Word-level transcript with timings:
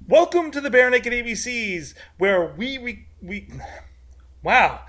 Welcome 0.07 0.51
to 0.51 0.61
the 0.61 0.69
Bare 0.69 0.91
Naked 0.91 1.15
ABCs, 1.15 1.95
where 2.19 2.53
we 2.59 2.77
we, 2.77 3.07
we 3.23 3.49
wow. 4.43 4.81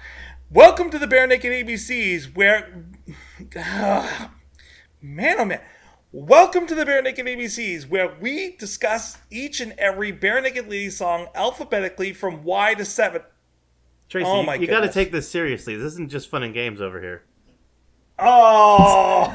Welcome 0.51 0.89
to 0.89 0.99
the 0.99 1.07
Bare 1.07 1.25
Naked 1.25 1.53
ABCs, 1.53 2.35
where 2.35 2.83
man 5.01 5.39
oh 5.39 5.45
man. 5.45 5.61
Welcome 6.23 6.67
to 6.67 6.75
the 6.75 6.85
Bare 6.85 7.01
Naked 7.01 7.25
ABCs, 7.25 7.89
where 7.89 8.13
we 8.21 8.55
discuss 8.57 9.17
each 9.31 9.59
and 9.61 9.71
every 9.79 10.13
Barenaked 10.13 10.69
Ladies 10.69 10.97
song 10.97 11.25
alphabetically 11.33 12.13
from 12.13 12.43
Y 12.43 12.75
to 12.75 12.85
7. 12.85 13.23
Tracy, 14.09 14.27
Oh 14.29 14.41
you- 14.41 14.45
my 14.45 14.53
you 14.55 14.67
got 14.67 14.81
to 14.81 14.91
take 14.91 15.11
this 15.11 15.27
seriously. 15.27 15.75
This 15.75 15.93
isn't 15.93 16.11
just 16.11 16.29
fun 16.29 16.43
and 16.43 16.53
games 16.53 16.81
over 16.81 17.01
here. 17.01 17.23
Oh, 18.19 19.25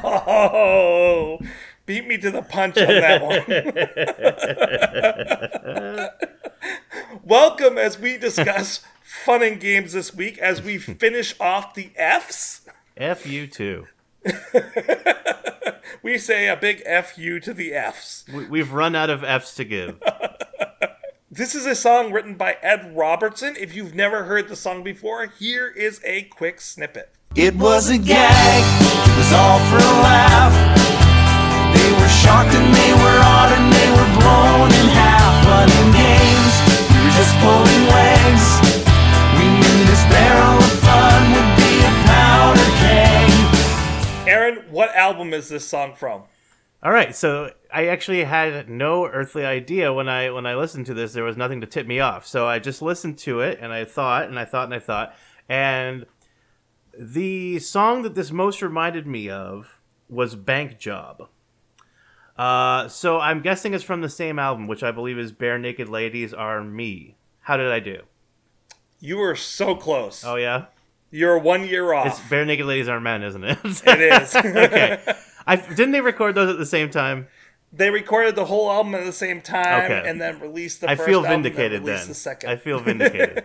beat 1.86 2.06
me 2.06 2.16
to 2.18 2.30
the 2.30 2.42
punch 2.42 2.78
on 2.78 2.86
that 2.86 3.22
one. 3.24 3.42
Welcome 7.24 7.76
as 7.76 7.98
we 7.98 8.16
discuss 8.18 8.84
fun 9.24 9.42
and 9.42 9.58
games 9.58 9.94
this 9.94 10.14
week 10.14 10.38
as 10.38 10.62
we 10.62 10.78
finish 10.78 11.34
off 11.40 11.74
the 11.74 11.90
F's. 11.96 12.60
F 12.96 13.26
you 13.26 13.48
too. 13.48 13.88
We 16.02 16.16
say 16.16 16.48
a 16.48 16.56
big 16.56 16.82
F 16.86 17.18
you 17.18 17.40
to 17.40 17.52
the 17.52 17.74
F's. 17.74 18.24
We, 18.32 18.46
we've 18.46 18.72
run 18.72 18.94
out 18.94 19.10
of 19.10 19.24
F's 19.24 19.54
to 19.56 19.64
give. 19.64 20.00
This 21.30 21.54
is 21.54 21.66
a 21.66 21.74
song 21.76 22.10
written 22.10 22.34
by 22.34 22.56
Ed 22.62 22.96
Robertson. 22.96 23.54
If 23.60 23.76
you've 23.76 23.94
never 23.94 24.24
heard 24.24 24.48
the 24.48 24.56
song 24.56 24.82
before, 24.82 25.26
here 25.26 25.68
is 25.68 26.00
a 26.02 26.22
quick 26.22 26.60
snippet. 26.60 27.12
It 27.36 27.54
was 27.54 27.90
a 27.90 27.98
gag, 27.98 28.64
it 29.06 29.16
was 29.16 29.30
all 29.36 29.60
for 29.70 29.76
a 29.76 29.94
laugh. 30.02 30.56
They 31.76 31.92
were 31.92 32.08
shocked 32.08 32.56
and 32.56 32.74
they 32.74 32.92
were 32.96 33.18
awed 33.22 33.52
and 33.54 33.70
they 33.70 33.88
were 33.92 34.10
blown 34.18 34.72
in 34.72 34.88
half. 34.98 35.44
Fun 35.44 35.68
and 35.70 35.90
games, 35.94 36.54
we 36.90 36.96
were 37.06 37.14
just 37.14 37.34
pulling 37.38 37.84
legs. 37.92 38.44
We 39.38 39.46
knew 39.52 39.78
this 39.84 40.02
barrel 40.10 40.57
Aaron, 44.48 44.64
what 44.70 44.94
album 44.94 45.34
is 45.34 45.48
this 45.48 45.66
song 45.66 45.94
from? 45.94 46.22
All 46.82 46.92
right, 46.92 47.14
so 47.14 47.52
I 47.72 47.88
actually 47.88 48.24
had 48.24 48.68
no 48.68 49.06
earthly 49.06 49.44
idea 49.44 49.92
when 49.92 50.08
I 50.08 50.30
when 50.30 50.46
I 50.46 50.54
listened 50.54 50.86
to 50.86 50.94
this. 50.94 51.12
There 51.12 51.24
was 51.24 51.36
nothing 51.36 51.60
to 51.60 51.66
tip 51.66 51.86
me 51.86 52.00
off, 52.00 52.26
so 52.26 52.46
I 52.46 52.58
just 52.58 52.80
listened 52.80 53.18
to 53.18 53.40
it 53.40 53.58
and 53.60 53.72
I 53.72 53.84
thought 53.84 54.28
and 54.28 54.38
I 54.38 54.44
thought 54.44 54.64
and 54.64 54.74
I 54.74 54.78
thought, 54.78 55.14
and 55.48 56.06
the 56.96 57.58
song 57.58 58.02
that 58.02 58.14
this 58.14 58.30
most 58.30 58.62
reminded 58.62 59.06
me 59.06 59.28
of 59.28 59.80
was 60.08 60.34
"Bank 60.36 60.78
Job." 60.78 61.28
Uh, 62.36 62.86
so 62.88 63.18
I'm 63.18 63.42
guessing 63.42 63.74
it's 63.74 63.82
from 63.82 64.00
the 64.00 64.08
same 64.08 64.38
album, 64.38 64.68
which 64.68 64.84
I 64.84 64.92
believe 64.92 65.18
is 65.18 65.32
"Barenaked 65.32 65.88
Ladies 65.88 66.32
Are 66.32 66.62
Me." 66.62 67.16
How 67.40 67.56
did 67.56 67.72
I 67.72 67.80
do? 67.80 68.02
You 69.00 69.18
were 69.18 69.34
so 69.34 69.74
close. 69.74 70.24
Oh 70.24 70.36
yeah, 70.36 70.66
You're 71.10 71.38
one 71.38 71.66
year 71.66 71.92
off. 71.92 72.06
it's 72.06 72.20
"Barenaked 72.20 72.64
Ladies 72.66 72.88
Are 72.88 73.00
Men," 73.00 73.22
isn't 73.22 73.42
it? 73.44 73.58
It 73.64 74.22
is. 74.22 74.34
okay. 74.36 75.00
I 75.46 75.56
didn't 75.56 75.92
they 75.92 76.00
record 76.00 76.34
those 76.34 76.50
at 76.50 76.58
the 76.58 76.66
same 76.66 76.90
time? 76.90 77.28
they 77.70 77.90
recorded 77.90 78.34
the 78.34 78.46
whole 78.46 78.70
album 78.70 78.94
at 78.94 79.04
the 79.04 79.12
same 79.12 79.42
time 79.42 79.84
Okay. 79.92 80.08
and 80.08 80.18
then 80.18 80.40
released 80.40 80.80
the 80.80 80.88
I 80.90 80.94
first 80.96 81.06
feel 81.06 81.18
album, 81.18 81.42
vindicated 81.42 81.82
released 81.82 82.04
then. 82.04 82.08
The 82.08 82.14
second. 82.14 82.50
I 82.50 82.56
feel 82.56 82.80
vindicated. 82.80 83.44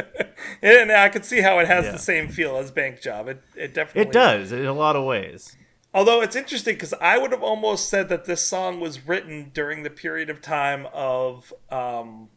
and 0.62 0.90
I 0.90 1.08
could 1.08 1.24
see 1.24 1.40
how 1.42 1.60
it 1.60 1.68
has 1.68 1.84
Yeah. 1.84 1.92
the 1.92 1.98
same 1.98 2.28
feel 2.28 2.56
as 2.56 2.72
Bank 2.72 3.00
Job. 3.00 3.28
It, 3.28 3.40
it 3.54 3.72
definitely 3.74 4.02
it 4.02 4.12
does 4.12 4.50
in 4.50 4.66
a 4.66 4.72
lot 4.72 4.96
of 4.96 5.04
ways. 5.04 5.56
Although 5.94 6.22
it's 6.22 6.34
interesting 6.34 6.74
because 6.74 6.92
I 6.94 7.18
would 7.18 7.30
have 7.32 7.42
almost 7.42 7.88
said 7.88 8.08
that 8.08 8.24
this 8.24 8.40
song 8.42 8.80
was 8.80 9.06
written 9.06 9.50
during 9.54 9.82
the 9.84 9.90
period 9.90 10.28
of 10.30 10.40
time 10.42 10.86
of 10.92 11.52
um, 11.70 12.30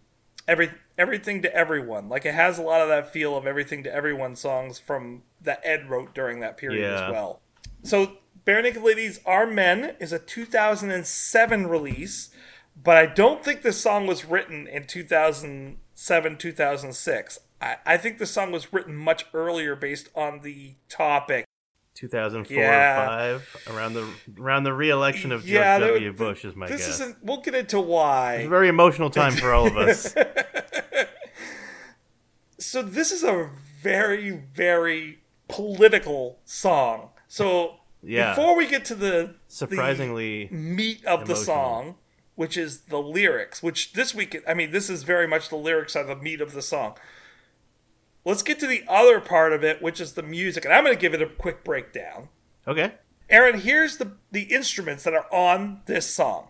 every 0.47 0.70
everything 0.98 1.42
to 1.42 1.54
everyone. 1.56 2.10
Like 2.10 2.26
it 2.26 2.34
has 2.34 2.58
a 2.58 2.62
lot 2.62 2.82
of 2.82 2.88
that 2.90 3.12
feel 3.12 3.36
of 3.38 3.46
everything 3.48 3.84
to 3.84 3.94
everyone 3.94 4.36
songs 4.36 4.80
from 4.80 5.24
that 5.42 5.62
Ed 5.64 5.90
wrote 5.90 6.14
during 6.16 6.40
that 6.40 6.58
period 6.58 6.82
Yeah. 6.82 7.06
as 7.08 7.12
well. 7.12 7.42
So 7.84 8.18
Barenaked 8.46 8.82
Ladies 8.84 9.20
Are 9.26 9.46
Men 9.48 9.96
is 10.00 10.14
a 10.14 10.20
2007 10.20 11.68
release, 11.68 12.30
but 12.82 12.98
I 12.98 13.06
don't 13.06 13.44
think 13.44 13.62
this 13.62 13.80
song 13.82 14.08
was 14.08 14.26
written 14.26 14.68
in 14.68 14.86
2007 14.86 16.38
2006. 16.38 17.40
I, 17.62 17.78
I 17.86 17.98
think 17.98 18.18
the 18.18 18.26
song 18.26 18.52
was 18.52 18.72
written 18.74 18.96
much 18.96 19.26
earlier 19.34 19.76
based 19.76 20.10
on 20.16 20.42
the 20.42 20.76
topic 20.90 21.46
2004 21.96 22.58
Yeah. 22.58 23.02
or 23.04 23.08
five 23.40 23.68
around 23.76 23.94
the 23.94 24.08
around 24.40 24.64
the 24.66 24.74
re-election 24.74 25.32
of 25.32 25.42
George 25.42 25.50
Yeah, 25.52 25.80
W. 25.80 26.12
Bush 26.14 26.44
is 26.44 26.54
my 26.56 26.68
this 26.68 26.86
guess. 26.86 26.96
isn't. 27.00 27.24
We'll 27.24 27.40
get 27.42 27.56
into 27.56 27.80
why. 27.80 28.36
It's 28.36 28.46
a 28.48 28.50
very 28.50 28.68
emotional 28.68 29.10
time 29.10 29.32
for 29.34 29.54
all 29.54 29.66
of 29.68 29.78
us. 29.78 30.14
So 32.58 32.82
this 32.82 33.12
is 33.12 33.24
a 33.24 33.50
very, 33.82 34.30
very 34.32 35.20
political 35.48 36.40
song. 36.46 37.10
So 37.28 37.80
Yeah. 38.02 38.36
before 38.36 38.56
we 38.56 38.68
get 38.68 38.86
to 38.86 38.96
the 38.96 39.36
Surprisingly, 39.48 40.48
the 40.48 40.56
meat 40.56 41.04
of 41.06 41.28
the 41.28 41.36
song, 41.36 41.96
which 42.36 42.58
is 42.58 42.82
the 42.82 43.00
lyrics, 43.00 43.62
which 43.64 43.94
this 43.94 44.14
week, 44.14 44.42
I 44.48 44.54
mean, 44.54 44.72
this 44.72 44.90
is 44.90 45.04
very 45.04 45.28
much 45.28 45.50
the 45.50 45.56
lyrics 45.56 45.96
are 45.96 46.04
the 46.04 46.16
meat 46.16 46.42
of 46.42 46.54
the 46.54 46.62
song. 46.62 46.98
Let's 48.24 48.42
get 48.42 48.60
to 48.60 48.68
the 48.68 48.84
other 48.88 49.20
part 49.20 49.54
of 49.54 49.64
it, 49.64 49.82
which 49.82 50.02
is 50.02 50.14
the 50.14 50.24
music, 50.24 50.66
and 50.66 50.74
I'm 50.74 50.84
going 50.84 50.96
to 50.96 51.00
give 51.02 51.14
it 51.14 51.22
a 51.22 51.28
quick 51.28 51.64
breakdown. 51.64 52.30
okay. 52.68 52.94
Aaron, 53.28 53.60
here's 53.62 53.98
the 53.98 54.12
the 54.32 54.44
instruments 54.44 55.04
that 55.04 55.14
are 55.16 55.26
on 55.34 55.82
this 55.88 56.06
song. 56.08 56.50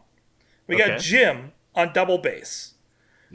We 0.67 0.75
got 0.77 0.99
Jim 0.99 1.53
on 1.73 1.93
double 1.93 2.17
bass. 2.17 2.73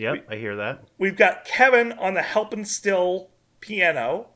Yep, 0.01 0.27
I 0.31 0.37
hear 0.37 0.57
that. 0.57 0.85
We've 0.99 1.17
got 1.17 1.45
Kevin 1.45 1.93
on 1.93 2.15
the 2.15 2.21
Helpinstill 2.21 3.29
piano, 3.61 4.29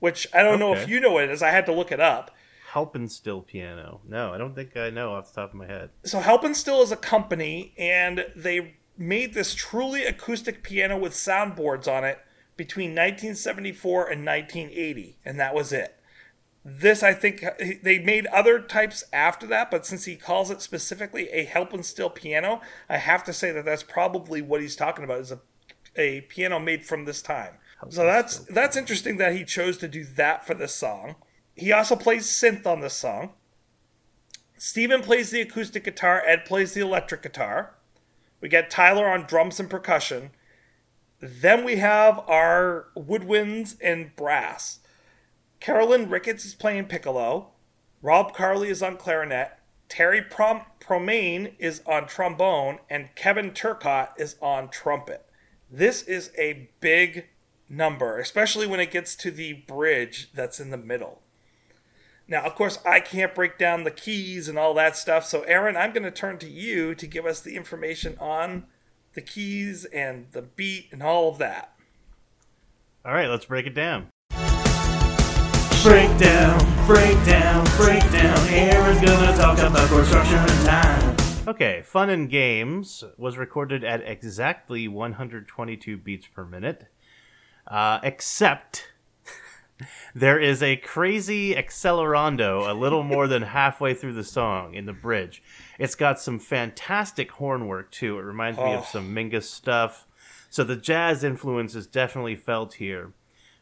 which 0.00 0.26
I 0.34 0.42
don't 0.42 0.58
know 0.58 0.74
if 0.74 0.88
you 0.88 1.00
know 1.00 1.12
what 1.12 1.24
it 1.24 1.30
is. 1.30 1.42
I 1.42 1.50
had 1.50 1.66
to 1.66 1.72
look 1.72 1.92
it 1.92 2.00
up. 2.00 2.30
Helpinstill 2.72 3.46
piano. 3.46 4.00
No, 4.08 4.32
I 4.32 4.38
don't 4.38 4.54
think 4.54 4.76
I 4.76 4.90
know 4.90 5.12
off 5.12 5.32
the 5.32 5.42
top 5.42 5.50
of 5.50 5.56
my 5.56 5.66
head. 5.66 5.90
So 6.04 6.20
Helpinstill 6.20 6.82
is 6.82 6.90
a 6.90 6.96
company, 6.96 7.74
and 7.76 8.26
they 8.34 8.76
made 8.96 9.34
this 9.34 9.54
truly 9.54 10.04
acoustic 10.04 10.62
piano 10.62 10.98
with 10.98 11.12
soundboards 11.12 11.86
on 11.86 12.04
it 12.04 12.18
between 12.56 12.90
1974 12.90 14.08
and 14.08 14.24
1980, 14.24 15.18
and 15.24 15.38
that 15.38 15.54
was 15.54 15.72
it. 15.72 15.98
This, 16.64 17.02
I 17.02 17.12
think, 17.12 17.44
they 17.82 17.98
made 17.98 18.26
other 18.26 18.60
types 18.60 19.02
after 19.12 19.46
that, 19.48 19.70
but 19.70 19.84
since 19.84 20.04
he 20.04 20.14
calls 20.14 20.50
it 20.50 20.62
specifically 20.62 21.28
a 21.30 21.44
Helpinstill 21.44 22.14
piano, 22.14 22.60
I 22.88 22.98
have 22.98 23.24
to 23.24 23.32
say 23.32 23.50
that 23.50 23.64
that's 23.64 23.82
probably 23.82 24.40
what 24.42 24.60
he's 24.60 24.76
talking 24.76 25.04
about 25.04 25.20
is 25.20 25.32
a, 25.32 25.40
a 25.96 26.20
piano 26.22 26.60
made 26.60 26.84
from 26.84 27.04
this 27.04 27.20
time. 27.20 27.54
So 27.88 28.04
that's 28.04 28.38
that's 28.38 28.76
interesting 28.76 29.16
that 29.16 29.34
he 29.34 29.44
chose 29.44 29.76
to 29.78 29.88
do 29.88 30.04
that 30.04 30.46
for 30.46 30.54
this 30.54 30.72
song. 30.72 31.16
He 31.56 31.72
also 31.72 31.96
plays 31.96 32.26
synth 32.26 32.64
on 32.64 32.80
this 32.80 32.94
song. 32.94 33.32
Steven 34.56 35.02
plays 35.02 35.30
the 35.30 35.40
acoustic 35.40 35.82
guitar, 35.82 36.22
Ed 36.24 36.44
plays 36.44 36.74
the 36.74 36.80
electric 36.80 37.22
guitar. 37.22 37.74
We 38.40 38.48
get 38.48 38.70
Tyler 38.70 39.08
on 39.08 39.26
drums 39.26 39.58
and 39.58 39.68
percussion. 39.68 40.30
Then 41.18 41.64
we 41.64 41.76
have 41.76 42.20
our 42.28 42.86
woodwinds 42.96 43.76
and 43.80 44.14
brass. 44.14 44.78
Carolyn 45.62 46.10
Ricketts 46.10 46.44
is 46.44 46.56
playing 46.56 46.86
piccolo. 46.86 47.50
Rob 48.02 48.34
Carley 48.34 48.68
is 48.68 48.82
on 48.82 48.96
clarinet. 48.96 49.60
Terry 49.88 50.20
Prom- 50.20 50.66
Promane 50.80 51.52
is 51.60 51.82
on 51.86 52.08
trombone. 52.08 52.80
And 52.90 53.14
Kevin 53.14 53.52
Turcotte 53.52 54.08
is 54.18 54.34
on 54.42 54.70
trumpet. 54.70 55.24
This 55.70 56.02
is 56.02 56.32
a 56.36 56.68
big 56.80 57.28
number, 57.68 58.18
especially 58.18 58.66
when 58.66 58.80
it 58.80 58.90
gets 58.90 59.14
to 59.14 59.30
the 59.30 59.52
bridge 59.52 60.30
that's 60.34 60.58
in 60.58 60.70
the 60.70 60.76
middle. 60.76 61.22
Now, 62.26 62.42
of 62.42 62.56
course, 62.56 62.80
I 62.84 62.98
can't 62.98 63.32
break 63.32 63.56
down 63.56 63.84
the 63.84 63.92
keys 63.92 64.48
and 64.48 64.58
all 64.58 64.74
that 64.74 64.96
stuff. 64.96 65.24
So, 65.24 65.42
Aaron, 65.42 65.76
I'm 65.76 65.92
going 65.92 66.02
to 66.02 66.10
turn 66.10 66.38
to 66.38 66.48
you 66.48 66.96
to 66.96 67.06
give 67.06 67.24
us 67.24 67.40
the 67.40 67.54
information 67.54 68.16
on 68.18 68.64
the 69.12 69.22
keys 69.22 69.84
and 69.84 70.26
the 70.32 70.42
beat 70.42 70.88
and 70.90 71.04
all 71.04 71.28
of 71.28 71.38
that. 71.38 71.72
All 73.04 73.14
right, 73.14 73.28
let's 73.28 73.44
break 73.44 73.66
it 73.68 73.74
down. 73.76 74.08
Breakdown, 75.82 76.86
breakdown, 76.86 77.64
breakdown. 77.76 78.38
Aaron's 78.50 79.00
gonna 79.00 79.36
talk 79.36 79.58
about 79.58 79.88
chord 79.88 80.06
structure 80.06 80.36
and 80.36 80.64
time. 80.66 81.16
Okay, 81.48 81.82
Fun 81.84 82.08
and 82.08 82.30
Games 82.30 83.02
was 83.16 83.36
recorded 83.36 83.82
at 83.82 84.00
exactly 84.02 84.86
122 84.86 85.96
beats 85.96 86.28
per 86.28 86.44
minute, 86.44 86.86
uh, 87.66 87.98
except 88.04 88.92
there 90.14 90.38
is 90.38 90.62
a 90.62 90.76
crazy 90.76 91.54
accelerando 91.56 92.68
a 92.70 92.74
little 92.74 93.02
more 93.02 93.26
than 93.26 93.42
halfway 93.58 93.92
through 93.92 94.14
the 94.14 94.22
song 94.22 94.74
in 94.74 94.86
the 94.86 94.92
bridge. 94.92 95.42
It's 95.80 95.96
got 95.96 96.20
some 96.20 96.38
fantastic 96.38 97.32
horn 97.32 97.66
work 97.66 97.90
too. 97.90 98.20
It 98.20 98.22
reminds 98.22 98.58
me 98.58 98.72
of 98.74 98.82
Oh. 98.82 98.88
some 98.88 99.12
Mingus 99.12 99.44
stuff, 99.50 100.06
So 100.48 100.62
the 100.62 100.76
jazz 100.76 101.24
influence 101.24 101.74
is 101.74 101.88
definitely 101.88 102.36
felt 102.36 102.74
here 102.74 103.14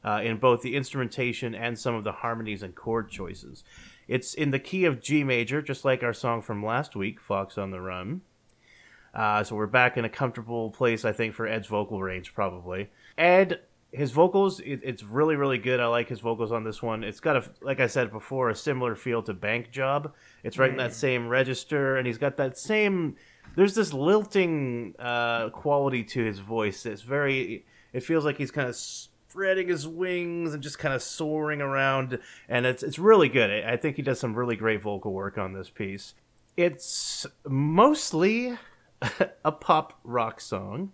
uh, 0.04 0.20
in 0.22 0.38
both 0.38 0.62
the 0.62 0.76
instrumentation 0.76 1.54
and 1.54 1.78
some 1.78 1.94
of 1.94 2.04
the 2.04 2.12
harmonies 2.12 2.62
and 2.62 2.74
chord 2.74 3.10
choices. 3.10 3.64
It's 4.08 4.34
in 4.34 4.50
the 4.50 4.58
key 4.58 4.84
of 4.84 5.00
G 5.00 5.22
major, 5.24 5.62
just 5.62 5.84
like 5.84 6.02
our 6.02 6.14
song 6.14 6.42
from 6.42 6.64
last 6.64 6.96
week, 6.96 7.20
Fox 7.20 7.56
on 7.56 7.70
the 7.70 7.80
Run. 7.80 8.22
Uh, 9.14 9.42
so 9.44 9.56
we're 9.56 9.66
back 9.66 9.96
in 9.96 10.04
a 10.04 10.08
comfortable 10.08 10.70
place, 10.70 11.04
I 11.04 11.12
think, 11.12 11.34
for 11.34 11.46
Ed's 11.46 11.66
vocal 11.66 12.00
range, 12.02 12.32
probably. 12.34 12.90
Ed, 13.18 13.60
his 13.92 14.12
vocals, 14.12 14.60
it, 14.60 14.80
it's 14.84 15.02
really, 15.02 15.36
really 15.36 15.58
good. 15.58 15.80
I 15.80 15.86
like 15.86 16.08
his 16.08 16.20
vocals 16.20 16.52
on 16.52 16.64
this 16.64 16.80
one. 16.82 17.02
It's 17.02 17.20
got 17.20 17.36
a, 17.36 17.44
like 17.60 17.80
I 17.80 17.88
said 17.88 18.12
before, 18.12 18.50
a 18.50 18.54
similar 18.54 18.94
feel 18.94 19.22
to 19.24 19.34
Bank 19.34 19.72
Job. 19.72 20.12
It's 20.44 20.58
right 20.58 20.70
in 20.70 20.76
that 20.76 20.94
same 20.94 21.28
register, 21.28 21.96
and 21.96 22.06
he's 22.06 22.18
got 22.18 22.36
that 22.36 22.56
same. 22.56 23.16
There's 23.56 23.74
this 23.74 23.92
lilting 23.92 24.94
uh, 24.98 25.50
quality 25.50 26.04
to 26.04 26.24
his 26.24 26.38
voice. 26.38 26.86
It's 26.86 27.02
very. 27.02 27.64
It 27.92 28.04
feels 28.04 28.24
like 28.24 28.38
he's 28.38 28.52
kind 28.52 28.68
of 28.68 28.76
spreading 29.30 29.68
his 29.68 29.86
wings 29.86 30.52
and 30.54 30.62
just 30.62 30.78
kind 30.78 30.92
of 30.92 31.00
soaring 31.02 31.60
around, 31.60 32.18
and 32.48 32.66
it's 32.66 32.82
it's 32.82 32.98
really 32.98 33.28
good. 33.28 33.64
I 33.64 33.76
think 33.76 33.96
he 33.96 34.02
does 34.02 34.18
some 34.18 34.34
really 34.34 34.56
great 34.56 34.82
vocal 34.82 35.12
work 35.12 35.38
on 35.38 35.52
this 35.52 35.70
piece. 35.70 36.14
It's 36.56 37.26
mostly 37.46 38.58
a 39.44 39.52
pop 39.52 40.00
rock 40.02 40.40
song, 40.40 40.90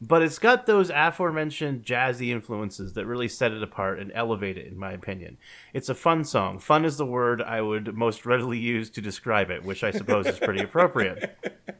but 0.00 0.22
it's 0.22 0.38
got 0.38 0.64
those 0.64 0.90
aforementioned 0.90 1.84
jazzy 1.84 2.30
influences 2.30 2.94
that 2.94 3.04
really 3.04 3.28
set 3.28 3.52
it 3.52 3.62
apart 3.62 3.98
and 3.98 4.10
elevate 4.14 4.56
it, 4.56 4.66
in 4.66 4.78
my 4.78 4.92
opinion. 4.92 5.36
It's 5.74 5.90
a 5.90 5.94
fun 5.94 6.24
song. 6.24 6.58
Fun 6.58 6.86
is 6.86 6.96
the 6.96 7.04
word 7.04 7.42
I 7.42 7.60
would 7.60 7.94
most 7.94 8.24
readily 8.24 8.58
use 8.58 8.88
to 8.90 9.02
describe 9.02 9.50
it, 9.50 9.62
which 9.62 9.84
I 9.84 9.90
suppose 9.90 10.26
is 10.26 10.38
pretty 10.38 10.62
appropriate. 10.62 11.36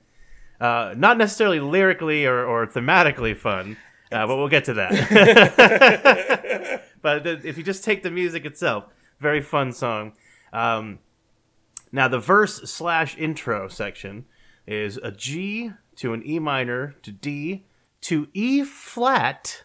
Uh, 0.60 0.94
not 0.96 1.18
necessarily 1.18 1.60
lyrically 1.60 2.24
or, 2.24 2.44
or 2.44 2.66
thematically 2.66 3.36
fun, 3.36 3.76
uh, 4.12 4.26
but 4.26 4.36
we'll 4.36 4.48
get 4.48 4.64
to 4.66 4.74
that. 4.74 6.02
but 7.02 7.24
th- 7.24 7.44
if 7.44 7.58
you 7.58 7.64
just 7.64 7.84
take 7.84 8.02
the 8.02 8.10
music 8.10 8.44
itself, 8.44 8.84
very 9.20 9.40
fun 9.40 9.72
song. 9.72 10.12
Um, 10.52 10.98
now 11.92 12.08
the 12.08 12.18
verse 12.18 12.70
slash 12.70 13.16
intro 13.16 13.68
section 13.68 14.26
is 14.66 14.98
a 14.98 15.10
G 15.10 15.72
to 15.96 16.12
an 16.12 16.22
E 16.26 16.38
minor 16.38 16.94
to 17.02 17.12
D 17.12 17.64
to 18.02 18.28
E 18.34 18.64
flat 18.64 19.64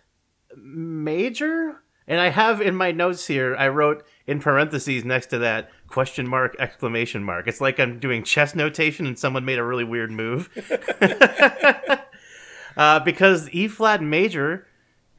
major. 0.55 1.83
And 2.07 2.19
I 2.19 2.29
have 2.29 2.61
in 2.61 2.75
my 2.75 2.91
notes 2.91 3.27
here, 3.27 3.55
I 3.55 3.67
wrote 3.67 4.03
in 4.27 4.39
parentheses 4.39 5.05
next 5.05 5.27
to 5.27 5.37
that 5.39 5.69
question 5.87 6.27
mark 6.27 6.55
exclamation 6.59 7.23
mark. 7.23 7.47
It's 7.47 7.61
like 7.61 7.79
I'm 7.79 7.99
doing 7.99 8.23
chess 8.23 8.55
notation 8.55 9.05
and 9.05 9.17
someone 9.17 9.45
made 9.45 9.59
a 9.59 9.63
really 9.63 9.83
weird 9.83 10.11
move. 10.11 10.49
uh, 12.81 12.99
because 12.99 13.47
E 13.51 13.67
flat 13.67 14.01
major, 14.01 14.65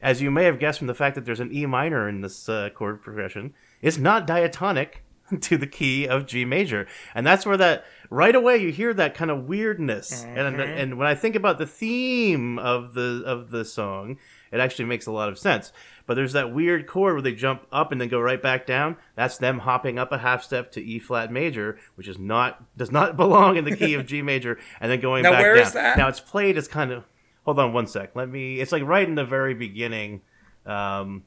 as 0.01 0.21
you 0.21 0.29
may 0.29 0.43
have 0.43 0.59
guessed 0.59 0.79
from 0.79 0.87
the 0.87 0.93
fact 0.93 1.15
that 1.15 1.23
there's 1.23 1.39
an 1.39 1.53
E 1.53 1.65
minor 1.65 2.09
in 2.09 2.19
this 2.19 2.49
uh, 2.49 2.69
chord 2.75 3.01
progression, 3.01 3.53
is 3.81 3.97
not 3.97 4.27
diatonic 4.27 5.01
to 5.41 5.57
the 5.57 5.65
key 5.67 6.05
of 6.05 6.25
G 6.25 6.43
major, 6.43 6.85
and 7.15 7.25
that's 7.25 7.45
where 7.45 7.55
that 7.55 7.85
right 8.09 8.35
away 8.35 8.57
you 8.57 8.69
hear 8.69 8.93
that 8.93 9.15
kind 9.15 9.31
of 9.31 9.45
weirdness. 9.45 10.25
And 10.25 10.59
and 10.59 10.97
when 10.97 11.07
I 11.07 11.15
think 11.15 11.35
about 11.37 11.57
the 11.57 11.65
theme 11.65 12.59
of 12.59 12.93
the 12.95 13.23
of 13.25 13.49
the 13.49 13.63
song, 13.63 14.17
it 14.51 14.59
actually 14.59 14.85
makes 14.85 15.05
a 15.05 15.11
lot 15.13 15.29
of 15.29 15.39
sense. 15.39 15.71
But 16.05 16.15
there's 16.15 16.33
that 16.33 16.53
weird 16.53 16.85
chord 16.85 17.13
where 17.13 17.21
they 17.21 17.33
jump 17.33 17.65
up 17.71 17.93
and 17.93 18.01
then 18.01 18.09
go 18.09 18.19
right 18.19 18.41
back 18.41 18.67
down. 18.67 18.97
That's 19.15 19.37
them 19.37 19.59
hopping 19.59 19.97
up 19.97 20.11
a 20.11 20.17
half 20.17 20.43
step 20.43 20.69
to 20.73 20.83
E 20.83 20.99
flat 20.99 21.31
major, 21.31 21.77
which 21.95 22.09
is 22.09 22.19
not 22.19 22.61
does 22.77 22.91
not 22.91 23.15
belong 23.23 23.55
in 23.55 23.63
the 23.63 23.75
key 23.75 23.93
of 23.93 24.05
G 24.05 24.21
major, 24.21 24.59
and 24.81 24.91
then 24.91 24.99
going 24.99 25.23
Now, 25.23 25.31
back 25.31 25.41
where 25.43 25.55
down. 25.55 25.65
is 25.65 25.71
that? 25.71 25.97
Now 25.97 26.09
it's 26.09 26.19
played 26.19 26.57
as 26.57 26.67
kind 26.67 26.91
of. 26.91 27.05
Hold 27.45 27.59
on 27.59 27.73
one 27.73 27.87
sec. 27.87 28.15
Let 28.15 28.29
me. 28.29 28.59
It's 28.59 28.71
like 28.71 28.83
right 28.83 29.07
in 29.07 29.15
the 29.15 29.25
very 29.25 29.53
beginning. 29.53 30.21
Um, 30.65 31.23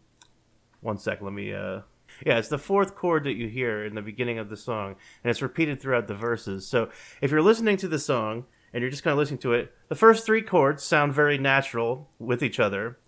one 0.80 0.98
sec. 0.98 1.20
Let 1.20 1.32
me. 1.32 1.52
Uh, 1.52 1.80
yeah, 2.24 2.38
it's 2.38 2.48
the 2.48 2.58
fourth 2.58 2.94
chord 2.94 3.24
that 3.24 3.34
you 3.34 3.48
hear 3.48 3.84
in 3.84 3.94
the 3.94 4.02
beginning 4.02 4.38
of 4.38 4.48
the 4.48 4.56
song, 4.56 4.96
and 5.22 5.30
it's 5.30 5.42
repeated 5.42 5.80
throughout 5.80 6.08
the 6.08 6.14
verses. 6.14 6.66
So 6.66 6.88
if 7.20 7.30
you're 7.30 7.42
listening 7.42 7.76
to 7.78 7.88
the 7.88 7.98
song 7.98 8.44
and 8.72 8.80
you're 8.80 8.90
just 8.90 9.02
kind 9.02 9.12
of 9.12 9.18
listening 9.18 9.40
to 9.40 9.52
it, 9.52 9.74
the 9.88 9.94
first 9.94 10.24
three 10.24 10.42
chords 10.42 10.82
sound 10.82 11.12
very 11.12 11.36
natural 11.36 12.08
with 12.18 12.42
each 12.42 12.58
other, 12.58 12.98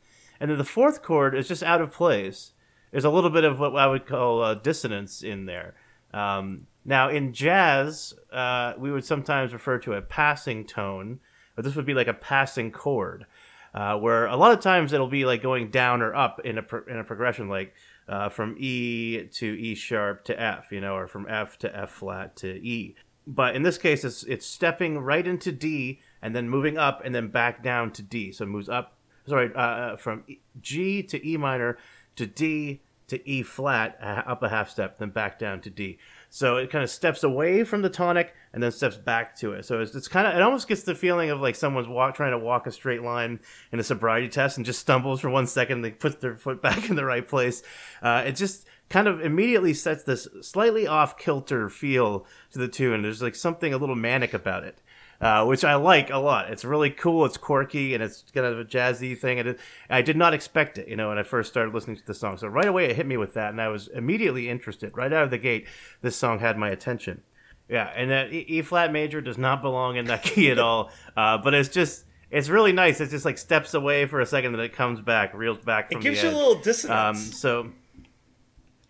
and 0.40 0.50
then 0.50 0.58
the 0.58 0.64
fourth 0.64 1.02
chord 1.02 1.34
is 1.34 1.49
just 1.49 1.62
out 1.62 1.81
of 1.81 1.93
place. 1.93 2.52
There's 2.90 3.04
a 3.04 3.11
little 3.11 3.31
bit 3.31 3.44
of 3.44 3.61
what 3.61 3.76
I 3.76 3.87
would 3.87 4.06
call 4.06 4.43
uh, 4.43 4.54
dissonance 4.54 5.22
in 5.22 5.46
there. 5.46 5.75
Um, 6.12 6.66
now, 6.84 7.11
in 7.11 7.34
jazz, 7.34 8.14
uh, 8.32 8.72
we 8.78 8.90
would 8.90 9.04
sometimes 9.04 9.52
refer 9.52 9.78
to 9.81 9.93
a 9.93 10.00
passing 10.00 10.64
tone, 10.64 11.20
but 11.58 11.64
this 11.64 11.75
would 11.75 11.87
be 11.87 11.94
like 11.94 12.06
a 12.06 12.14
passing 12.14 12.70
chord, 12.70 13.26
uh, 13.75 13.99
where 13.99 14.26
a 14.26 14.37
lot 14.37 14.52
of 14.52 14.60
times 14.60 14.93
it'll 14.93 15.08
be 15.08 15.25
like 15.25 15.43
going 15.43 15.72
down 15.72 16.02
or 16.02 16.14
up 16.14 16.38
in 16.44 16.56
a 16.56 16.62
pro- 16.62 16.84
in 16.87 16.96
a 16.96 17.02
progression, 17.02 17.49
like 17.49 17.75
uh, 18.08 18.28
from 18.28 18.55
E 18.60 19.25
to 19.32 19.44
E 19.44 19.75
sharp 19.75 20.22
to 20.26 20.40
F, 20.40 20.70
you 20.70 20.81
know, 20.81 20.94
or 20.94 21.08
from 21.08 21.26
F 21.28 21.58
to 21.58 21.76
F 21.76 21.90
flat 21.90 22.37
to 22.37 22.46
E. 22.46 22.94
But 23.26 23.56
in 23.56 23.64
this 23.64 23.76
case, 23.76 24.05
it's 24.05 24.22
it's 24.22 24.46
stepping 24.46 25.00
right 25.00 25.26
into 25.26 25.50
D 25.50 25.99
and 26.22 26.32
then 26.32 26.49
moving 26.49 26.78
up 26.78 27.05
and 27.05 27.12
then 27.12 27.26
back 27.26 27.61
down 27.61 27.90
to 27.94 28.02
D. 28.02 28.31
So 28.31 28.44
it 28.44 28.46
moves 28.50 28.69
up, 28.69 28.96
sorry, 29.26 29.52
uh, 29.52 29.58
uh, 29.58 29.96
from 29.96 30.22
G 30.61 31.02
to 31.02 31.28
E 31.28 31.37
minor 31.37 31.76
to 32.14 32.25
D 32.25 32.82
to 33.08 33.28
E 33.28 33.43
flat, 33.43 33.99
up 34.00 34.44
a 34.44 34.49
half 34.49 34.70
step, 34.70 34.99
then 34.99 35.11
back 35.11 35.40
down 35.40 35.61
to 35.62 35.70
D. 35.70 35.99
So 36.30 36.56
it 36.56 36.70
kind 36.70 36.84
of 36.84 36.90
steps 36.90 37.22
away 37.22 37.64
from 37.64 37.82
the 37.82 37.88
tonic 37.88 38.34
and 38.52 38.62
then 38.62 38.70
steps 38.70 38.96
back 38.96 39.36
to 39.38 39.52
it. 39.52 39.64
So 39.64 39.80
it's, 39.80 39.94
it's 39.94 40.08
kind 40.08 40.26
of 40.26 40.36
it 40.36 40.42
almost 40.42 40.69
gets 40.69 40.82
the 40.82 40.94
feeling 40.94 41.30
of 41.30 41.40
like 41.40 41.56
someone's 41.56 41.88
walk 41.88 42.14
trying 42.14 42.32
to 42.32 42.38
walk 42.38 42.66
a 42.66 42.72
straight 42.72 43.02
line 43.02 43.40
in 43.72 43.80
a 43.80 43.84
sobriety 43.84 44.28
test 44.28 44.56
and 44.56 44.66
just 44.66 44.80
stumbles 44.80 45.20
for 45.20 45.30
one 45.30 45.46
second. 45.46 45.78
And 45.78 45.84
They 45.84 45.90
put 45.90 46.20
their 46.20 46.36
foot 46.36 46.60
back 46.62 46.90
in 46.90 46.96
the 46.96 47.04
right 47.04 47.26
place. 47.26 47.62
Uh, 48.02 48.25
it 48.26 48.32
just 48.32 48.66
kind 48.90 49.08
of 49.08 49.20
immediately 49.20 49.75
sets 49.75 50.04
this 50.04 50.28
slightly 50.40 50.86
off 50.86 51.19
kilter 51.19 51.69
feel 51.69 52.26
to 52.52 52.58
the 52.58 52.69
tune. 52.69 53.02
There's 53.02 53.22
like 53.22 53.34
something 53.34 53.72
a 53.72 53.78
little 53.78 53.96
manic 53.96 54.34
about 54.34 54.64
it 54.64 54.78
uh, 55.20 55.44
which 55.47 55.65
I 55.65 55.75
like 55.75 56.11
a 56.11 56.19
lot. 56.19 56.50
It's 56.50 56.65
really 56.65 56.91
cool. 56.91 57.25
It's 57.25 57.37
quirky 57.37 57.94
and 57.94 58.03
it's 58.03 58.25
kind 58.32 58.47
of 58.47 58.59
a 58.59 58.65
jazzy 58.65 59.19
thing. 59.19 59.38
And 59.41 59.49
it, 59.50 59.61
I 59.91 60.00
did 60.03 60.17
not 60.17 60.32
expect 60.35 60.79
it, 60.79 60.87
you 60.88 60.97
know, 60.97 61.09
when 61.09 61.19
I 61.19 61.23
first 61.25 61.50
started 61.50 61.75
listening 61.75 61.97
to 61.97 62.06
the 62.06 62.15
song. 62.15 62.37
So 62.38 62.47
right 62.49 62.67
away 62.69 62.87
it 62.87 62.97
hit 62.97 63.06
me 63.06 63.17
with 63.17 63.35
that, 63.35 63.50
and 63.50 63.61
I 63.61 63.69
was 63.69 63.88
immediately 63.88 64.49
interested. 64.49 64.97
Right 64.97 65.12
out 65.12 65.25
of 65.25 65.31
the 65.31 65.38
gate, 65.38 65.67
this 66.03 66.17
song 66.17 66.38
had 66.38 66.56
my 66.56 66.70
attention. 66.70 67.23
Yeah, 67.69 67.91
and 67.94 68.11
that 68.11 68.32
E 68.32 68.62
flat 68.62 68.93
major 68.93 69.20
does 69.20 69.37
not 69.37 69.61
belong 69.61 69.97
in 69.97 70.06
that 70.06 70.23
key 70.31 70.50
at 70.50 70.59
all. 70.59 70.91
Uh, 71.17 71.38
but 71.38 71.55
it's 71.55 71.69
just. 71.69 72.05
It's 72.31 72.50
really 72.50 72.73
nice. 72.73 73.00
It 73.00 73.09
just 73.09 73.25
like 73.25 73.38
steps 73.38 73.73
away 73.73 74.05
for 74.05 74.21
a 74.21 74.26
second, 74.26 74.53
then 74.53 74.61
it 74.61 74.75
comes 74.75 75.00
back, 75.00 75.32
reels 75.32 75.56
back 75.64 75.91
from 75.91 76.00
It 76.00 76.03
gives 76.03 76.23
you 76.23 76.29
a 76.29 76.32
edge. 76.32 76.37
little 76.37 76.56
Um, 76.56 76.62
dissonance. 76.62 77.40
so 77.40 77.71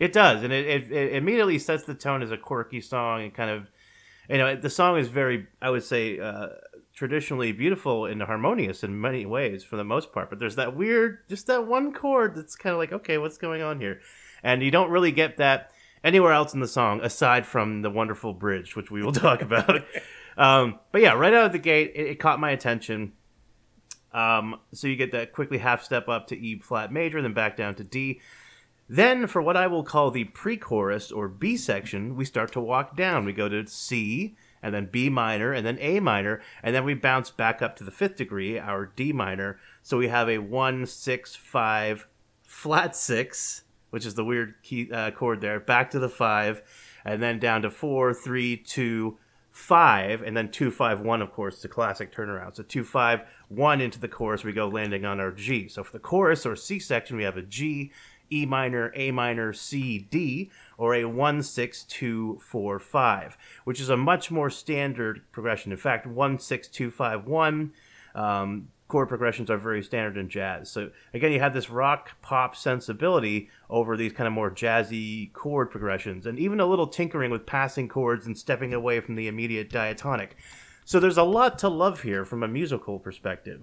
it 0.00 0.12
does, 0.12 0.43
and 0.43 0.52
it, 0.52 0.67
it, 0.67 0.93
it 0.93 1.12
immediately 1.14 1.59
sets 1.59 1.85
the 1.85 1.95
tone 1.95 2.23
as 2.23 2.31
a 2.33 2.37
quirky 2.37 2.81
song 2.81 3.23
and 3.23 3.33
kind 3.35 3.50
of, 3.50 3.69
you 4.28 4.38
know, 4.38 4.56
the 4.56 4.70
song 4.70 4.99
is 4.99 5.08
very, 5.08 5.47
I 5.61 5.70
would 5.70 5.85
say, 5.85 6.18
uh, 6.18 6.49
traditionally 6.94 7.52
beautiful 7.52 8.06
and 8.06 8.23
harmonious 8.23 8.82
in 8.82 9.00
many 9.00 9.25
ways 9.25 9.64
for 9.64 9.76
the 9.76 9.85
most 9.85 10.12
part. 10.12 10.28
But 10.28 10.38
there's 10.38 10.56
that 10.56 10.76
weird, 10.76 11.18
just 11.28 11.47
that 11.47 11.66
one 11.66 11.92
chord 11.92 12.35
that's 12.35 12.56
kind 12.56 12.73
of 12.73 12.78
like, 12.78 12.92
okay, 12.92 13.18
what's 13.18 13.38
going 13.38 13.62
on 13.62 13.80
here? 13.80 14.00
And 14.42 14.62
you 14.62 14.70
don't 14.70 14.90
really 14.90 15.12
get 15.12 15.37
that 15.38 15.70
anywhere 16.04 16.32
else 16.32 16.54
in 16.54 16.61
the 16.61 16.68
song 16.68 17.00
aside 17.00 17.47
from 17.47 17.82
the 17.82 17.90
wonderful 17.90 18.35
bridge, 18.35 18.76
which 18.76 18.90
we 18.90 19.02
will 19.02 19.12
talk 19.26 19.42
about. 19.42 19.85
um, 20.37 20.78
but 20.92 21.00
yeah, 21.00 21.12
right 21.12 21.32
out 21.32 21.47
of 21.47 21.52
the 21.52 21.58
gate, 21.58 21.92
it, 21.94 22.06
it 22.08 22.14
caught 22.16 22.40
my 22.40 22.50
attention. 22.50 23.12
Um, 24.12 24.56
so 24.73 24.88
you 24.88 24.97
get 24.97 25.12
that 25.12 25.32
quickly 25.32 25.58
half 25.58 25.82
step 25.82 26.08
up 26.08 26.26
to 26.28 26.37
E 26.37 26.58
flat 26.61 26.92
major, 26.92 27.23
then 27.23 27.35
back 27.35 27.56
down 27.56 27.75
to 27.76 27.85
D. 27.85 28.20
Then, 28.88 29.26
for 29.26 29.42
what 29.42 29.57
I 29.57 29.66
will 29.66 29.85
call 29.85 30.11
the 30.11 30.25
pre 30.25 30.57
chorus 30.57 31.12
or 31.12 31.28
B 31.28 31.57
section, 31.57 32.16
we 32.16 32.25
start 32.25 32.52
to 32.52 32.61
walk 32.61 32.97
down. 32.97 33.26
We 33.26 33.35
go 33.35 33.49
to 33.49 33.66
C, 33.66 34.35
and 34.62 34.75
then 34.75 34.87
B 34.87 35.11
minor, 35.11 35.52
and 35.52 35.66
then 35.66 35.78
A 35.80 36.00
minor, 36.00 36.40
and 36.62 36.75
then 36.75 36.85
we 36.85 36.95
bounce 36.95 37.30
back 37.30 37.61
up 37.61 37.76
to 37.76 37.85
the 37.85 37.90
fifth 37.90 38.16
degree, 38.16 38.59
our 38.59 38.87
D 38.87 39.12
minor. 39.12 39.59
So 39.83 39.99
we 39.99 40.09
have 40.09 40.28
a 40.28 40.38
1 40.38 40.87
6 40.87 41.37
5 41.37 42.07
flat 42.42 42.97
6, 42.97 43.62
which 43.90 44.07
is 44.07 44.14
the 44.14 44.25
weird 44.25 44.54
key 44.62 44.90
uh, 44.90 45.11
chord 45.11 45.42
there, 45.42 45.61
back 45.61 45.90
to 45.90 45.99
the 45.99 46.09
5, 46.09 46.62
and 47.04 47.23
then 47.23 47.38
down 47.38 47.62
to 47.62 47.71
4 47.71 48.14
3 48.14 48.57
2 48.57 49.18
5, 49.50 50.23
and 50.23 50.37
then 50.37 50.50
2 50.50 50.71
5 50.71 51.00
1, 51.00 51.21
of 51.21 51.33
course, 51.33 51.61
the 51.61 51.68
classic 51.68 52.14
turnaround. 52.14 52.57
So 52.57 52.62
2 52.62 52.85
5 52.85 53.21
1 53.49 53.80
into 53.80 53.99
the 53.99 54.09
chorus, 54.09 54.45
we 54.45 54.52
go 54.52 54.68
landing 54.68 55.04
on 55.04 55.21
our 55.21 55.33
G. 55.33 55.68
So 55.68 55.83
for 55.83 55.92
the 55.92 55.99
chorus 55.99 56.47
or 56.47 56.57
C 56.57 56.78
section, 56.78 57.16
we 57.16 57.25
have 57.25 57.37
a 57.37 57.42
G. 57.42 57.90
E 58.30 58.47
minor, 58.47 58.92
A 58.94 59.11
minor, 59.11 59.52
C, 59.52 59.99
D, 59.99 60.50
or 60.76 60.94
a 60.94 61.04
1 61.04 61.42
6 61.42 61.85
2 61.85 62.38
4 62.40 62.78
5, 62.78 63.38
which 63.64 63.80
is 63.80 63.88
a 63.88 63.97
much 63.97 64.30
more 64.30 64.50
standard 64.50 65.23
progression. 65.32 65.73
In 65.73 65.78
fact, 65.78 66.06
1 66.06 66.38
6 66.38 66.68
2 66.68 66.90
5 66.90 67.26
1 67.26 67.73
um, 68.14 68.68
chord 68.88 69.08
progressions 69.08 69.50
are 69.50 69.58
very 69.58 69.82
standard 69.82 70.16
in 70.16 70.28
jazz. 70.28 70.70
So 70.70 70.90
again, 71.12 71.32
you 71.32 71.40
have 71.40 71.54
this 71.54 71.70
rock 71.70 72.20
pop 72.23 72.56
sensibility 72.56 73.50
over 73.70 73.97
these 73.97 74.12
kind 74.12 74.26
of 74.26 74.32
more 74.32 74.50
jazzy 74.50 75.32
chord 75.32 75.70
progressions, 75.70 76.26
and 76.26 76.38
even 76.38 76.58
a 76.58 76.66
little 76.66 76.87
tinkering 76.87 77.30
with 77.30 77.47
passing 77.47 77.88
chords 77.88 78.26
and 78.26 78.37
stepping 78.37 78.73
away 78.73 79.00
from 79.00 79.14
the 79.14 79.28
immediate 79.28 79.70
diatonic. 79.70 80.37
So 80.85 80.99
there's 80.99 81.18
a 81.18 81.23
lot 81.23 81.58
to 81.58 81.68
love 81.68 82.02
here 82.02 82.25
from 82.25 82.42
a 82.42 82.49
musical 82.49 82.99
perspective. 82.99 83.61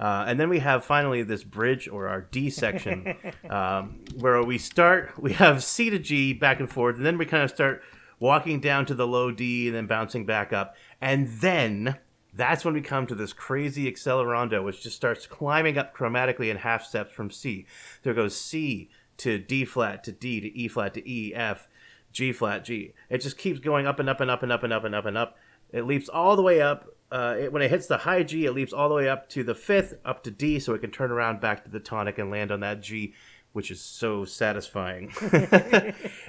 Uh, 0.00 0.24
and 0.26 0.38
then 0.40 0.48
we 0.48 0.58
have 0.58 0.84
finally 0.84 1.22
this 1.22 1.44
bridge 1.44 1.88
or 1.88 2.08
our 2.08 2.22
D 2.22 2.50
section 2.50 3.14
um, 3.50 4.00
where 4.18 4.42
we 4.42 4.58
start, 4.58 5.12
we 5.18 5.32
have 5.34 5.62
C 5.62 5.90
to 5.90 5.98
G 5.98 6.32
back 6.32 6.60
and 6.60 6.70
forth, 6.70 6.96
and 6.96 7.06
then 7.06 7.18
we 7.18 7.26
kind 7.26 7.44
of 7.44 7.50
start 7.50 7.82
walking 8.18 8.60
down 8.60 8.86
to 8.86 8.94
the 8.94 9.06
low 9.06 9.30
D 9.30 9.66
and 9.66 9.76
then 9.76 9.86
bouncing 9.86 10.24
back 10.24 10.52
up. 10.52 10.76
And 11.00 11.28
then 11.28 11.98
that's 12.32 12.64
when 12.64 12.74
we 12.74 12.80
come 12.80 13.06
to 13.06 13.14
this 13.14 13.32
crazy 13.32 13.90
accelerando, 13.90 14.64
which 14.64 14.82
just 14.82 14.96
starts 14.96 15.26
climbing 15.26 15.76
up 15.76 15.94
chromatically 15.94 16.50
in 16.50 16.56
half 16.58 16.84
steps 16.84 17.12
from 17.12 17.30
C. 17.30 17.66
There 18.02 18.14
goes 18.14 18.36
C 18.36 18.90
to 19.18 19.38
D 19.38 19.64
flat 19.64 20.02
to 20.04 20.12
D 20.12 20.40
to 20.40 20.56
E 20.56 20.68
flat 20.68 20.94
to 20.94 21.08
E, 21.08 21.34
F, 21.34 21.68
G 22.12 22.32
flat, 22.32 22.64
G. 22.64 22.94
It 23.10 23.18
just 23.18 23.36
keeps 23.36 23.60
going 23.60 23.86
up 23.86 23.98
and 23.98 24.08
up 24.08 24.20
and 24.20 24.30
up 24.30 24.42
and 24.42 24.52
up 24.52 24.62
and 24.62 24.72
up 24.72 24.84
and 24.84 24.94
up 24.94 25.06
and 25.06 25.18
up. 25.18 25.36
It 25.70 25.86
leaps 25.86 26.08
all 26.08 26.36
the 26.36 26.42
way 26.42 26.60
up. 26.60 26.91
Uh, 27.12 27.36
it, 27.38 27.52
when 27.52 27.62
it 27.62 27.70
hits 27.70 27.86
the 27.86 27.98
high 27.98 28.22
G, 28.22 28.46
it 28.46 28.52
leaps 28.52 28.72
all 28.72 28.88
the 28.88 28.94
way 28.94 29.08
up 29.08 29.28
to 29.30 29.44
the 29.44 29.54
fifth, 29.54 29.94
up 30.04 30.24
to 30.24 30.30
D, 30.30 30.58
so 30.58 30.72
it 30.72 30.80
can 30.80 30.90
turn 30.90 31.10
around 31.10 31.40
back 31.40 31.64
to 31.64 31.70
the 31.70 31.80
tonic 31.80 32.18
and 32.18 32.30
land 32.30 32.50
on 32.50 32.60
that 32.60 32.80
G, 32.80 33.12
which 33.52 33.70
is 33.70 33.80
so 33.82 34.24
satisfying. 34.24 35.12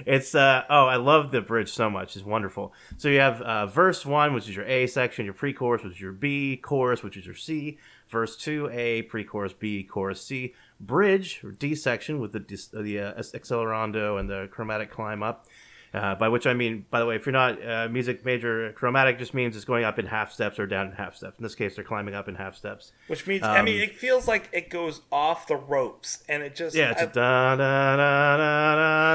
it's 0.06 0.34
uh, 0.34 0.64
oh, 0.68 0.86
I 0.86 0.96
love 0.96 1.30
the 1.30 1.40
bridge 1.40 1.72
so 1.72 1.88
much. 1.88 2.16
It's 2.16 2.24
wonderful. 2.24 2.74
So 2.98 3.08
you 3.08 3.20
have 3.20 3.40
uh, 3.40 3.66
verse 3.66 4.04
one, 4.04 4.34
which 4.34 4.48
is 4.48 4.54
your 4.54 4.66
A 4.66 4.86
section, 4.86 5.24
your 5.24 5.34
pre-chorus, 5.34 5.82
which 5.82 5.94
is 5.94 6.00
your 6.00 6.12
B, 6.12 6.58
chorus, 6.58 7.02
which 7.02 7.16
is 7.16 7.24
your 7.24 7.34
C, 7.34 7.78
verse 8.08 8.36
two, 8.36 8.68
A, 8.70 9.02
pre-chorus, 9.02 9.54
B, 9.54 9.84
chorus, 9.84 10.20
C, 10.20 10.54
bridge 10.80 11.40
or 11.44 11.52
D 11.52 11.74
section 11.74 12.20
with 12.20 12.32
the 12.32 12.40
the 12.72 13.00
uh, 13.00 13.14
accelerando 13.14 14.18
and 14.18 14.28
the 14.28 14.48
chromatic 14.50 14.90
climb 14.90 15.22
up. 15.22 15.46
Uh, 15.94 16.14
by 16.16 16.28
which 16.28 16.44
I 16.44 16.54
mean, 16.54 16.86
by 16.90 16.98
the 16.98 17.06
way, 17.06 17.14
if 17.14 17.24
you're 17.24 17.32
not 17.32 17.62
a 17.62 17.88
music 17.88 18.24
major, 18.24 18.72
chromatic 18.72 19.16
just 19.16 19.32
means 19.32 19.54
it's 19.54 19.64
going 19.64 19.84
up 19.84 19.96
in 19.98 20.06
half 20.06 20.32
steps 20.32 20.58
or 20.58 20.66
down 20.66 20.86
in 20.86 20.92
half 20.92 21.14
steps. 21.14 21.38
In 21.38 21.44
this 21.44 21.54
case, 21.54 21.76
they're 21.76 21.84
climbing 21.84 22.14
up 22.14 22.28
in 22.28 22.34
half 22.34 22.56
steps. 22.56 22.90
Which 23.06 23.28
means, 23.28 23.44
um, 23.44 23.50
I 23.52 23.62
mean, 23.62 23.76
um, 23.76 23.84
it 23.84 23.96
feels 23.96 24.26
like 24.26 24.50
it 24.52 24.70
goes 24.70 25.02
off 25.12 25.46
the 25.46 25.54
ropes 25.54 26.24
and 26.28 26.42
it 26.42 26.56
just. 26.56 26.74
Yeah, 26.74 26.90
it's 26.90 27.00
da, 27.12 27.54
da, 27.54 27.96
da, 27.96 28.36
da, 28.36 29.14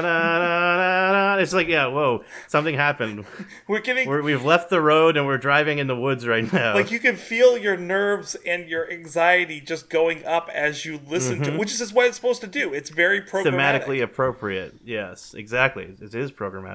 da, 1.36 1.42
It's 1.42 1.52
like, 1.52 1.68
yeah, 1.68 1.86
whoa, 1.86 2.24
something 2.48 2.74
happened. 2.74 3.26
we're 3.68 3.80
giving. 3.80 4.08
we 4.22 4.32
have 4.32 4.46
left 4.46 4.70
the 4.70 4.80
road 4.80 5.18
and 5.18 5.26
we're 5.26 5.36
driving 5.36 5.80
in 5.80 5.86
the 5.86 5.96
woods 5.96 6.26
right 6.26 6.50
now. 6.52 6.72
Like, 6.72 6.90
you 6.90 6.98
can 6.98 7.16
feel 7.16 7.58
your 7.58 7.76
nerves 7.76 8.36
and 8.46 8.70
your 8.70 8.90
anxiety 8.90 9.60
just 9.60 9.90
going 9.90 10.24
up 10.24 10.48
as 10.54 10.86
you 10.86 10.98
listen 11.06 11.40
mm-hmm. 11.40 11.52
to 11.52 11.58
which 11.58 11.78
is 11.78 11.92
what 11.92 12.06
it's 12.06 12.16
supposed 12.16 12.40
to 12.40 12.46
do. 12.46 12.72
It's 12.72 12.88
very 12.88 13.20
programmatic. 13.20 13.84
Thematically 13.84 14.02
appropriate. 14.02 14.76
Yes, 14.82 15.34
exactly. 15.34 15.94
It 16.00 16.14
is 16.14 16.32
programmatic. 16.32 16.69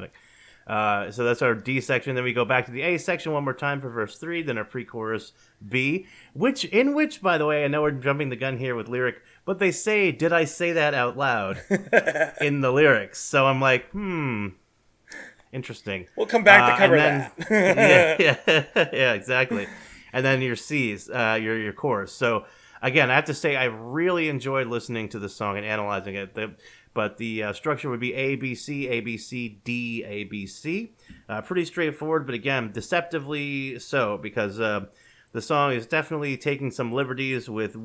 Uh, 0.68 1.12
so 1.12 1.24
that's 1.24 1.44
our 1.44 1.54
D 1.54 1.80
section. 1.80 2.16
Then 2.16 2.24
we 2.24 2.34
go 2.34 2.44
back 2.46 2.66
to 2.66 2.72
the 2.72 2.82
A 2.82 2.98
section 2.98 3.32
one 3.32 3.44
more 3.44 3.54
time 3.54 3.82
for 3.82 3.90
verse 3.90 4.18
three. 4.18 4.42
Then 4.42 4.58
our 4.58 4.64
pre-chorus 4.64 5.32
B, 5.68 6.08
which 6.34 6.66
in 6.66 6.96
which, 6.96 7.22
by 7.22 7.38
the 7.38 7.46
way, 7.46 7.64
I 7.64 7.68
know 7.68 7.84
we're 7.84 7.92
jumping 7.92 8.30
the 8.30 8.36
gun 8.36 8.58
here 8.58 8.76
with 8.76 8.88
lyric, 8.88 9.22
but 9.46 9.60
they 9.60 9.72
say, 9.72 10.12
"Did 10.12 10.34
I 10.34 10.46
say 10.46 10.72
that 10.72 10.96
out 10.96 11.18
loud?" 11.18 11.62
in 12.42 12.62
the 12.62 12.72
lyrics. 12.72 13.20
So 13.20 13.46
I'm 13.46 13.62
like, 13.62 13.92
hmm, 13.92 14.48
interesting. 15.54 16.08
We'll 16.18 16.26
come 16.26 16.44
back 16.44 16.64
Uh, 16.64 16.72
to 16.72 16.78
cover 16.78 16.96
and 16.96 17.22
that. 17.22 18.18
yeah, 18.50 18.64
yeah, 18.76 18.90
yeah, 18.92 19.14
exactly. 19.14 19.68
And 20.14 20.26
then 20.26 20.42
your 20.42 20.56
C's, 20.56 21.10
uh, 21.12 21.38
your 21.40 21.60
your 21.60 21.74
chorus. 21.74 22.12
So 22.12 22.46
again, 22.82 23.12
I 23.12 23.16
have 23.16 23.26
to 23.26 23.34
say, 23.36 23.56
I 23.56 23.66
really 23.66 24.30
enjoyed 24.30 24.66
listening 24.68 25.10
to 25.10 25.20
this 25.20 25.36
song 25.36 25.58
and 25.58 25.66
analyzing 25.66 26.16
it. 26.16 26.34
The, 26.34 26.56
but 26.96 27.18
the 27.18 27.44
uh, 27.44 27.54
structure 27.54 27.90
would 27.90 28.00
be 28.00 28.16
A 28.16 28.36
B 28.36 28.56
C 28.56 28.88
A 28.88 29.02
B 29.02 29.18
C 29.18 29.60
D 29.64 30.04
A 30.04 30.24
B 30.24 30.48
C. 30.48 30.94
Uh, 31.30 31.42
pretty 31.42 31.66
straightforward, 31.66 32.26
but 32.26 32.34
again, 32.34 32.72
deceptively 32.72 33.78
so 33.78 34.18
because 34.18 34.60
uh, 34.60 34.86
the 35.34 35.42
song 35.42 35.74
is 35.74 35.86
definitely 35.86 36.38
taking 36.38 36.72
some 36.72 36.94
liberties 36.94 37.50
with 37.50 37.76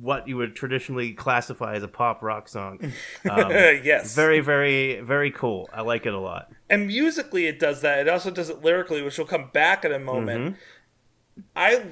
what 0.00 0.26
you 0.28 0.36
would 0.36 0.56
traditionally 0.56 1.12
classify 1.12 1.74
as 1.74 1.82
a 1.82 1.88
pop 1.88 2.22
rock 2.22 2.48
song. 2.48 2.92
Um, 3.30 3.50
yes. 3.50 4.14
very, 4.14 4.40
very, 4.40 5.00
very 5.00 5.30
cool. 5.30 5.68
I 5.72 5.82
like 5.82 6.06
it 6.06 6.14
a 6.14 6.18
lot. 6.18 6.50
and 6.68 6.86
musically 6.86 7.46
it 7.46 7.58
does 7.58 7.82
that. 7.82 8.00
It 8.00 8.08
also 8.08 8.30
does 8.30 8.48
it 8.50 8.62
lyrically, 8.62 9.02
which 9.02 9.18
will 9.18 9.26
come 9.26 9.50
back 9.52 9.84
in 9.84 9.92
a 9.92 9.98
moment. 9.98 10.56
Mm-hmm. 10.56 11.40
I 11.54 11.82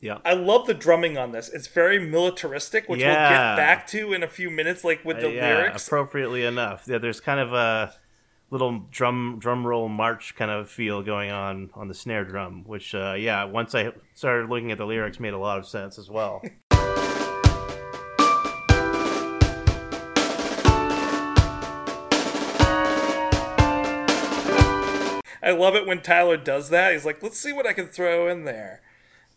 Yeah. 0.00 0.18
I 0.24 0.34
love 0.34 0.66
the 0.66 0.74
drumming 0.74 1.16
on 1.16 1.32
this. 1.32 1.48
It's 1.48 1.68
very 1.68 1.98
militaristic, 1.98 2.88
which 2.88 3.00
we'll 3.00 3.06
get 3.14 3.56
back 3.56 3.86
to 3.88 4.12
in 4.12 4.22
a 4.22 4.28
few 4.28 4.50
minutes, 4.50 4.84
like 4.84 5.04
with 5.04 5.20
the 5.20 5.28
Uh, 5.28 5.30
yeah, 5.30 5.48
lyrics. 5.56 5.86
appropriately 5.86 6.44
enough. 6.44 6.84
Yeah, 6.86 6.98
there's 6.98 7.20
kind 7.20 7.40
of 7.40 7.52
a 7.54 7.94
little 8.50 8.84
drum 8.90 9.38
drum 9.40 9.66
roll 9.66 9.88
march 9.88 10.36
kind 10.36 10.50
of 10.50 10.70
feel 10.70 11.02
going 11.02 11.30
on 11.30 11.70
on 11.74 11.88
the 11.88 11.94
snare 11.94 12.24
drum, 12.24 12.62
which 12.66 12.94
uh, 12.94 13.14
yeah, 13.18 13.44
once 13.44 13.74
I 13.74 13.92
started 14.14 14.50
looking 14.50 14.70
at 14.70 14.78
the 14.78 14.86
lyrics, 14.86 15.18
made 15.18 15.32
a 15.34 15.38
lot 15.38 15.58
of 15.58 15.66
sense 15.66 15.98
as 15.98 16.10
well. 16.10 16.42
I 25.42 25.52
love 25.52 25.76
it 25.76 25.86
when 25.86 26.00
Tyler 26.02 26.36
does 26.36 26.70
that. 26.70 26.92
He's 26.92 27.04
like, 27.04 27.22
let's 27.22 27.38
see 27.38 27.52
what 27.52 27.66
I 27.66 27.72
can 27.72 27.86
throw 27.86 28.26
in 28.28 28.44
there. 28.44 28.80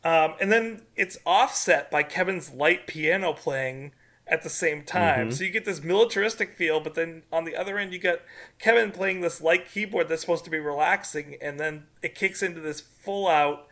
Um, 0.03 0.35
and 0.39 0.51
then 0.51 0.83
it's 0.95 1.17
offset 1.25 1.91
by 1.91 2.03
Kevin's 2.03 2.51
light 2.51 2.87
piano 2.87 3.33
playing 3.33 3.91
at 4.29 4.43
the 4.43 4.49
same 4.49 4.83
time. 4.83 5.27
Mm-hmm. 5.27 5.31
So 5.31 5.43
you 5.43 5.49
get 5.49 5.65
this 5.65 5.83
militaristic 5.83 6.55
feel, 6.55 6.79
but 6.79 6.95
then 6.95 7.23
on 7.31 7.45
the 7.45 7.55
other 7.55 7.77
end, 7.77 7.91
you 7.91 7.99
got 7.99 8.19
Kevin 8.59 8.91
playing 8.91 9.21
this 9.21 9.41
light 9.41 9.69
keyboard 9.69 10.07
that's 10.07 10.21
supposed 10.21 10.45
to 10.45 10.51
be 10.51 10.59
relaxing, 10.59 11.37
and 11.41 11.59
then 11.59 11.87
it 12.01 12.15
kicks 12.15 12.41
into 12.41 12.61
this 12.61 12.79
full 12.79 13.27
out 13.27 13.67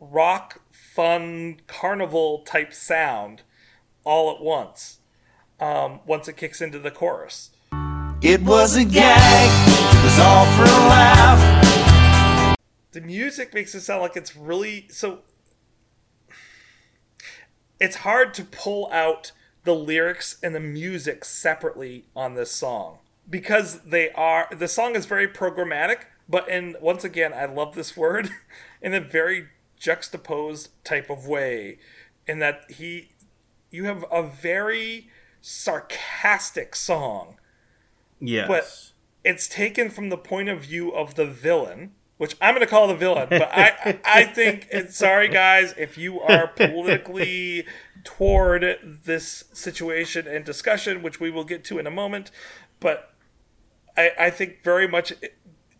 rock, 0.00 0.60
fun, 0.72 1.60
carnival 1.66 2.40
type 2.40 2.74
sound 2.74 3.42
all 4.04 4.34
at 4.34 4.42
once. 4.42 4.98
Um, 5.60 6.00
once 6.04 6.26
it 6.26 6.36
kicks 6.36 6.60
into 6.60 6.80
the 6.80 6.90
chorus. 6.90 7.50
It 8.20 8.42
was 8.42 8.74
a 8.76 8.84
gag, 8.84 9.68
it 9.94 10.04
was 10.04 10.18
all 10.18 10.46
for 10.56 10.62
a 10.62 10.88
laugh. 10.88 12.56
the 12.90 13.00
music 13.00 13.54
makes 13.54 13.74
it 13.74 13.82
sound 13.82 14.02
like 14.02 14.16
it's 14.16 14.34
really 14.36 14.86
so 14.90 15.20
it's 17.80 17.96
hard 17.96 18.34
to 18.34 18.44
pull 18.44 18.88
out 18.90 19.32
the 19.64 19.74
lyrics 19.74 20.36
and 20.42 20.54
the 20.54 20.60
music 20.60 21.24
separately 21.24 22.04
on 22.14 22.34
this 22.34 22.50
song 22.50 22.98
because 23.28 23.80
they 23.80 24.10
are 24.12 24.48
the 24.52 24.68
song 24.68 24.94
is 24.94 25.06
very 25.06 25.26
programmatic 25.26 26.04
but 26.28 26.48
in 26.48 26.76
once 26.80 27.04
again 27.04 27.32
i 27.32 27.44
love 27.44 27.74
this 27.74 27.96
word 27.96 28.30
in 28.82 28.92
a 28.94 29.00
very 29.00 29.48
juxtaposed 29.78 30.68
type 30.84 31.10
of 31.10 31.26
way 31.26 31.78
in 32.26 32.38
that 32.38 32.70
he 32.70 33.10
you 33.70 33.84
have 33.84 34.04
a 34.10 34.22
very 34.22 35.08
sarcastic 35.40 36.76
song 36.76 37.36
Yes. 38.20 38.48
But- 38.48 38.90
it's 39.24 39.48
taken 39.48 39.88
from 39.88 40.10
the 40.10 40.18
point 40.18 40.50
of 40.50 40.60
view 40.60 40.90
of 40.90 41.14
the 41.14 41.24
villain, 41.24 41.92
which 42.24 42.36
I'm 42.40 42.54
going 42.54 42.66
to 42.66 42.70
call 42.70 42.88
the 42.88 42.94
villain. 42.94 43.26
But 43.28 43.50
I, 43.52 43.98
I 44.02 44.24
think, 44.24 44.66
and 44.72 44.88
sorry 44.88 45.28
guys, 45.28 45.74
if 45.76 45.98
you 45.98 46.22
are 46.22 46.46
politically 46.46 47.66
toward 48.02 48.78
this 49.04 49.44
situation 49.52 50.26
and 50.26 50.42
discussion, 50.42 51.02
which 51.02 51.20
we 51.20 51.30
will 51.30 51.44
get 51.44 51.64
to 51.64 51.78
in 51.78 51.86
a 51.86 51.90
moment, 51.90 52.30
but 52.80 53.12
I, 53.94 54.12
I 54.18 54.30
think 54.30 54.62
very 54.62 54.88
much 54.88 55.12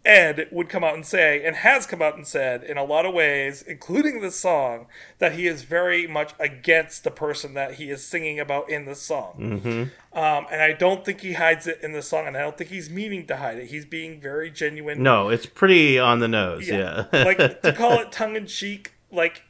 Ed 0.04 0.48
would 0.50 0.68
come 0.68 0.84
out 0.84 0.94
and 0.94 1.06
say, 1.06 1.42
and 1.44 1.56
has 1.56 1.86
come 1.86 2.02
out 2.02 2.16
and 2.16 2.26
said 2.26 2.62
in 2.62 2.76
a 2.76 2.84
lot 2.84 3.06
of 3.06 3.14
ways, 3.14 3.62
including 3.62 4.20
this 4.20 4.38
song, 4.38 4.86
that 5.18 5.32
he 5.32 5.46
is 5.46 5.62
very 5.62 6.06
much 6.06 6.34
against 6.38 7.04
the 7.04 7.10
person 7.10 7.54
that 7.54 7.74
he 7.74 7.90
is 7.90 8.04
singing 8.04 8.38
about 8.38 8.68
in 8.68 8.84
the 8.84 8.94
song. 8.94 9.60
Mm-hmm. 9.62 10.18
Um, 10.18 10.46
and 10.50 10.60
I 10.60 10.72
don't 10.72 11.04
think 11.04 11.22
he 11.22 11.32
hides 11.32 11.66
it 11.66 11.80
in 11.82 11.92
the 11.92 12.02
song, 12.02 12.26
and 12.26 12.36
I 12.36 12.42
don't 12.42 12.56
think 12.58 12.70
he's 12.70 12.90
meaning 12.90 13.26
to 13.26 13.36
hide 13.36 13.58
it. 13.58 13.68
He's 13.68 13.86
being 13.86 14.20
very 14.20 14.50
genuine. 14.50 15.02
no, 15.02 15.30
it's 15.30 15.46
pretty 15.46 15.98
on 15.98 16.20
the 16.20 16.28
nose. 16.28 16.68
Yeah. 16.68 17.06
like 17.12 17.62
to 17.62 17.72
call 17.72 17.98
it 18.00 18.12
tongue 18.12 18.36
in 18.36 18.46
cheek, 18.46 18.92
like 19.10 19.42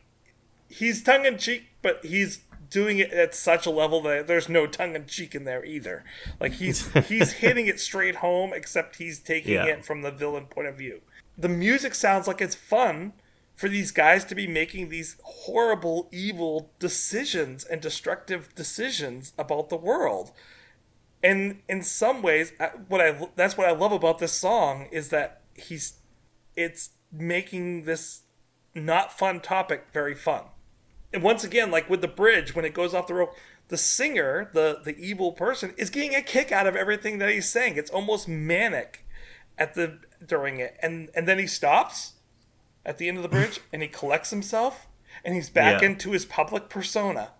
he's 0.68 1.02
tongue 1.02 1.24
in 1.24 1.36
cheek, 1.36 1.64
but 1.82 2.04
he's 2.04 2.42
doing 2.74 2.98
it 2.98 3.12
at 3.12 3.36
such 3.36 3.66
a 3.66 3.70
level 3.70 4.02
that 4.02 4.26
there's 4.26 4.48
no 4.48 4.66
tongue 4.66 4.96
in 4.96 5.06
cheek 5.06 5.32
in 5.32 5.44
there 5.44 5.64
either. 5.64 6.02
Like 6.40 6.54
he's 6.54 6.92
he's 7.08 7.34
hitting 7.34 7.68
it 7.68 7.78
straight 7.78 8.16
home, 8.16 8.52
except 8.52 8.96
he's 8.96 9.20
taking 9.20 9.54
Yeah. 9.54 9.66
it 9.66 9.84
from 9.84 10.02
the 10.02 10.10
villain 10.10 10.46
point 10.46 10.66
of 10.66 10.76
view. 10.76 11.00
The 11.38 11.48
music 11.48 11.94
sounds 11.94 12.26
like 12.26 12.40
it's 12.40 12.56
fun 12.56 13.12
for 13.54 13.68
these 13.68 13.92
guys 13.92 14.24
to 14.24 14.34
be 14.34 14.48
making 14.48 14.88
these 14.88 15.14
horrible, 15.22 16.08
evil 16.10 16.72
decisions 16.80 17.62
and 17.62 17.80
destructive 17.80 18.52
decisions 18.56 19.32
about 19.38 19.68
the 19.68 19.76
world. 19.76 20.32
And 21.22 21.62
in 21.68 21.84
some 21.84 22.22
ways, 22.22 22.52
what 22.88 23.00
I 23.00 23.28
that's 23.36 23.56
what 23.56 23.68
I 23.68 23.72
love 23.72 23.92
about 23.92 24.18
this 24.18 24.32
song 24.32 24.88
is 24.90 25.10
that 25.10 25.42
he's 25.54 25.94
it's 26.56 26.90
making 27.12 27.84
this 27.84 28.22
not 28.74 29.16
fun 29.16 29.38
topic 29.38 29.86
very 29.92 30.16
fun. 30.16 30.42
And 31.14 31.22
once 31.22 31.44
again, 31.44 31.70
like 31.70 31.88
with 31.88 32.00
the 32.00 32.08
bridge, 32.08 32.54
when 32.54 32.64
it 32.64 32.74
goes 32.74 32.92
off 32.92 33.06
the 33.06 33.14
rope, 33.14 33.34
the 33.68 33.78
singer, 33.78 34.50
the 34.52 34.80
the 34.84 34.96
evil 34.98 35.32
person, 35.32 35.72
is 35.78 35.88
getting 35.88 36.14
a 36.14 36.20
kick 36.20 36.50
out 36.50 36.66
of 36.66 36.74
everything 36.74 37.18
that 37.18 37.30
he's 37.30 37.48
saying. 37.48 37.76
It's 37.76 37.90
almost 37.90 38.26
manic 38.28 39.06
at 39.56 39.74
the 39.74 40.00
during 40.26 40.58
it, 40.58 40.76
and 40.82 41.10
and 41.14 41.28
then 41.28 41.38
he 41.38 41.46
stops 41.46 42.14
at 42.84 42.98
the 42.98 43.08
end 43.08 43.16
of 43.16 43.22
the 43.22 43.28
bridge 43.28 43.60
and 43.72 43.80
he 43.80 43.88
collects 43.88 44.30
himself 44.30 44.86
and 45.24 45.34
he's 45.34 45.48
back 45.48 45.80
Yeah. 45.80 45.88
into 45.90 46.10
his 46.10 46.24
public 46.24 46.68
persona. 46.68 47.30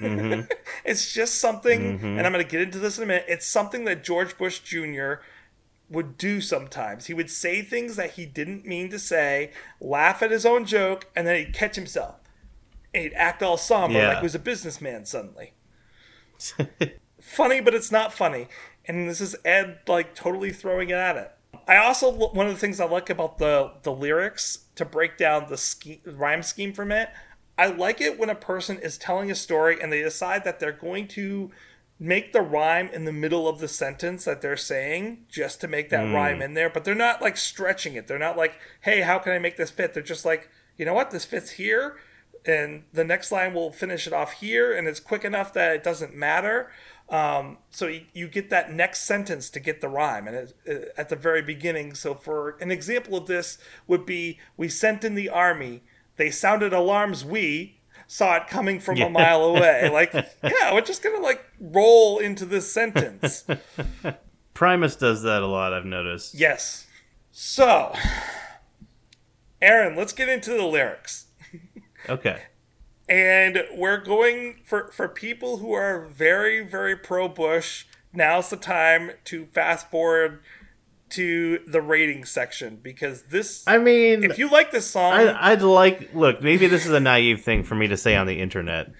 Mm-hmm. 0.00 0.50
it's 0.84 1.12
just 1.12 1.36
something, 1.36 1.98
mm-hmm. 1.98 2.06
and 2.06 2.26
I'm 2.26 2.32
going 2.32 2.44
to 2.44 2.50
get 2.50 2.62
into 2.62 2.78
this 2.78 2.96
in 2.96 3.04
a 3.04 3.06
minute. 3.06 3.26
It's 3.28 3.46
something 3.46 3.84
that 3.84 4.02
George 4.02 4.38
Bush 4.38 4.60
Jr. 4.60 5.14
would 5.90 6.16
do 6.16 6.40
sometimes. 6.40 7.06
He 7.06 7.14
would 7.14 7.30
say 7.30 7.60
things 7.60 7.96
that 7.96 8.12
he 8.12 8.24
didn't 8.24 8.64
mean 8.66 8.88
to 8.90 8.98
say, 8.98 9.52
laugh 9.78 10.22
at 10.22 10.30
his 10.30 10.46
own 10.46 10.64
joke, 10.64 11.10
and 11.14 11.26
then 11.26 11.36
he'd 11.36 11.52
catch 11.52 11.76
himself. 11.76 12.21
And 12.94 13.04
he'd 13.04 13.14
act 13.14 13.42
all 13.42 13.56
somber 13.56 13.98
Yeah. 13.98 14.08
like 14.08 14.18
he 14.18 14.22
was 14.24 14.34
a 14.34 14.38
businessman 14.40 15.04
suddenly. 15.06 15.54
funny, 17.20 17.60
but 17.60 17.74
it's 17.74 17.92
not 17.92 18.12
funny. 18.12 18.48
And 18.86 19.08
this 19.08 19.20
is 19.20 19.36
Ed 19.44 19.80
like 19.86 20.14
totally 20.14 20.52
throwing 20.52 20.90
it 20.90 20.96
at 20.96 21.16
it. 21.16 21.32
I 21.68 21.76
also 21.76 22.10
one 22.10 22.46
of 22.46 22.52
the 22.52 22.58
things 22.58 22.80
I 22.80 22.86
like 22.86 23.08
about 23.08 23.38
the 23.38 23.72
the 23.82 23.92
lyrics 23.92 24.66
to 24.74 24.84
break 24.84 25.16
down 25.16 25.46
the 25.48 25.56
scheme, 25.56 26.00
rhyme 26.04 26.42
scheme 26.42 26.72
from 26.72 26.90
it. 26.90 27.08
I 27.56 27.66
like 27.66 28.00
it 28.00 28.18
when 28.18 28.30
a 28.30 28.34
person 28.34 28.78
is 28.78 28.98
telling 28.98 29.30
a 29.30 29.34
story 29.34 29.80
and 29.80 29.92
they 29.92 30.02
decide 30.02 30.44
that 30.44 30.58
they're 30.58 30.72
going 30.72 31.06
to 31.08 31.50
make 31.98 32.32
the 32.32 32.40
rhyme 32.40 32.88
in 32.88 33.04
the 33.04 33.12
middle 33.12 33.46
of 33.46 33.60
the 33.60 33.68
sentence 33.68 34.24
that 34.24 34.40
they're 34.40 34.56
saying 34.56 35.24
just 35.28 35.60
to 35.60 35.68
make 35.68 35.90
that 35.90 36.12
rhyme 36.12 36.36
hmm. 36.36 36.42
in 36.42 36.54
there, 36.54 36.68
but 36.68 36.84
they're 36.84 36.94
not 36.94 37.22
like 37.22 37.36
stretching 37.36 37.94
it. 37.94 38.08
They're 38.08 38.18
not 38.18 38.36
like, 38.36 38.58
"Hey, 38.80 39.02
how 39.02 39.18
can 39.18 39.32
I 39.32 39.38
make 39.38 39.56
this 39.56 39.70
fit?" 39.70 39.94
They're 39.94 40.02
just 40.02 40.24
like, 40.24 40.50
"You 40.76 40.84
know 40.84 40.94
what? 40.94 41.10
This 41.10 41.24
fits 41.24 41.52
here." 41.52 41.96
And 42.44 42.84
the 42.92 43.04
next 43.04 43.30
line 43.30 43.54
will 43.54 43.70
finish 43.70 44.06
it 44.06 44.12
off 44.12 44.32
here, 44.32 44.72
and 44.76 44.88
it's 44.88 44.98
quick 45.00 45.24
enough 45.24 45.52
that 45.52 45.76
it 45.76 45.84
doesn't 45.84 46.14
matter. 46.14 46.72
Um, 47.08 47.58
so 47.70 47.86
you, 47.86 48.02
you 48.14 48.26
get 48.26 48.50
that 48.50 48.72
next 48.72 49.00
sentence 49.04 49.48
to 49.50 49.60
get 49.60 49.80
the 49.80 49.88
rhyme, 49.88 50.26
and 50.26 50.34
it, 50.36 50.56
it- 50.64 50.92
at 50.96 51.08
the 51.08 51.16
very 51.16 51.42
beginning. 51.42 51.94
So 51.94 52.14
for 52.14 52.56
an 52.60 52.70
example 52.72 53.16
of 53.16 53.26
this 53.26 53.58
would 53.86 54.04
be, 54.06 54.40
"We 54.56 54.68
sent 54.68 55.04
in 55.04 55.14
the 55.14 55.28
army. 55.28 55.82
They 56.16 56.30
sounded 56.30 56.72
alarms. 56.72 57.24
We 57.24 57.78
saw 58.06 58.36
it 58.36 58.46
coming 58.48 58.80
from 58.80 59.00
a 59.00 59.08
mile 59.08 59.42
away." 59.44 59.88
Like, 59.92 60.12
yeah, 60.14 60.72
we're 60.74 60.80
just 60.80 61.02
gonna 61.02 61.20
like 61.20 61.44
roll 61.60 62.18
into 62.18 62.44
this 62.44 62.72
sentence. 62.72 63.44
Primus 64.54 64.96
does 64.96 65.22
that 65.22 65.42
a 65.42 65.46
lot. 65.46 65.72
I've 65.72 65.84
noticed. 65.84 66.34
yes. 66.34 66.86
So, 67.30 67.94
Aaron, 69.60 69.96
let's 69.96 70.12
get 70.12 70.28
into 70.28 70.50
the 70.50 70.64
lyrics. 70.64 71.26
Okay. 72.08 72.42
and 73.08 73.64
we're 73.74 73.98
going 74.00 74.60
for 74.64 74.90
for 74.92 75.08
people 75.08 75.58
who 75.58 75.72
are 75.72 76.06
very 76.06 76.60
very 76.64 76.96
pro 76.96 77.28
Bush. 77.28 77.84
Now's 78.12 78.50
the 78.50 78.56
time 78.56 79.12
to 79.24 79.46
fast 79.46 79.90
forward 79.90 80.40
to 81.10 81.58
the 81.66 81.80
rating 81.82 82.24
section 82.24 82.78
because 82.82 83.24
this. 83.24 83.64
I 83.66 83.78
mean, 83.78 84.24
if 84.24 84.38
you 84.38 84.50
like 84.50 84.70
this 84.70 84.86
song, 84.86 85.12
I, 85.12 85.52
I'd 85.52 85.62
like 85.62 86.14
look. 86.14 86.42
Maybe 86.42 86.66
this 86.66 86.86
is 86.86 86.92
a 86.92 87.00
naive 87.00 87.42
thing 87.42 87.64
for 87.64 87.74
me 87.74 87.88
to 87.88 87.96
say 87.96 88.16
on 88.16 88.26
the 88.26 88.40
internet. 88.40 88.92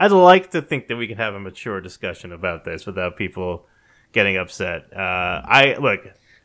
I'd 0.00 0.12
like 0.12 0.50
to 0.50 0.62
think 0.62 0.88
that 0.88 0.96
we 0.96 1.06
can 1.06 1.18
have 1.18 1.34
a 1.34 1.40
mature 1.40 1.80
discussion 1.80 2.32
about 2.32 2.64
this 2.64 2.84
without 2.86 3.16
people 3.16 3.66
getting 4.12 4.36
upset. 4.36 4.92
Uh, 4.92 5.42
I 5.44 5.76
look. 5.78 6.00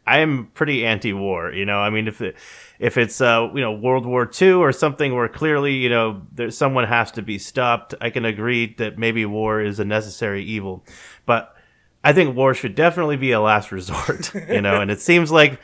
I 0.10 0.20
am 0.20 0.50
pretty 0.56 0.86
anti-war. 0.86 1.54
You 1.54 1.66
know, 1.66 1.80
I 1.80 1.90
mean, 1.92 2.08
if 2.08 2.20
it, 2.22 2.36
if 2.80 2.98
it's 2.98 3.22
uh, 3.22 3.50
you 3.54 3.62
know 3.62 3.72
World 3.72 4.06
War 4.06 4.30
II 4.42 4.54
or 4.54 4.72
something 4.72 5.14
where 5.14 5.28
clearly 5.28 5.76
you 5.76 5.90
know 5.90 6.24
there 6.34 6.50
someone 6.50 6.86
has 6.86 7.12
to 7.12 7.22
be 7.22 7.38
stopped, 7.38 7.94
I 8.02 8.10
can 8.10 8.26
agree 8.26 8.74
that 8.80 8.98
maybe 8.98 9.26
war 9.26 9.62
is 9.62 9.80
a 9.80 9.86
necessary 9.86 10.44
evil, 10.44 10.84
but 11.26 11.56
I 12.04 12.14
think 12.14 12.36
war 12.36 12.54
should 12.54 12.76
definitely 12.76 13.18
be 13.18 13.32
a 13.32 13.40
last 13.40 13.72
resort. 13.72 14.34
You 14.50 14.62
know, 14.62 14.82
and 14.82 14.90
it 14.90 15.00
seems 15.00 15.32
like 15.32 15.60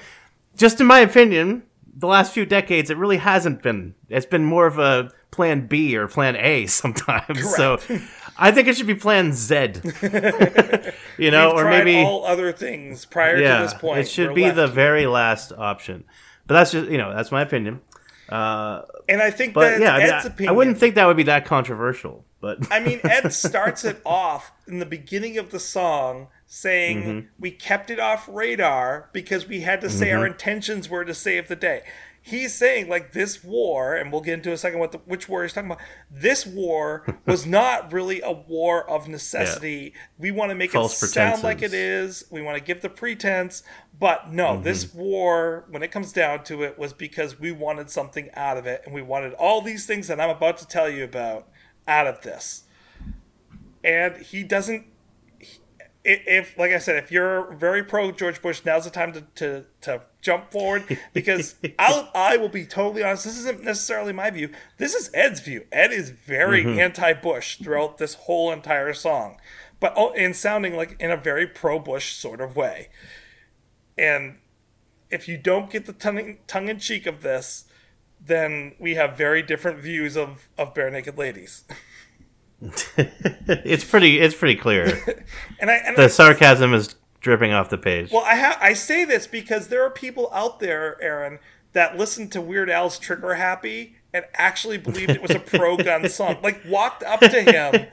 just 0.55 0.79
in 0.79 0.85
my 0.85 0.99
opinion, 0.99 1.63
the 1.95 2.07
last 2.07 2.33
few 2.33 2.45
decades, 2.45 2.89
it 2.89 2.97
really 2.97 3.17
hasn't 3.17 3.63
been. 3.63 3.95
It's 4.09 4.25
been 4.25 4.45
more 4.45 4.67
of 4.67 4.77
a 4.77 5.11
plan 5.31 5.67
B 5.67 5.97
or 5.97 6.07
plan 6.07 6.35
A 6.35 6.65
sometimes. 6.81 7.55
So 7.55 7.79
I 8.37 8.51
think 8.51 8.67
it 8.67 8.75
should 8.77 8.87
be 8.87 8.95
plan 8.95 9.31
Z. 9.33 9.55
you 11.17 11.31
know, 11.31 11.53
we've 11.55 11.65
or 11.65 11.69
maybe 11.69 11.97
all 11.97 12.25
other 12.25 12.51
things 12.51 13.05
prior 13.05 13.37
yeah, 13.37 13.57
to 13.59 13.63
this 13.63 13.73
point. 13.73 13.99
it 13.99 14.07
should 14.09 14.35
be 14.35 14.43
left 14.43 14.55
the 14.57 14.67
very 14.67 15.05
last 15.07 15.51
option. 15.51 16.03
But 16.47 16.55
that's 16.55 16.71
just 16.71 16.89
you 16.89 16.97
know 16.97 17.13
that's 17.15 17.31
my 17.31 17.41
opinion. 17.41 17.81
Uh, 18.29 18.81
and 19.07 19.21
I 19.21 19.29
think 19.31 19.53
but 19.53 19.61
that's 19.69 19.81
yeah, 19.81 19.93
I, 19.95 19.97
mean, 19.99 20.09
Ed's 20.09 20.25
I- 20.25 20.29
opinion. 20.29 20.49
I 20.49 20.57
wouldn't 20.57 20.77
think 20.77 20.95
that 20.95 21.05
would 21.05 21.17
be 21.17 21.23
that 21.23 21.45
controversial. 21.45 22.25
But 22.41 22.71
I 22.71 22.79
mean, 22.79 22.99
Ed 23.03 23.29
starts 23.33 23.83
it 23.85 24.01
off 24.05 24.51
in 24.67 24.79
the 24.79 24.85
beginning 24.85 25.37
of 25.37 25.51
the 25.51 25.59
song 25.59 26.27
saying 26.47 27.01
Mm-hmm. 27.03 27.27
we 27.39 27.49
kept 27.51 27.89
it 27.89 27.99
off 27.99 28.27
radar 28.31 29.09
because 29.13 29.47
we 29.47 29.61
had 29.61 29.81
to 29.81 29.89
say 29.89 30.07
Mm-hmm. 30.07 30.19
our 30.19 30.27
intentions 30.27 30.87
were 30.89 31.03
to 31.05 31.13
save 31.13 31.47
the 31.47 31.55
day. 31.55 31.81
He's 32.27 32.55
saying 32.55 32.89
like 32.89 33.11
this 33.11 33.43
war, 33.43 33.93
and 33.95 34.11
we'll 34.11 34.21
get 34.21 34.33
into 34.33 34.51
a 34.51 34.57
second 34.57 34.79
what 34.79 34.91
the, 34.91 34.97
which 34.99 35.29
war 35.29 35.43
he's 35.43 35.53
talking 35.53 35.69
about. 35.69 35.83
This 36.09 36.43
war 36.43 37.05
was 37.27 37.45
not 37.45 37.93
really 37.93 38.19
a 38.21 38.31
war 38.31 38.89
of 38.89 39.07
necessity. 39.07 39.93
We 40.17 40.31
want 40.31 40.49
to 40.49 40.55
make 40.55 40.71
False 40.71 41.03
it 41.03 41.07
sound 41.09 41.43
like 41.43 41.61
it 41.61 41.73
is. 41.73 42.25
We 42.31 42.41
want 42.41 42.57
to 42.57 42.63
give 42.63 42.81
the 42.81 42.89
pretense, 42.89 43.61
but 43.99 44.33
no, 44.33 44.53
Mm-hmm. 44.55 44.63
this 44.63 44.91
war, 44.93 45.65
when 45.69 45.83
it 45.83 45.91
comes 45.91 46.11
down 46.11 46.43
to 46.45 46.63
it, 46.63 46.79
was 46.79 46.93
because 46.93 47.39
we 47.39 47.51
wanted 47.51 47.91
something 47.91 48.29
out 48.33 48.57
of 48.57 48.65
it, 48.65 48.81
and 48.85 48.93
we 48.95 49.03
wanted 49.03 49.33
all 49.33 49.61
these 49.61 49.85
things 49.85 50.07
that 50.07 50.19
I'm 50.19 50.31
about 50.31 50.57
to 50.57 50.67
tell 50.67 50.89
you 50.89 51.03
about 51.03 51.47
out 51.87 52.07
of 52.07 52.21
this 52.21 52.63
and 53.83 54.17
he 54.17 54.41
doesn't 54.43 54.87
if 56.05 56.57
like 56.57 56.71
i 56.71 56.77
said 56.77 56.95
if 56.95 57.11
you're 57.11 57.51
very 57.55 57.83
pro 57.83 58.11
george 58.11 58.41
bush 58.41 58.61
now's 58.63 58.85
the 58.85 58.91
time 58.91 59.11
to, 59.11 59.21
to, 59.33 59.65
to 59.81 60.01
jump 60.21 60.51
forward 60.51 60.99
because 61.13 61.55
I'll, 61.79 62.09
i 62.13 62.37
will 62.37 62.49
be 62.49 62.65
totally 62.65 63.03
honest 63.03 63.25
this 63.25 63.39
isn't 63.39 63.63
necessarily 63.63 64.13
my 64.13 64.29
view. 64.29 64.49
This 64.77 64.93
is 64.93 65.09
ed's 65.13 65.39
view. 65.39 65.65
Ed 65.71 65.91
is 65.91 66.11
very 66.11 66.63
mm-hmm. 66.63 66.79
anti-bush 66.79 67.57
throughout 67.57 67.97
this 67.97 68.13
whole 68.13 68.51
entire 68.51 68.93
song 68.93 69.37
but 69.79 69.93
oh, 69.95 70.11
and 70.13 70.35
sounding 70.35 70.75
like 70.75 70.95
in 70.99 71.11
a 71.11 71.17
very 71.17 71.45
pro-bush 71.45 72.13
sort 72.13 72.41
of 72.41 72.55
way. 72.55 72.89
And 73.97 74.37
if 75.09 75.27
you 75.27 75.37
don't 75.37 75.69
get 75.69 75.85
the 75.85 75.93
tongue, 75.93 76.37
tongue-in-cheek 76.47 77.05
of 77.05 77.21
this 77.21 77.65
then 78.19 78.73
we 78.79 78.95
have 78.95 79.17
very 79.17 79.43
different 79.43 79.79
views 79.79 80.17
of, 80.17 80.49
of 80.57 80.73
barenaked 80.73 81.17
ladies 81.17 81.63
it's 82.97 83.83
pretty 83.83 84.19
it's 84.19 84.35
pretty 84.35 84.55
clear. 84.55 84.85
and 85.59 85.69
i 85.69 85.75
and 85.75 85.97
the 85.97 86.03
I, 86.03 86.07
sarcasm 86.07 86.73
is 86.73 86.95
dripping 87.21 87.51
off 87.51 87.69
the 87.69 87.77
page. 87.77 88.11
Well, 88.11 88.23
I 88.23 88.35
ha- 88.35 88.57
I 88.61 88.73
say 88.73 89.03
this 89.03 89.27
because 89.27 89.67
there 89.67 89.83
are 89.83 89.89
people 89.89 90.29
out 90.31 90.59
there, 90.59 91.01
Aaron, 91.01 91.39
that 91.73 91.97
listened 91.97 92.31
to 92.33 92.41
Weird 92.41 92.69
Al's 92.69 92.99
Trigger 92.99 93.35
Happy 93.35 93.95
and 94.13 94.23
actually 94.35 94.77
believed 94.77 95.09
it 95.09 95.21
was 95.21 95.31
a 95.31 95.39
pro 95.39 95.75
gun 95.75 96.07
song. 96.09 96.37
Like 96.41 96.61
walked 96.65 97.03
up 97.03 97.19
to 97.19 97.41
him 97.41 97.87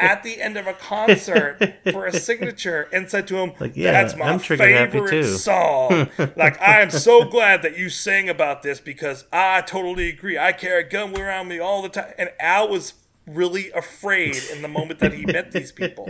at 0.00 0.22
the 0.22 0.40
end 0.40 0.56
of 0.56 0.66
a 0.66 0.72
concert 0.72 1.58
for 1.92 2.06
a 2.06 2.12
signature 2.12 2.88
and 2.90 3.10
said 3.10 3.26
to 3.28 3.36
him, 3.36 3.52
Like, 3.60 3.76
yeah, 3.76 3.92
"That's 3.92 4.16
my 4.16 4.30
I'm 4.30 4.38
favorite 4.38 5.10
too." 5.10 5.24
song. 5.24 6.08
like 6.36 6.58
I 6.62 6.80
am 6.80 6.90
so 6.90 7.24
glad 7.24 7.60
that 7.62 7.76
you 7.76 7.90
sang 7.90 8.30
about 8.30 8.62
this 8.62 8.80
because 8.80 9.26
I 9.30 9.60
totally 9.60 10.08
agree. 10.08 10.38
I 10.38 10.52
carry 10.52 10.84
a 10.84 10.88
gun 10.88 11.14
around 11.20 11.48
me 11.48 11.58
all 11.58 11.82
the 11.82 11.90
time." 11.90 12.14
And 12.16 12.30
Al 12.40 12.68
was 12.70 12.94
really 13.28 13.70
afraid 13.72 14.36
in 14.52 14.62
the 14.62 14.68
moment 14.68 15.00
that 15.00 15.12
he 15.12 15.24
met 15.26 15.52
these 15.52 15.72
people 15.72 16.08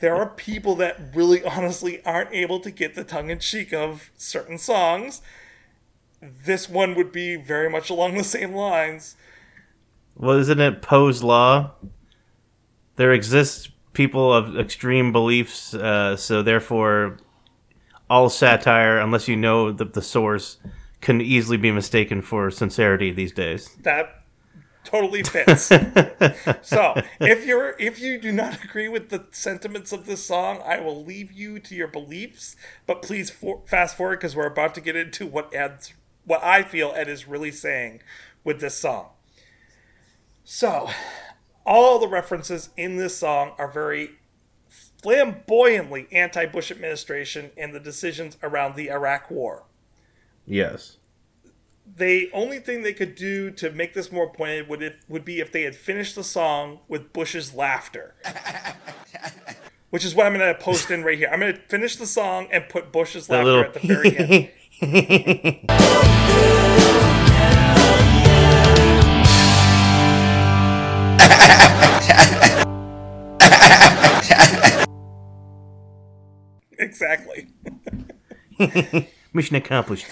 there 0.00 0.14
are 0.14 0.26
people 0.26 0.74
that 0.76 0.98
really 1.14 1.42
honestly 1.44 2.04
aren't 2.04 2.32
able 2.32 2.60
to 2.60 2.70
get 2.70 2.94
the 2.94 3.04
tongue 3.04 3.30
in 3.30 3.38
cheek 3.38 3.72
of 3.72 4.10
certain 4.16 4.58
songs. 4.58 5.22
This 6.20 6.68
one 6.68 6.94
would 6.94 7.12
be 7.12 7.36
very 7.36 7.68
much 7.68 7.90
along 7.90 8.14
the 8.14 8.24
same 8.24 8.54
lines. 8.54 9.16
Well, 10.16 10.38
isn't 10.38 10.60
it 10.60 10.80
Poe's 10.80 11.22
law? 11.22 11.72
There 12.96 13.12
exist 13.12 13.70
people 13.92 14.32
of 14.32 14.58
extreme 14.58 15.12
beliefs, 15.12 15.74
uh, 15.74 16.16
so 16.16 16.42
therefore, 16.42 17.18
all 18.08 18.28
satire, 18.28 18.98
unless 18.98 19.26
you 19.26 19.36
know 19.36 19.72
the, 19.72 19.84
the 19.84 20.02
source, 20.02 20.58
can 21.00 21.20
easily 21.20 21.56
be 21.56 21.72
mistaken 21.72 22.22
for 22.22 22.50
sincerity 22.50 23.10
these 23.10 23.32
days. 23.32 23.74
That 23.82 24.23
totally 24.84 25.22
fits. 25.24 25.64
so, 26.62 26.94
if 27.20 27.46
you're 27.46 27.74
if 27.78 28.00
you 28.00 28.18
do 28.18 28.32
not 28.32 28.62
agree 28.62 28.88
with 28.88 29.10
the 29.10 29.24
sentiments 29.30 29.92
of 29.92 30.06
this 30.06 30.24
song, 30.24 30.60
I 30.64 30.80
will 30.80 31.04
leave 31.04 31.32
you 31.32 31.58
to 31.60 31.74
your 31.74 31.88
beliefs. 31.88 32.56
But 32.86 33.02
please 33.02 33.30
for, 33.30 33.62
fast 33.66 33.96
forward 33.96 34.20
because 34.20 34.36
we're 34.36 34.46
about 34.46 34.74
to 34.76 34.80
get 34.80 34.96
into 34.96 35.26
what 35.26 35.54
Ed's 35.54 35.92
what 36.24 36.42
I 36.42 36.62
feel 36.62 36.92
Ed 36.94 37.08
is 37.08 37.28
really 37.28 37.50
saying 37.50 38.00
with 38.44 38.60
this 38.60 38.76
song. 38.76 39.08
So, 40.44 40.90
all 41.64 41.98
the 41.98 42.08
references 42.08 42.70
in 42.76 42.96
this 42.96 43.16
song 43.16 43.52
are 43.58 43.70
very 43.70 44.12
flamboyantly 45.02 46.06
anti-Bush 46.12 46.70
administration 46.70 47.50
and 47.56 47.74
the 47.74 47.80
decisions 47.80 48.38
around 48.42 48.74
the 48.74 48.90
Iraq 48.90 49.30
War 49.30 49.64
Yes. 50.46 50.98
The 51.86 52.30
only 52.32 52.58
thing 52.58 52.82
they 52.82 52.92
could 52.92 53.14
do 53.14 53.50
to 53.52 53.70
make 53.70 53.94
this 53.94 54.10
more 54.10 54.28
pointed 54.28 54.68
would 54.68 54.82
if, 54.82 54.96
would 55.08 55.24
be 55.24 55.40
if 55.40 55.52
they 55.52 55.62
had 55.62 55.76
finished 55.76 56.14
the 56.14 56.24
song 56.24 56.80
with 56.88 57.12
Bush's 57.12 57.54
laughter. 57.54 58.14
Which 59.90 60.04
is 60.04 60.14
what 60.14 60.26
I'm 60.26 60.34
going 60.34 60.52
to 60.52 60.60
post 60.60 60.90
in 60.90 61.04
right 61.04 61.16
here. 61.16 61.28
I'm 61.32 61.38
going 61.38 61.54
to 61.54 61.60
finish 61.68 61.96
the 61.96 62.06
song 62.06 62.48
and 62.50 62.68
put 62.68 62.90
Bush's 62.90 63.28
laughter 63.28 63.44
little. 63.44 63.64
at 63.64 63.74
the 63.74 63.86
very 63.86 64.18
end. 64.18 64.50
exactly. 76.78 77.48
Mission 79.34 79.56
accomplished. 79.56 80.06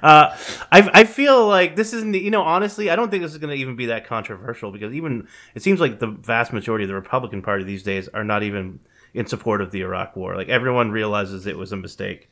Uh, 0.00 0.36
I 0.70 0.90
I 0.94 1.04
feel 1.04 1.48
like 1.48 1.74
this 1.74 1.92
isn't. 1.92 2.14
You 2.14 2.30
know, 2.30 2.42
honestly, 2.42 2.88
I 2.88 2.94
don't 2.94 3.10
think 3.10 3.24
this 3.24 3.32
is 3.32 3.38
going 3.38 3.50
to 3.50 3.60
even 3.60 3.74
be 3.74 3.86
that 3.86 4.06
controversial 4.06 4.70
because 4.70 4.94
even 4.94 5.26
it 5.56 5.62
seems 5.62 5.80
like 5.80 5.98
the 5.98 6.06
vast 6.06 6.52
majority 6.52 6.84
of 6.84 6.88
the 6.88 6.94
Republican 6.94 7.42
Party 7.42 7.64
these 7.64 7.82
days 7.82 8.06
are 8.08 8.22
not 8.22 8.44
even 8.44 8.78
in 9.12 9.26
support 9.26 9.60
of 9.60 9.72
the 9.72 9.80
Iraq 9.80 10.14
War. 10.14 10.36
Like 10.36 10.48
everyone 10.48 10.92
realizes 10.92 11.46
it 11.46 11.58
was 11.58 11.72
a 11.72 11.76
mistake. 11.76 12.30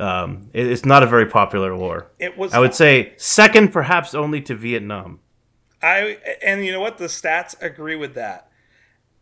Um, 0.00 0.48
it, 0.54 0.66
it's 0.66 0.86
not 0.86 1.02
a 1.02 1.06
very 1.06 1.26
popular 1.26 1.76
war. 1.76 2.10
It 2.18 2.38
was. 2.38 2.54
I 2.54 2.58
would 2.58 2.74
say 2.74 3.12
second, 3.18 3.72
perhaps 3.72 4.14
only 4.14 4.40
to 4.42 4.54
Vietnam. 4.54 5.20
I 5.82 6.18
and 6.42 6.64
you 6.64 6.72
know 6.72 6.80
what? 6.80 6.96
The 6.96 7.06
stats 7.06 7.54
agree 7.60 7.96
with 7.96 8.14
that. 8.14 8.50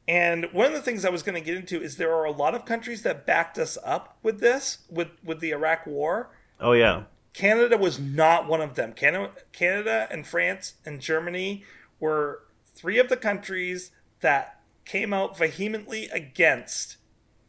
And 0.08 0.46
one 0.52 0.66
of 0.66 0.72
the 0.72 0.80
things 0.82 1.04
I 1.04 1.10
was 1.10 1.22
going 1.22 1.34
to 1.34 1.44
get 1.44 1.56
into 1.56 1.80
is 1.80 1.96
there 1.96 2.14
are 2.14 2.24
a 2.24 2.32
lot 2.32 2.54
of 2.54 2.64
countries 2.64 3.02
that 3.02 3.24
backed 3.24 3.58
us 3.58 3.78
up 3.84 4.16
with 4.22 4.40
this, 4.40 4.78
with 4.90 5.08
with 5.24 5.40
the 5.40 5.50
Iraq 5.50 5.86
War. 5.86 6.30
Oh 6.62 6.72
yeah, 6.72 7.04
Canada 7.34 7.76
was 7.76 7.98
not 7.98 8.48
one 8.48 8.60
of 8.60 8.74
them. 8.74 8.92
Canada, 8.92 9.32
Canada 9.52 10.08
and 10.10 10.26
France 10.26 10.74
and 10.86 11.00
Germany 11.00 11.64
were 12.00 12.44
three 12.74 12.98
of 12.98 13.08
the 13.08 13.16
countries 13.16 13.90
that 14.20 14.60
came 14.84 15.12
out 15.12 15.36
vehemently 15.36 16.08
against 16.08 16.96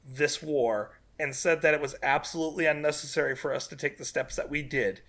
this 0.05 0.41
war 0.43 0.99
and 1.19 1.35
said 1.35 1.61
that 1.61 1.73
it 1.73 1.81
was 1.81 1.95
absolutely 2.03 2.65
unnecessary 2.65 3.35
for 3.35 3.53
us 3.53 3.67
to 3.67 3.75
take 3.75 3.97
the 3.97 4.05
steps 4.05 4.35
that 4.35 4.49
we 4.49 4.61
did. 4.61 5.01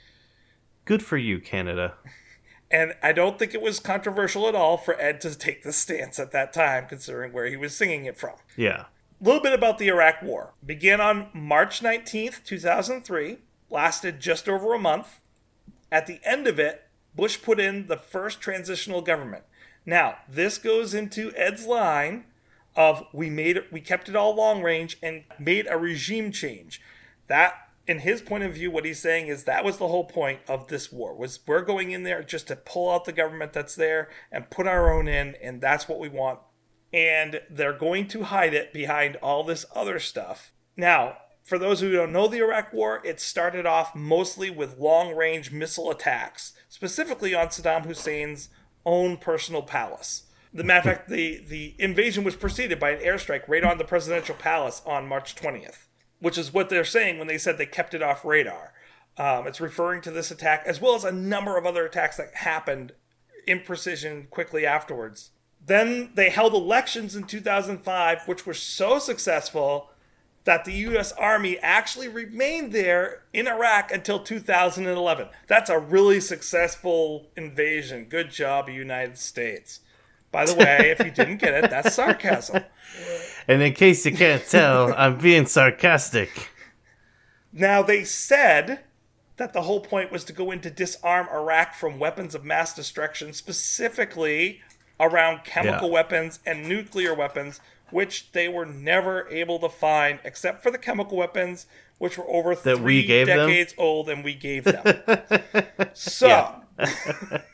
good 0.84 1.02
for 1.02 1.16
you, 1.16 1.40
Canada. 1.40 1.94
And 2.70 2.94
I 3.02 3.12
don't 3.12 3.38
think 3.38 3.54
it 3.54 3.62
was 3.62 3.78
controversial 3.78 4.48
at 4.48 4.56
all 4.56 4.76
for 4.76 5.00
Ed 5.00 5.20
to 5.20 5.38
take 5.38 5.62
this 5.62 5.76
stance 5.76 6.18
at 6.18 6.32
that 6.32 6.52
time, 6.52 6.86
considering 6.88 7.32
where 7.32 7.46
he 7.46 7.56
was 7.56 7.76
singing 7.76 8.06
it 8.06 8.16
from. 8.16 8.34
Yeah. 8.56 8.86
A 9.20 9.24
little 9.24 9.42
bit 9.42 9.52
about 9.52 9.78
the 9.78 9.86
Iraq 9.86 10.22
War. 10.22 10.54
Began 10.64 11.00
on 11.00 11.28
March 11.32 11.82
19th, 11.82 12.42
2003, 12.42 13.38
lasted 13.70 14.20
just 14.20 14.48
over 14.48 14.74
a 14.74 14.78
month. 14.78 15.20
At 15.90 16.06
the 16.06 16.20
end 16.24 16.46
of 16.46 16.58
it, 16.58 16.82
Bush 17.14 17.40
put 17.40 17.60
in 17.60 17.86
the 17.86 17.96
first 17.96 18.40
transitional 18.40 19.02
government. 19.02 19.44
Now, 19.86 20.18
this 20.28 20.58
goes 20.58 20.94
into 20.94 21.32
Ed's 21.36 21.66
line 21.66 22.24
of 22.74 23.06
we 23.12 23.30
made 23.30 23.56
it, 23.56 23.72
we 23.72 23.80
kept 23.80 24.08
it 24.08 24.16
all 24.16 24.34
long 24.34 24.62
range 24.62 24.96
and 25.02 25.24
made 25.38 25.66
a 25.68 25.78
regime 25.78 26.32
change. 26.32 26.80
That 27.28 27.54
in 27.86 28.00
his 28.00 28.20
point 28.20 28.44
of 28.44 28.54
view 28.54 28.70
what 28.70 28.84
he's 28.84 29.00
saying 29.00 29.28
is 29.28 29.44
that 29.44 29.64
was 29.64 29.76
the 29.76 29.88
whole 29.88 30.04
point 30.04 30.40
of 30.48 30.68
this 30.68 30.90
war 30.90 31.14
was 31.14 31.38
we're 31.46 31.60
going 31.60 31.90
in 31.90 32.02
there 32.02 32.22
just 32.22 32.46
to 32.48 32.56
pull 32.56 32.90
out 32.90 33.04
the 33.04 33.12
government 33.12 33.52
that's 33.52 33.74
there 33.74 34.08
and 34.32 34.48
put 34.48 34.66
our 34.66 34.90
own 34.90 35.06
in 35.06 35.34
and 35.42 35.60
that's 35.60 35.86
what 35.86 36.00
we 36.00 36.08
want 36.08 36.38
and 36.94 37.40
they're 37.50 37.72
going 37.72 38.06
to 38.06 38.22
hide 38.22 38.54
it 38.54 38.72
behind 38.72 39.16
all 39.16 39.42
this 39.42 39.66
other 39.74 39.98
stuff. 39.98 40.52
Now, 40.76 41.16
for 41.44 41.58
those 41.58 41.80
who 41.80 41.92
don't 41.92 42.12
know 42.12 42.26
the 42.26 42.38
Iraq 42.38 42.72
War, 42.72 43.02
it 43.04 43.20
started 43.20 43.66
off 43.66 43.94
mostly 43.94 44.48
with 44.48 44.78
long 44.78 45.14
range 45.14 45.52
missile 45.52 45.90
attacks, 45.90 46.54
specifically 46.70 47.34
on 47.34 47.48
Saddam 47.48 47.84
Hussein's 47.84 48.48
own 48.86 49.18
personal 49.18 49.62
palace. 49.62 50.22
The 50.54 50.64
matter 50.64 50.90
of 50.90 50.96
fact, 50.96 51.10
the, 51.10 51.44
the 51.46 51.74
invasion 51.78 52.24
was 52.24 52.34
preceded 52.34 52.80
by 52.80 52.90
an 52.90 53.04
airstrike 53.04 53.46
right 53.46 53.62
on 53.62 53.76
the 53.76 53.84
presidential 53.84 54.34
palace 54.34 54.80
on 54.86 55.06
March 55.06 55.34
20th, 55.34 55.86
which 56.18 56.38
is 56.38 56.54
what 56.54 56.70
they're 56.70 56.82
saying 56.82 57.18
when 57.18 57.26
they 57.26 57.38
said 57.38 57.58
they 57.58 57.66
kept 57.66 57.92
it 57.92 58.02
off 58.02 58.24
radar. 58.24 58.72
Um, 59.18 59.46
it's 59.46 59.60
referring 59.60 60.00
to 60.02 60.10
this 60.10 60.30
attack 60.30 60.62
as 60.64 60.80
well 60.80 60.94
as 60.94 61.04
a 61.04 61.12
number 61.12 61.58
of 61.58 61.66
other 61.66 61.84
attacks 61.84 62.16
that 62.16 62.34
happened 62.36 62.92
in 63.46 63.60
precision 63.60 64.28
quickly 64.30 64.64
afterwards. 64.64 65.30
Then 65.64 66.12
they 66.14 66.30
held 66.30 66.54
elections 66.54 67.14
in 67.14 67.24
2005, 67.24 68.26
which 68.26 68.46
were 68.46 68.54
so 68.54 68.98
successful 68.98 69.90
that 70.44 70.64
the 70.64 70.72
U.S. 70.72 71.12
Army 71.12 71.58
actually 71.58 72.08
remained 72.08 72.72
there 72.72 73.22
in 73.32 73.48
Iraq 73.48 73.90
until 73.90 74.18
2011. 74.20 75.28
That's 75.46 75.70
a 75.70 75.78
really 75.78 76.20
successful 76.20 77.28
invasion. 77.36 78.04
Good 78.04 78.30
job, 78.30 78.68
United 78.68 79.16
States. 79.18 79.80
By 80.30 80.44
the 80.46 80.54
way, 80.54 80.90
if 80.90 80.98
you 81.04 81.10
didn't 81.10 81.36
get 81.38 81.54
it, 81.64 81.70
that's 81.70 81.94
sarcasm. 81.94 82.64
And 83.46 83.60
in 83.60 83.74
case 83.74 84.06
you 84.06 84.16
can't 84.16 84.42
tell, 84.46 84.94
I'm 84.96 85.18
being 85.18 85.44
sarcastic. 85.46 86.48
Now, 87.52 87.82
they 87.82 88.04
said 88.04 88.80
that 89.36 89.52
the 89.52 89.62
whole 89.62 89.80
point 89.80 90.10
was 90.10 90.24
to 90.24 90.32
go 90.32 90.50
in 90.50 90.60
to 90.60 90.70
disarm 90.70 91.28
Iraq 91.30 91.74
from 91.74 91.98
weapons 91.98 92.34
of 92.34 92.44
mass 92.44 92.72
destruction, 92.74 93.32
specifically 93.32 94.62
around 94.98 95.44
chemical 95.44 95.88
Yeah. 95.88 95.94
weapons 95.94 96.38
and 96.46 96.68
nuclear 96.68 97.12
weapons, 97.14 97.60
which 97.90 98.32
they 98.32 98.48
were 98.48 98.66
never 98.66 99.28
able 99.28 99.58
to 99.60 99.68
find, 99.68 100.18
except 100.24 100.62
for 100.62 100.70
the 100.70 100.78
chemical 100.78 101.16
weapons, 101.18 101.66
which 101.98 102.18
were 102.18 102.28
over 102.28 102.54
That 102.54 102.76
three 102.78 103.00
we 103.00 103.04
gave 103.04 103.26
them? 103.26 103.48
decades 103.48 103.74
old 103.78 104.08
and 104.08 104.24
we 104.24 104.34
gave 104.34 104.64
them. 104.64 104.84
so. 105.94 106.62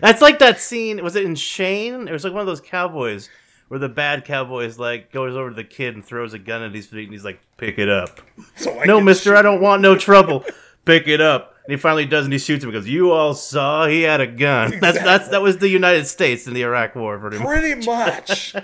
That's 0.00 0.22
like 0.22 0.38
that 0.38 0.58
scene. 0.60 1.02
Was 1.02 1.14
it 1.16 1.24
in 1.24 1.34
Shane? 1.34 2.08
It 2.08 2.12
was 2.12 2.24
like 2.24 2.32
one 2.32 2.40
of 2.40 2.46
those 2.46 2.60
cowboys 2.60 3.28
where 3.68 3.78
the 3.78 3.88
bad 3.88 4.24
cowboy 4.24 4.64
is 4.64 4.78
like 4.78 5.12
goes 5.12 5.36
over 5.36 5.50
to 5.50 5.54
the 5.54 5.64
kid 5.64 5.94
and 5.94 6.04
throws 6.04 6.32
a 6.32 6.38
gun 6.38 6.62
at 6.62 6.74
his 6.74 6.86
feet, 6.86 7.04
and 7.04 7.12
he's 7.12 7.24
like, 7.24 7.40
"Pick 7.58 7.78
it 7.78 7.88
up." 7.88 8.20
so 8.56 8.78
I 8.80 8.84
No, 8.86 9.00
Mister, 9.00 9.30
shoot- 9.30 9.36
I 9.36 9.42
don't 9.42 9.60
want 9.60 9.82
no 9.82 9.96
trouble. 9.96 10.44
Pick 10.84 11.08
it 11.08 11.20
up. 11.20 11.56
And 11.64 11.72
he 11.72 11.76
finally 11.76 12.06
does, 12.06 12.24
and 12.24 12.32
he 12.32 12.38
shoots 12.38 12.64
him 12.64 12.70
because 12.70 12.88
you 12.88 13.12
all 13.12 13.34
saw 13.34 13.86
he 13.86 14.02
had 14.02 14.20
a 14.20 14.26
gun. 14.26 14.78
That's 14.80 14.98
that's 14.98 15.28
that 15.28 15.42
was 15.42 15.58
the 15.58 15.68
United 15.68 16.06
States 16.06 16.46
in 16.46 16.54
the 16.54 16.62
Iraq 16.62 16.96
War, 16.96 17.18
pretty 17.18 17.38
much. 17.38 17.46
Pretty 17.46 17.86
much. 17.86 18.56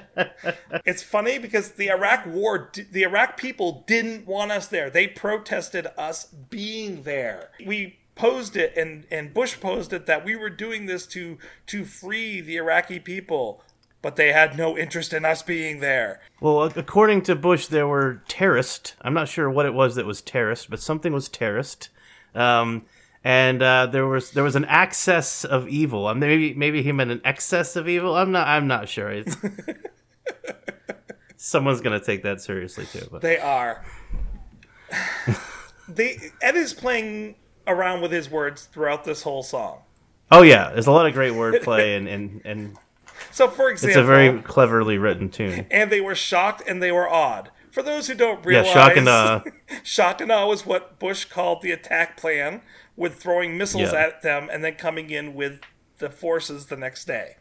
it's 0.85 1.02
funny 1.02 1.38
because 1.38 1.72
the 1.72 1.88
Iraq 1.88 2.26
War, 2.26 2.72
the 2.90 3.02
Iraq 3.02 3.37
people 3.37 3.85
didn't 3.87 4.26
want 4.26 4.50
us 4.50 4.66
there. 4.66 4.90
They 4.90 5.07
protested 5.07 5.87
us 5.96 6.24
being 6.24 7.02
there. 7.02 7.50
We 7.64 7.98
posed 8.16 8.57
it, 8.57 8.76
and 8.76 9.07
and 9.11 9.33
Bush 9.33 9.61
posed 9.61 9.92
it 9.92 10.07
that 10.07 10.24
we 10.24 10.35
were 10.35 10.50
doing 10.50 10.87
this 10.87 11.07
to 11.09 11.38
to 11.66 11.85
free 11.85 12.40
the 12.40 12.57
Iraqi 12.57 12.98
people, 12.98 13.62
but 14.02 14.16
they 14.16 14.33
had 14.33 14.57
no 14.59 14.76
interest 14.76 15.12
in 15.12 15.24
us 15.24 15.42
being 15.42 15.79
there. 15.79 16.20
Well, 16.40 16.62
according 16.64 17.22
to 17.22 17.37
Bush, 17.37 17.66
there 17.66 17.87
were 17.87 18.22
terrorists. 18.26 18.94
I'm 19.02 19.14
not 19.14 19.29
sure 19.29 19.48
what 19.48 19.66
it 19.66 19.74
was 19.74 19.94
that 19.94 20.07
was 20.07 20.22
terrorist, 20.22 20.70
but 20.70 20.81
something 20.81 21.12
was 21.12 21.29
terrorist. 21.29 21.90
Um, 22.37 22.85
and 23.25 23.61
uh, 23.62 23.87
there 23.87 24.07
was 24.07 24.31
there 24.31 24.44
was 24.44 24.55
an 24.57 24.64
axis 24.66 25.44
of 25.44 25.66
evil. 25.68 26.07
Um, 26.07 26.20
maybe 26.20 26.55
maybe 26.55 26.83
he 26.83 26.92
meant 26.92 27.11
an 27.11 27.20
excess 27.25 27.75
of 27.77 27.88
evil. 27.88 28.14
I'm 28.16 28.31
not 28.33 28.46
I'm 28.46 28.66
not 28.66 28.88
sure. 28.88 29.11
It's, 29.11 29.37
someone's 31.37 31.81
gonna 31.81 32.01
take 32.01 32.22
that 32.22 32.40
seriously 32.40 32.87
too. 32.87 33.07
But 33.11 33.22
They 33.22 33.38
are. 33.38 33.85
they 35.88 36.18
Ed 36.40 36.57
is 36.57 36.72
playing 36.72 37.37
around 37.66 38.01
with 38.03 38.12
his 38.12 38.31
words 38.31 38.64
throughout 38.66 39.05
this 39.05 39.22
whole 39.22 39.42
song. 39.42 39.81
oh 40.31 40.42
yeah, 40.42 40.70
there's 40.70 40.87
a 40.87 40.92
lot 40.92 41.07
of 41.07 41.12
great 41.12 41.33
wordplay 41.33 41.96
and 41.96 42.09
and 42.09 42.42
and 42.44 42.77
So, 43.33 43.49
for 43.49 43.70
example, 43.70 43.90
it's 44.01 44.05
a 44.05 44.05
very 44.05 44.40
cleverly 44.42 44.99
written 44.99 45.29
tune. 45.31 45.66
and 45.70 45.90
they 45.90 46.01
were 46.01 46.14
shocked 46.14 46.62
and 46.68 46.83
they 46.83 46.92
were 46.92 47.09
awed. 47.09 47.51
For 47.76 47.82
those 47.82 48.06
who 48.06 48.14
don't 48.14 48.38
Yeah, 48.42 48.48
realize, 48.48 48.72
shock 48.72 48.96
and 48.96 49.06
awe. 49.06 49.42
Uh, 49.44 49.50
shock 49.82 50.22
and 50.22 50.32
awe 50.32 50.46
was 50.46 50.64
what 50.64 50.98
Bush 50.98 51.26
called 51.26 51.60
the 51.60 51.72
attack 51.72 52.16
plan, 52.16 52.62
with 52.96 53.16
throwing 53.16 53.58
missiles 53.58 53.92
Yeah. 53.92 53.98
at 54.00 54.22
them 54.22 54.48
and 54.50 54.64
then 54.64 54.76
coming 54.76 55.10
in 55.10 55.34
with 55.34 55.60
the 55.98 56.08
forces 56.08 56.68
the 56.68 56.78
next 56.78 57.04
day. 57.04 57.36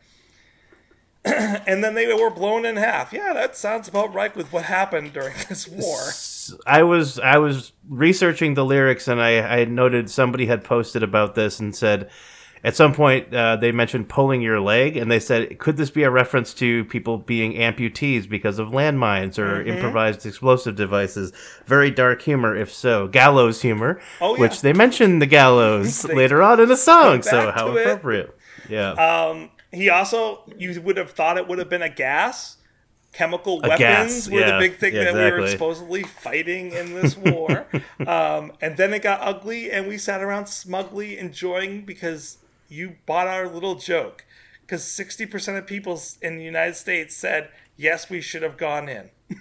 and 1.24 1.82
then 1.82 1.94
they 1.96 2.14
were 2.14 2.30
blown 2.30 2.66
in 2.66 2.76
half. 2.76 3.14
Yeah, 3.14 3.32
that 3.32 3.56
sounds 3.56 3.88
about 3.88 4.14
right 4.14 4.36
with 4.36 4.52
what 4.52 4.66
happened 4.66 5.14
during 5.14 5.36
this 5.48 5.70
war. 5.70 6.58
I 6.68 6.84
was 6.84 7.18
I 7.18 7.38
was 7.38 7.72
researching 7.88 8.56
the 8.56 8.66
lyrics 8.66 9.08
and 9.08 9.22
I, 9.22 9.40
I 9.40 9.64
noted 9.64 10.10
somebody 10.10 10.48
had 10.48 10.66
posted 10.66 11.02
about 11.02 11.36
this 11.36 11.62
and 11.62 11.74
said 11.74 12.10
at 12.66 12.76
some 12.76 12.94
point 12.94 13.34
uh, 13.34 13.56
they 13.56 13.72
mentioned 13.72 14.10
pulling 14.10 14.42
your 14.42 14.60
leg 14.60 14.98
and 14.98 15.10
they 15.10 15.20
said 15.20 15.58
could 15.60 15.78
this 15.78 15.90
be 15.90 16.04
a 16.04 16.10
reference 16.12 16.54
to 16.56 16.84
people 16.86 17.18
being 17.18 17.54
amputees 17.54 18.28
because 18.28 18.60
of 18.60 18.70
landmines 18.70 19.38
or 19.40 19.60
Mm-hmm. 19.60 19.70
improvised 19.70 20.26
explosive 20.26 20.76
devices 20.76 21.32
very 21.66 21.92
dark 21.92 22.22
humor 22.24 22.54
if 22.56 22.74
so 22.74 23.08
gallows 23.08 23.62
humor 23.62 24.02
Oh, 24.20 24.36
yeah. 24.36 24.42
which 24.42 24.62
they 24.62 24.74
mentioned 24.74 25.22
the 25.22 25.26
gallows 25.28 26.02
They 26.10 26.14
later 26.16 26.42
on 26.44 26.60
in 26.60 26.68
the 26.68 26.76
song 26.78 27.22
so 27.22 27.52
how 27.52 27.68
to 27.68 27.78
it. 27.78 27.82
appropriate 27.84 28.36
yeah 28.68 28.92
Um, 28.92 29.52
he 29.72 29.90
also, 29.90 30.42
you 30.58 30.82
would 30.82 30.98
have 30.98 31.12
thought 31.12 31.38
it 31.38 31.48
would 31.50 31.60
have 31.60 31.70
been 31.70 31.82
a 31.82 31.90
gas. 31.90 32.58
Chemical 33.12 33.62
weapons 33.62 33.80
gas, 33.80 34.30
were 34.30 34.40
yeah. 34.40 34.52
the 34.54 34.60
big 34.60 34.78
thing 34.78 34.94
Yeah, 34.96 35.12
that 35.12 35.34
we 35.34 35.40
were 35.42 35.48
supposedly 35.48 36.04
fighting 36.04 36.72
in 36.74 36.94
this 36.96 37.16
war. 37.18 37.66
um, 38.08 38.52
and 38.62 38.76
then 38.78 38.94
it 38.94 39.02
got 39.04 39.20
ugly, 39.22 39.72
and 39.72 39.88
we 39.88 39.98
sat 39.98 40.22
around 40.22 40.48
smugly 40.48 41.18
enjoying 41.18 41.82
because 41.86 42.38
you 42.68 42.98
bought 43.06 43.28
our 43.28 43.48
little 43.48 43.76
joke. 43.76 44.26
Because 44.62 44.84
60% 44.84 45.58
of 45.58 45.68
people 45.68 46.02
in 46.22 46.38
the 46.38 46.44
United 46.44 46.76
States 46.76 47.16
said, 47.16 47.50
yes, 47.78 48.10
we 48.10 48.20
should 48.22 48.42
have 48.42 48.58
gone 48.58 48.90
in. 48.90 49.10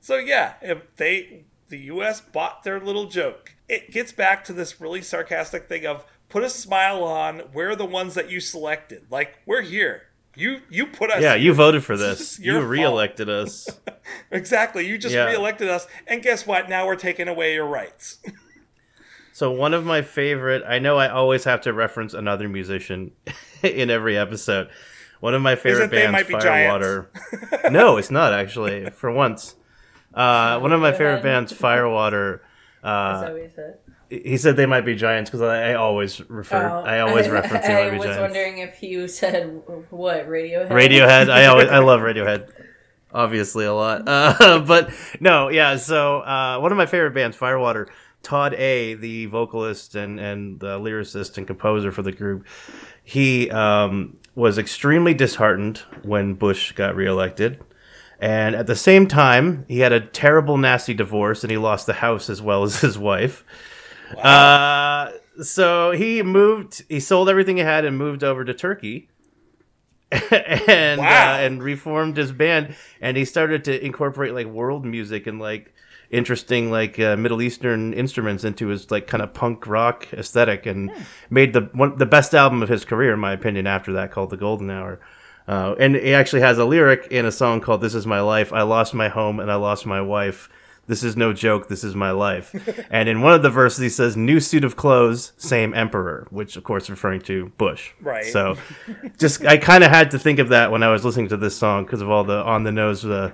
So 0.00 0.16
yeah, 0.16 0.54
if 0.62 0.78
they 0.96 1.44
the 1.68 1.78
US 1.92 2.20
bought 2.20 2.62
their 2.62 2.80
little 2.80 3.06
joke. 3.06 3.54
It 3.68 3.90
gets 3.90 4.10
back 4.12 4.42
to 4.44 4.52
this 4.54 4.80
really 4.80 5.02
sarcastic 5.02 5.64
thing 5.64 5.84
of 5.86 6.04
put 6.30 6.42
a 6.42 6.48
smile 6.48 7.04
on, 7.04 7.42
we're 7.52 7.74
the 7.76 7.84
ones 7.84 8.14
that 8.14 8.30
you 8.30 8.40
selected. 8.40 9.06
Like 9.10 9.34
we're 9.44 9.60
here. 9.62 10.04
You 10.34 10.60
you 10.70 10.86
put 10.86 11.10
us 11.10 11.20
Yeah, 11.20 11.34
you 11.34 11.52
voted 11.52 11.84
for 11.84 11.96
this. 12.04 12.38
you 12.38 12.54
fault. 12.54 12.66
reelected 12.68 13.28
us. 13.28 13.68
exactly. 14.30 14.86
You 14.86 14.96
just 14.96 15.14
Yeah. 15.14 15.26
reelected 15.26 15.68
us, 15.68 15.86
and 16.06 16.22
guess 16.22 16.46
what? 16.46 16.68
Now 16.70 16.86
we're 16.86 16.96
taking 16.96 17.28
away 17.28 17.52
your 17.54 17.66
rights. 17.66 18.18
So 19.38 19.52
one 19.52 19.72
of 19.72 19.84
my 19.84 20.02
favorite, 20.02 20.64
I 20.66 20.80
know 20.80 20.96
I 20.98 21.08
always 21.10 21.44
have 21.44 21.60
to 21.60 21.72
reference 21.72 22.12
another 22.12 22.48
musician 22.48 23.12
in 23.62 23.88
every 23.88 24.18
episode. 24.18 24.68
One 25.20 25.32
of 25.32 25.40
my 25.42 25.54
favorite 25.54 25.84
it 25.84 25.90
They 25.92 26.10
bands, 26.10 26.28
Firewater. 26.28 27.08
no, 27.70 27.98
it's 27.98 28.10
not 28.10 28.32
actually. 28.32 28.90
For 28.90 29.12
once, 29.12 29.54
uh, 30.12 30.58
one 30.58 30.72
of 30.72 30.80
my 30.80 30.90
favorite 30.90 31.22
bands, 31.22 31.52
Firewater. 31.52 32.42
Is 32.78 32.80
Uh, 32.82 33.20
that 33.20 33.32
what 33.32 33.42
you 33.42 33.48
said? 33.54 33.78
he 34.10 34.36
said 34.38 34.56
they 34.56 34.66
might 34.66 34.84
be 34.84 34.96
giants 34.96 35.30
because 35.30 35.42
I, 35.42 35.70
I 35.70 35.74
always 35.74 36.18
refer, 36.28 36.68
Oh, 36.68 36.82
I 36.82 36.98
always 36.98 37.28
reference 37.38 37.64
they 37.64 37.74
I 37.76 37.84
might 37.84 37.90
be 37.92 37.98
was 37.98 38.06
giants. 38.06 38.20
wondering 38.20 38.58
if 38.58 38.82
you 38.82 39.06
said 39.06 39.44
what 39.90 40.26
Radiohead. 40.28 40.68
Radiohead. 40.68 41.30
I 41.30 41.46
always 41.46 41.68
I 41.68 41.78
love 41.78 42.00
Radiohead. 42.00 42.50
Obviously 43.14 43.66
a 43.66 43.72
lot. 43.72 44.02
Uh, 44.08 44.58
but 44.66 44.90
no, 45.20 45.48
yeah, 45.48 45.76
so 45.76 46.22
uh, 46.22 46.58
one 46.58 46.72
of 46.72 46.76
my 46.76 46.86
favorite 46.86 47.14
bands, 47.14 47.36
Firewater, 47.36 47.88
Tod 48.22 48.54
A, 48.54 48.94
the 48.94 49.26
vocalist 49.26 49.94
and 49.94 50.18
and 50.20 50.60
the 50.60 50.78
lyricist 50.78 51.38
and 51.38 51.46
composer 51.46 51.90
for 51.92 52.02
the 52.02 52.12
group, 52.12 52.46
he 53.02 53.50
um, 53.50 54.16
was 54.34 54.58
extremely 54.58 55.14
disheartened 55.14 55.78
when 56.02 56.34
Bush 56.34 56.72
got 56.72 56.94
reelected. 56.96 57.60
And 58.20 58.56
at 58.56 58.66
the 58.66 58.74
same 58.74 59.06
time, 59.06 59.64
he 59.68 59.78
had 59.80 59.92
a 59.92 60.00
terrible, 60.00 60.56
nasty 60.58 60.92
divorce, 60.92 61.44
and 61.44 61.50
he 61.52 61.56
lost 61.56 61.86
the 61.86 61.92
house 61.94 62.28
as 62.28 62.42
well 62.42 62.64
as 62.64 62.80
his 62.82 62.98
wife. 62.98 63.44
Uh, 64.16 65.12
so 65.42 65.92
he 65.92 66.22
moved. 66.22 66.82
He 66.88 66.98
sold 67.00 67.28
everything 67.28 67.56
he 67.58 67.62
had 67.62 67.84
and 67.84 67.96
moved 67.96 68.24
over 68.24 68.44
to 68.44 68.52
Turkey, 68.54 69.08
and 70.10 71.00
Wow. 71.00 71.34
uh, 71.34 71.38
and 71.38 71.62
reformed 71.62 72.16
his 72.16 72.32
band. 72.32 72.74
And 73.00 73.16
he 73.16 73.24
started 73.24 73.64
to 73.64 73.84
incorporate 73.84 74.34
like 74.34 74.46
world 74.46 74.84
music 74.84 75.26
and 75.26 75.38
like 75.38 75.72
interesting 76.10 76.70
like 76.70 76.98
uh, 76.98 77.16
Middle 77.16 77.42
Eastern 77.42 77.92
instruments 77.92 78.44
into 78.44 78.68
his 78.68 78.90
like 78.90 79.06
kind 79.06 79.22
of 79.22 79.34
punk 79.34 79.66
rock 79.66 80.08
aesthetic, 80.12 80.66
and 80.66 80.90
made 81.30 81.52
the 81.52 81.68
one 81.72 81.96
the 81.98 82.06
best 82.06 82.34
album 82.34 82.62
of 82.62 82.68
his 82.68 82.84
career, 82.84 83.14
in 83.14 83.20
my 83.20 83.32
opinion. 83.32 83.66
After 83.66 83.92
that, 83.94 84.10
called 84.10 84.30
The 84.30 84.36
Golden 84.36 84.70
Hour. 84.70 85.00
Uh, 85.46 85.74
and 85.78 85.96
he 85.96 86.12
actually 86.12 86.42
has 86.42 86.58
a 86.58 86.64
lyric 86.64 87.08
in 87.10 87.24
a 87.24 87.32
song 87.32 87.60
called 87.60 87.80
"This 87.80 87.94
Is 87.94 88.06
My 88.06 88.20
Life." 88.20 88.52
I 88.52 88.62
lost 88.62 88.94
my 88.94 89.08
home 89.08 89.40
and 89.40 89.50
I 89.50 89.54
lost 89.54 89.86
my 89.86 90.00
wife. 90.00 90.48
This 90.86 91.02
is 91.02 91.16
no 91.16 91.34
joke. 91.34 91.68
This 91.68 91.84
is 91.84 91.94
my 91.94 92.10
life. 92.10 92.54
and 92.90 93.10
in 93.10 93.20
one 93.20 93.34
of 93.34 93.42
the 93.42 93.50
verses, 93.50 93.80
he 93.80 93.88
says, 93.88 94.16
"New 94.16 94.40
suit 94.40 94.64
of 94.64 94.76
clothes, 94.76 95.32
same 95.36 95.72
emperor," 95.74 96.26
which 96.30 96.56
of 96.56 96.64
course 96.64 96.90
referring 96.90 97.20
to 97.22 97.52
Bush. 97.58 97.92
Right. 98.00 98.26
So, 98.26 98.56
just 99.18 99.44
I 99.44 99.56
kind 99.58 99.84
of 99.84 99.90
had 99.90 100.10
to 100.12 100.18
think 100.18 100.38
of 100.38 100.50
that 100.50 100.70
when 100.70 100.82
I 100.82 100.88
was 100.88 101.04
listening 101.04 101.28
to 101.28 101.36
this 101.36 101.56
song 101.56 101.84
because 101.84 102.02
of 102.02 102.10
all 102.10 102.24
the 102.24 102.42
on 102.42 102.64
the 102.64 102.72
nose 102.72 103.04
uh, 103.04 103.32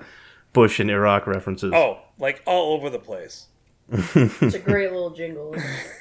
Bush 0.52 0.80
and 0.80 0.90
Iraq 0.90 1.26
references. 1.26 1.72
Oh, 1.74 1.98
like 2.18 2.42
all 2.46 2.72
over 2.74 2.90
the 2.90 2.98
place. 2.98 3.46
It's 3.92 4.54
a 4.54 4.58
great 4.58 4.90
little 4.92 5.10
jingle. 5.10 5.54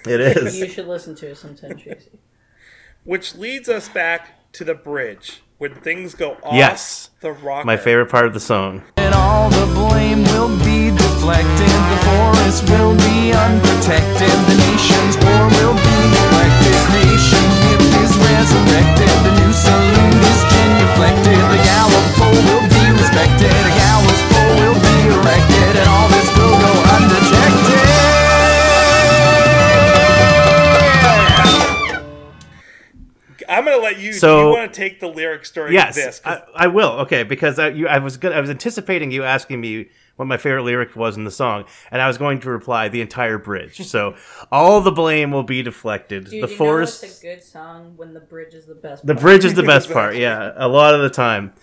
it 0.08 0.20
is. 0.38 0.58
you 0.58 0.68
should 0.70 0.88
listen 0.88 1.16
to 1.16 1.32
it 1.32 1.38
sometime, 1.38 1.78
Tracy. 1.78 2.12
Which 3.04 3.36
leads 3.36 3.68
us 3.68 3.90
back 3.90 4.52
to 4.54 4.64
the 4.64 4.74
bridge 4.74 5.42
when 5.58 5.76
things 5.76 6.16
go 6.16 6.38
off 6.44 6.56
Yes. 6.56 7.10
the 7.20 7.34
rocker. 7.34 7.66
My 7.66 7.76
favorite 7.78 8.10
part 8.10 8.26
of 8.26 8.34
the 8.34 8.40
song. 8.40 8.84
And 8.98 9.14
all 9.14 9.50
the 9.50 9.68
blame 9.76 10.24
will 10.32 10.48
be 10.64 10.96
deflected. 10.96 11.74
The 11.92 12.00
forest 12.08 12.64
will 12.72 12.96
be 12.96 13.36
unprotected. 13.36 14.32
The 14.48 14.56
nation's 14.72 15.20
war 15.20 15.44
will 15.60 15.76
be 15.76 15.98
neglected. 16.16 16.76
Creation 16.88 17.44
myth 17.68 18.00
is 18.00 18.12
resurrected. 18.16 19.12
The 19.28 19.34
new 19.44 19.52
saloon 19.52 20.14
is 20.24 20.40
genuflected. 20.48 21.40
The 21.52 21.60
gallows 21.68 22.10
pole 22.16 22.40
will 22.48 22.66
be 22.72 22.84
respected. 22.96 23.52
A 23.52 23.74
gallows 23.76 24.22
pole 24.32 24.54
will 24.64 24.80
be 24.80 24.96
erected. 25.12 25.74
I'm 33.54 33.66
gonna 33.66 33.78
let 33.78 34.00
you. 34.00 34.14
So- 34.14 34.38
do 34.38 34.44
you 34.50 34.56
want 34.56 34.74
to 34.74 34.78
take 34.80 35.00
the 35.00 35.08
lyric 35.08 35.46
story? 35.46 35.74
Yes, 35.74 35.96
this? 35.96 36.20
'Cause 36.20 36.40
I, 36.56 36.66
I 36.66 36.68
will. 36.68 36.92
Okay, 37.02 37.24
because 37.24 37.60
I, 37.60 37.70
you, 37.70 37.88
I 37.88 38.00
was 38.00 38.18
good. 38.18 38.32
I 38.34 38.40
was 38.42 38.50
anticipating 38.50 39.12
you 39.12 39.24
asking 39.24 39.62
me 39.62 39.90
what 40.16 40.26
my 40.28 40.38
favorite 40.38 40.62
lyric 40.64 40.96
was 40.96 41.18
in 41.18 41.24
the 41.24 41.32
song, 41.32 41.66
and 41.90 42.00
I 42.02 42.08
was 42.08 42.18
going 42.20 42.40
to 42.42 42.50
reply 42.52 42.88
the 42.88 43.02
entire 43.02 43.38
bridge. 43.40 43.86
So 43.88 44.16
all 44.52 44.80
the 44.82 44.92
blame 44.92 45.32
will 45.32 45.42
be 45.44 45.64
deflected. 45.64 46.26
Dude, 46.30 46.44
the 46.44 46.50
you 46.52 46.56
forest, 46.56 47.02
know 47.02 47.08
it's 47.10 47.20
a 47.20 47.22
good 47.24 47.44
song 47.44 47.94
when 47.98 48.14
the 48.14 48.20
bridge 48.20 48.54
is 48.54 48.66
the 48.66 48.76
best. 48.76 49.06
the 49.06 49.14
part. 49.14 49.22
bridge 49.24 49.46
is 49.46 49.54
the 49.56 49.64
best 49.64 49.90
part. 49.92 50.16
Yeah, 50.24 50.52
a 50.56 50.68
lot 50.68 50.94
of 50.94 51.02
the 51.02 51.10
time. 51.10 51.54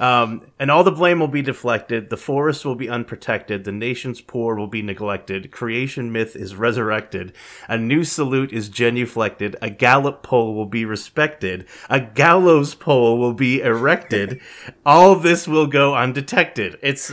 Um, 0.00 0.42
and 0.58 0.70
all 0.70 0.84
the 0.84 0.92
blame 0.92 1.18
will 1.20 1.28
be 1.28 1.42
deflected. 1.42 2.08
The 2.10 2.16
forest 2.16 2.64
will 2.64 2.74
be 2.76 2.88
unprotected. 2.88 3.64
The 3.64 3.72
nation's 3.72 4.20
poor 4.20 4.54
will 4.54 4.66
be 4.68 4.80
neglected. 4.82 5.50
Creation 5.50 6.12
myth 6.12 6.36
is 6.36 6.54
resurrected. 6.54 7.32
A 7.68 7.76
new 7.76 8.04
salute 8.04 8.52
is 8.52 8.68
genuflected. 8.68 9.56
A 9.60 9.70
gallop 9.70 10.22
pole 10.22 10.54
will 10.54 10.66
be 10.66 10.84
respected. 10.84 11.66
A 11.90 12.00
gallows 12.00 12.74
pole 12.74 13.18
will 13.18 13.34
be 13.34 13.60
erected. 13.60 14.40
all 14.86 15.16
this 15.16 15.48
will 15.48 15.66
go 15.66 15.94
undetected. 15.94 16.78
It's. 16.82 17.12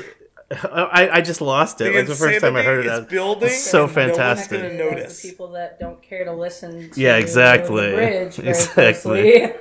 I, 0.62 1.10
I 1.12 1.22
just 1.22 1.42
lost 1.42 1.82
it. 1.82 1.86
The 1.92 1.98
like 1.98 2.08
the 2.08 2.14
first 2.14 2.40
time 2.42 2.56
I 2.56 2.62
heard 2.62 2.86
it. 2.86 2.88
insanity 2.88 2.90
I 2.90 2.94
is 2.94 3.00
was- 3.02 3.10
building 3.10 3.50
it's 3.50 3.64
so 3.64 3.86
and 3.86 3.96
no 3.96 4.02
one's 4.04 4.16
fantastic. 4.18 4.62
gonna 4.62 4.74
notice. 4.76 5.22
The 5.24 5.30
people 5.30 5.52
that 5.54 5.80
don't 5.80 6.02
care 6.04 6.24
to 6.24 6.34
listen 6.34 6.92
to 6.92 7.02
Yeah, 7.02 7.16
exactly. 7.18 7.90
the 7.90 7.96
bridge 7.96 8.40
Exactly. 8.48 9.42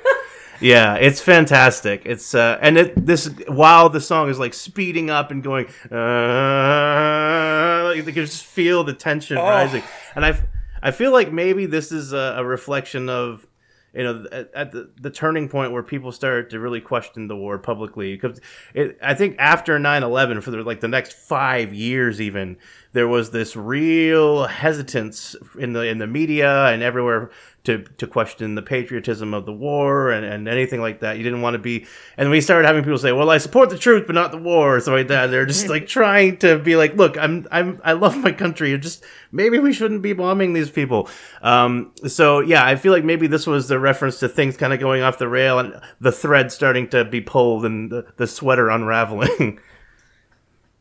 Yeah, 0.61 0.95
it's 0.95 1.21
fantastic. 1.21 2.03
It's 2.05 2.35
uh, 2.35 2.59
and 2.61 2.79
it 2.79 3.07
this 3.07 3.29
while 3.49 3.89
the 3.89 4.01
song 4.01 4.29
is 4.31 4.39
like 4.39 4.55
speeding 4.55 5.11
up 5.11 5.31
and 5.31 5.43
going, 5.43 5.67
uh, 5.91 7.85
like, 7.89 7.97
you 7.97 8.03
can 8.05 8.15
just 8.27 8.45
feel 8.45 8.85
the 8.85 8.93
tension 8.95 9.37
Oh. 9.39 9.43
rising, 9.45 9.83
and 10.15 10.25
I 10.25 10.39
I 10.83 10.91
feel 10.91 11.13
like 11.13 11.33
maybe 11.33 11.67
this 11.67 11.93
is 11.93 12.13
a, 12.13 12.35
a 12.39 12.45
reflection 12.45 13.09
of 13.09 13.47
you 13.95 14.03
know 14.03 14.27
at, 14.33 14.51
at 14.55 14.73
the, 14.73 14.91
the 15.01 15.11
turning 15.11 15.49
point 15.49 15.73
where 15.73 15.83
people 15.83 16.11
started 16.13 16.51
to 16.51 16.59
really 16.61 16.81
question 16.81 17.29
the 17.29 17.37
war 17.37 17.59
publicly 17.59 18.15
because 18.15 18.41
it, 18.75 18.99
I 19.03 19.15
think 19.15 19.37
after 19.39 19.79
9/11 19.79 20.43
for 20.43 20.51
the, 20.51 20.59
like 20.63 20.81
the 20.81 20.89
next 20.89 21.13
5 21.15 21.73
years 21.73 22.21
even 22.21 22.57
there 22.93 23.07
was 23.09 23.31
this 23.31 23.55
real 23.57 24.45
hesitance 24.47 25.37
in 25.59 25.75
the 25.75 25.83
in 25.83 25.99
the 25.99 26.07
media 26.09 26.67
and 26.67 26.83
everywhere 26.83 27.31
to 27.65 27.79
to 27.79 28.07
question 28.07 28.55
the 28.55 28.63
patriotism 28.63 29.33
of 29.33 29.47
the 29.47 29.53
war 29.53 30.11
and, 30.11 30.25
and 30.25 30.47
anything 30.47 30.81
like 30.81 31.01
that. 31.01 31.17
You 31.17 31.25
didn't 31.25 31.41
want 31.43 31.55
to 31.55 31.59
be 31.59 31.87
and 32.17 32.31
we 32.31 32.41
started 32.41 32.67
having 32.67 32.83
people 32.85 32.99
say, 32.99 33.13
"Well, 33.13 33.31
I 33.31 33.39
support 33.39 33.71
the 33.71 33.79
truth 33.79 34.05
but 34.07 34.15
not 34.15 34.31
the 34.31 34.39
war," 34.39 34.77
or 34.77 34.81
something 34.81 35.01
like 35.01 35.09
that. 35.09 35.29
They're 35.29 35.47
just 35.47 35.69
like 35.69 35.87
trying 35.89 36.37
to 36.39 36.59
be 36.59 36.77
like, 36.77 36.95
"Look, 36.95 37.17
I'm 37.19 37.47
I'm 37.51 37.81
I 37.83 37.93
love 37.93 38.17
my 38.19 38.33
country. 38.33 38.77
Just 38.79 39.05
maybe 39.33 39.59
we 39.59 39.73
shouldn't 39.73 40.03
be 40.03 40.13
bombing 40.13 40.53
these 40.53 40.71
people." 40.71 41.09
Um, 41.43 41.93
so 42.07 42.41
yeah, 42.41 42.65
I 42.65 42.77
feel 42.77 42.93
like 42.93 43.05
maybe 43.05 43.27
this 43.27 43.47
was 43.47 43.69
the 43.69 43.79
reference 43.79 44.21
to 44.21 44.29
things 44.29 44.57
kind 44.57 44.73
of 44.73 44.81
going 44.81 45.03
off 45.03 45.19
the 45.19 45.29
rail 45.29 45.59
and 45.59 45.81
the 46.01 46.13
thread 46.13 46.53
starting 46.53 46.89
to 46.91 47.05
be 47.05 47.21
pulled 47.21 47.65
and 47.65 47.91
the, 47.91 48.07
the 48.17 48.27
sweater 48.27 48.69
unraveling. 48.69 49.59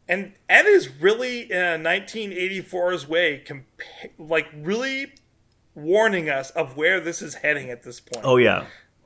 And 0.07 0.33
Ed 0.49 0.65
is 0.65 0.89
really 0.99 1.49
in 1.51 1.57
a 1.57 1.77
1984's 1.79 3.07
way, 3.07 3.41
compa- 3.45 4.11
like 4.17 4.47
really 4.53 5.13
warning 5.75 6.29
us 6.29 6.49
of 6.51 6.77
where 6.77 6.99
this 6.99 7.21
is 7.21 7.35
heading 7.35 7.69
at 7.69 7.83
this 7.83 7.99
point. 7.99 8.25
oh 8.25 8.37
yeah, 8.37 8.65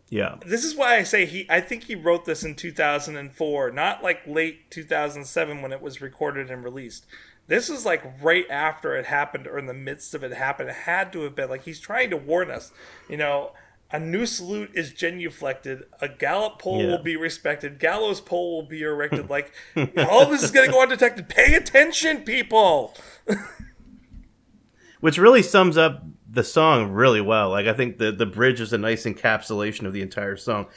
yeah. 0.09 0.35
This 0.45 0.63
is 0.63 0.75
why 0.75 0.97
I 0.97 1.03
say 1.03 1.25
he. 1.25 1.45
I 1.49 1.61
think 1.61 1.83
he 1.83 1.95
wrote 1.95 2.25
this 2.25 2.43
in 2.43 2.55
2004, 2.55 3.71
not 3.71 4.03
like 4.03 4.25
late 4.27 4.69
2007 4.71 5.61
when 5.61 5.71
it 5.71 5.81
was 5.81 6.01
recorded 6.01 6.49
and 6.51 6.63
released. 6.63 7.05
This 7.47 7.69
is 7.69 7.85
like 7.85 8.03
right 8.21 8.45
after 8.49 8.95
it 8.97 9.05
happened 9.05 9.47
or 9.47 9.57
in 9.57 9.67
the 9.67 9.73
midst 9.73 10.13
of 10.13 10.23
it 10.23 10.33
happened. 10.33 10.69
It 10.69 10.75
had 10.75 11.13
to 11.13 11.21
have 11.21 11.35
been 11.35 11.49
like 11.49 11.63
he's 11.63 11.79
trying 11.79 12.09
to 12.09 12.17
warn 12.17 12.51
us. 12.51 12.71
You 13.09 13.15
know, 13.15 13.51
a 13.89 14.01
new 14.01 14.25
salute 14.25 14.71
is 14.73 14.91
genuflected. 14.91 15.83
A 16.01 16.09
gallop 16.09 16.59
pole 16.59 16.81
Yeah. 16.83 16.87
will 16.89 17.03
be 17.03 17.15
respected. 17.15 17.79
Gallows 17.79 18.19
pole 18.19 18.57
will 18.57 18.67
be 18.67 18.81
erected. 18.81 19.29
Like 19.29 19.53
all 19.97 20.25
this 20.25 20.43
is 20.43 20.51
going 20.51 20.65
to 20.67 20.73
go 20.73 20.81
undetected. 20.81 21.29
Pay 21.29 21.53
attention, 21.53 22.23
people. 22.23 22.93
which 24.99 25.17
really 25.17 25.41
sums 25.41 25.77
up 25.77 26.03
the 26.29 26.43
song 26.43 26.91
really 26.91 27.21
well. 27.21 27.49
Like 27.49 27.67
I 27.67 27.73
think 27.73 27.97
the 27.97 28.11
the 28.11 28.25
bridge 28.25 28.59
is 28.61 28.73
a 28.73 28.77
nice 28.77 29.05
encapsulation 29.05 29.85
of 29.85 29.93
the 29.93 30.01
entire 30.01 30.35
song. 30.37 30.67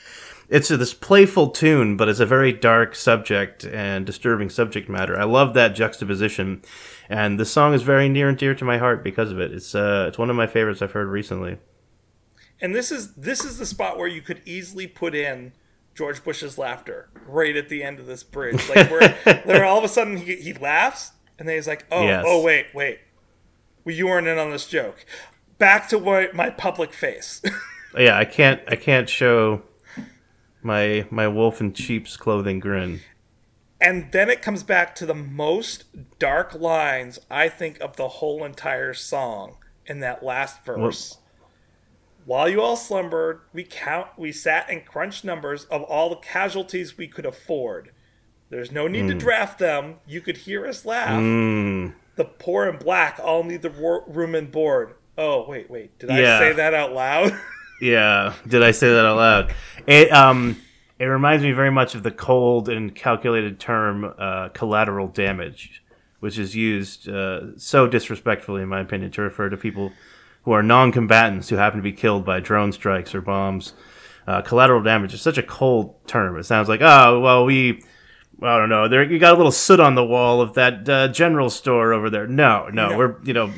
It's 0.48 0.68
this 0.68 0.94
playful 0.94 1.50
tune, 1.50 1.96
but 1.96 2.08
it's 2.08 2.18
a 2.18 2.26
very 2.26 2.52
dark 2.52 2.96
subject 2.96 3.64
and 3.64 4.04
disturbing 4.04 4.50
subject 4.50 4.88
matter. 4.88 5.16
I 5.18 5.22
love 5.22 5.54
that 5.54 5.76
juxtaposition, 5.76 6.62
and 7.08 7.38
the 7.38 7.44
song 7.44 7.72
is 7.72 7.82
very 7.82 8.08
near 8.08 8.28
and 8.28 8.36
dear 8.36 8.54
to 8.56 8.64
my 8.64 8.78
heart 8.78 9.04
because 9.04 9.30
of 9.30 9.38
it. 9.38 9.52
It's 9.52 9.74
uh, 9.74 10.06
it's 10.08 10.18
one 10.18 10.28
of 10.30 10.34
my 10.36 10.48
favorites 10.48 10.82
I've 10.82 10.92
heard 10.92 11.06
recently. 11.08 11.58
And 12.60 12.74
this 12.74 12.90
is 12.90 13.14
this 13.14 13.44
is 13.44 13.58
the 13.58 13.66
spot 13.66 13.96
where 13.96 14.08
you 14.08 14.20
could 14.22 14.42
easily 14.44 14.86
put 14.88 15.14
in 15.14 15.52
George 15.94 16.22
Bush's 16.24 16.58
laughter 16.58 17.08
right 17.26 17.56
at 17.56 17.68
the 17.68 17.82
end 17.84 17.98
of 18.00 18.06
this 18.06 18.22
bridge, 18.22 18.68
like 18.68 18.90
where, 18.90 19.10
where 19.44 19.64
all 19.64 19.78
of 19.78 19.84
a 19.84 19.88
sudden 19.88 20.16
he, 20.16 20.36
he 20.36 20.52
laughs 20.52 21.12
and 21.38 21.48
then 21.48 21.54
he's 21.56 21.68
like, 21.68 21.86
"Oh, 21.92 22.02
Yes. 22.04 22.24
oh, 22.26 22.42
wait, 22.42 22.66
wait, 22.74 22.98
well, 23.84 23.94
you 23.94 24.06
weren't 24.08 24.26
in 24.26 24.36
on 24.36 24.50
this 24.50 24.66
joke." 24.66 25.06
Back 25.60 25.88
to 25.90 25.98
what 25.98 26.34
my 26.34 26.50
public 26.50 26.92
face. 26.92 27.40
Yeah, 27.98 28.16
I 28.16 28.24
can't 28.24 28.60
I 28.68 28.76
can't 28.76 29.08
show 29.08 29.62
My 30.62 31.06
my 31.10 31.26
wolf 31.26 31.60
in 31.60 31.74
sheep's 31.74 32.16
clothing 32.16 32.60
grin. 32.60 33.00
And 33.80 34.12
then 34.12 34.30
it 34.30 34.42
comes 34.42 34.62
back 34.62 34.94
to 34.96 35.06
the 35.06 35.14
most 35.14 35.86
dark 36.20 36.54
lines, 36.54 37.18
I 37.30 37.48
think, 37.48 37.80
of 37.80 37.96
the 37.96 38.06
whole 38.06 38.44
entire 38.44 38.94
song 38.94 39.56
in 39.86 39.98
that 40.00 40.22
last 40.22 40.64
verse. 40.64 41.18
While 42.26 42.48
you 42.48 42.60
all 42.60 42.76
slumbered, 42.76 43.40
we 43.52 43.64
count 43.64 44.06
we 44.16 44.30
sat 44.30 44.70
and 44.70 44.86
crunched 44.86 45.24
numbers 45.24 45.64
of 45.64 45.82
all 45.82 46.10
the 46.10 46.16
casualties 46.16 46.96
we 46.96 47.08
could 47.08 47.26
afford. 47.26 47.90
There's 48.50 48.70
no 48.70 48.86
need 48.86 49.08
to 49.08 49.14
draft 49.14 49.58
them. 49.58 49.96
You 50.06 50.20
could 50.20 50.36
hear 50.36 50.64
us 50.64 50.84
laugh. 50.84 51.20
Mm. 51.20 51.94
The 52.14 52.24
poor 52.24 52.68
and 52.68 52.78
black 52.78 53.18
all 53.20 53.42
need 53.42 53.62
the 53.62 53.70
ro- 53.70 54.04
room 54.06 54.36
and 54.36 54.52
board. 54.52 54.94
Oh, 55.22 55.44
wait, 55.46 55.70
wait. 55.70 55.98
Did 55.98 56.10
I 56.10 56.20
Yeah. 56.20 56.38
say 56.38 56.52
that 56.54 56.72
out 56.74 56.92
loud? 56.92 57.38
Yeah. 57.82 58.34
Did 58.46 58.62
I 58.62 58.72
say 58.72 58.92
that 58.92 59.06
out 59.06 59.16
loud? 59.16 59.54
It 59.86 60.12
um 60.12 60.56
it 60.98 61.06
reminds 61.06 61.42
me 61.42 61.52
very 61.52 61.70
much 61.70 61.94
of 61.94 62.02
the 62.02 62.10
cold 62.10 62.68
and 62.68 62.94
calculated 62.94 63.58
term 63.58 64.12
uh, 64.18 64.50
collateral 64.50 65.08
damage, 65.08 65.82
which 66.20 66.38
is 66.38 66.54
used 66.54 67.08
uh, 67.08 67.56
so 67.56 67.86
disrespectfully, 67.86 68.60
in 68.60 68.68
my 68.68 68.80
opinion, 68.80 69.10
to 69.12 69.22
refer 69.22 69.48
to 69.48 69.56
people 69.56 69.92
who 70.42 70.52
are 70.52 70.62
non-combatants 70.62 71.48
who 71.48 71.56
happen 71.56 71.78
to 71.78 71.82
be 71.82 71.92
killed 71.92 72.22
by 72.26 72.38
drone 72.38 72.70
strikes 72.72 73.14
or 73.14 73.22
bombs. 73.22 73.72
Uh, 74.26 74.42
collateral 74.42 74.82
damage 74.82 75.14
is 75.14 75.22
such 75.22 75.38
a 75.38 75.42
cold 75.42 75.94
term. 76.06 76.36
It 76.38 76.44
sounds 76.44 76.68
like, 76.68 76.82
oh, 76.82 77.18
well, 77.20 77.46
we, 77.46 77.82
I 78.42 78.58
don't 78.58 78.68
know, 78.68 78.88
there 78.88 79.02
you 79.02 79.18
got 79.18 79.32
a 79.32 79.36
little 79.38 79.52
soot 79.52 79.80
on 79.80 79.94
the 79.94 80.04
wall 80.04 80.42
of 80.42 80.52
that 80.54 80.86
uh, 80.86 81.08
general 81.08 81.48
store 81.48 81.94
over 81.94 82.10
there. 82.10 82.26
No, 82.26 82.68
no, 82.70 82.90
No. 82.90 82.98
we're 82.98 83.16
you 83.22 83.32
know, 83.32 83.50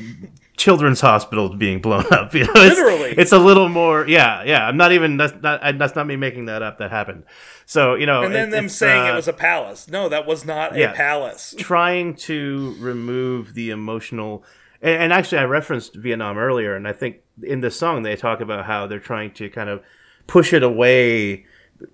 children's 0.57 1.01
hospital 1.01 1.55
being 1.55 1.81
blown 1.81 2.05
up. 2.11 2.33
You 2.43 2.45
know, 2.45 2.51
it's, 2.55 2.77
Literally. 2.77 3.11
it's 3.17 3.31
a 3.31 3.39
little 3.39 3.69
more. 3.69 4.07
Yeah, 4.07 4.43
yeah. 4.43 4.67
I'm 4.67 4.77
not 4.77 4.91
even. 4.91 5.17
That's 5.17 5.33
not. 5.41 5.61
That's 5.77 5.95
not 5.95 6.07
me 6.07 6.15
making 6.15 6.45
that 6.45 6.61
up. 6.61 6.77
That 6.79 6.91
happened. 6.91 7.23
So 7.65 7.95
you 7.95 8.05
know, 8.05 8.23
and 8.23 8.33
then 8.33 8.49
it- 8.49 8.51
them 8.51 8.69
saying 8.69 9.07
uh, 9.07 9.13
it 9.13 9.15
was 9.15 9.27
a 9.27 9.33
palace. 9.33 9.87
No, 9.87 10.09
that 10.09 10.25
was 10.25 10.45
not 10.45 10.75
yeah. 10.75 10.91
a 10.91 10.95
palace. 10.95 11.55
trying 11.57 12.15
to 12.15 12.75
remove 12.79 13.53
the 13.53 13.69
emotional 13.69 14.43
and, 14.83 15.03
and 15.03 15.13
actually 15.13 15.39
i 15.39 15.43
referenced 15.43 15.95
vietnam 15.95 16.37
earlier 16.37 16.75
and 16.75 16.87
i 16.87 16.91
think 16.93 17.17
in 17.41 17.61
the 17.61 17.71
song 17.71 18.03
they 18.03 18.15
talk 18.15 18.41
about 18.41 18.65
how 18.65 18.85
they're 18.85 18.99
trying 18.99 19.31
to 19.31 19.49
kind 19.49 19.69
of 19.69 19.81
push 20.27 20.53
it 20.53 20.61
away 20.61 21.45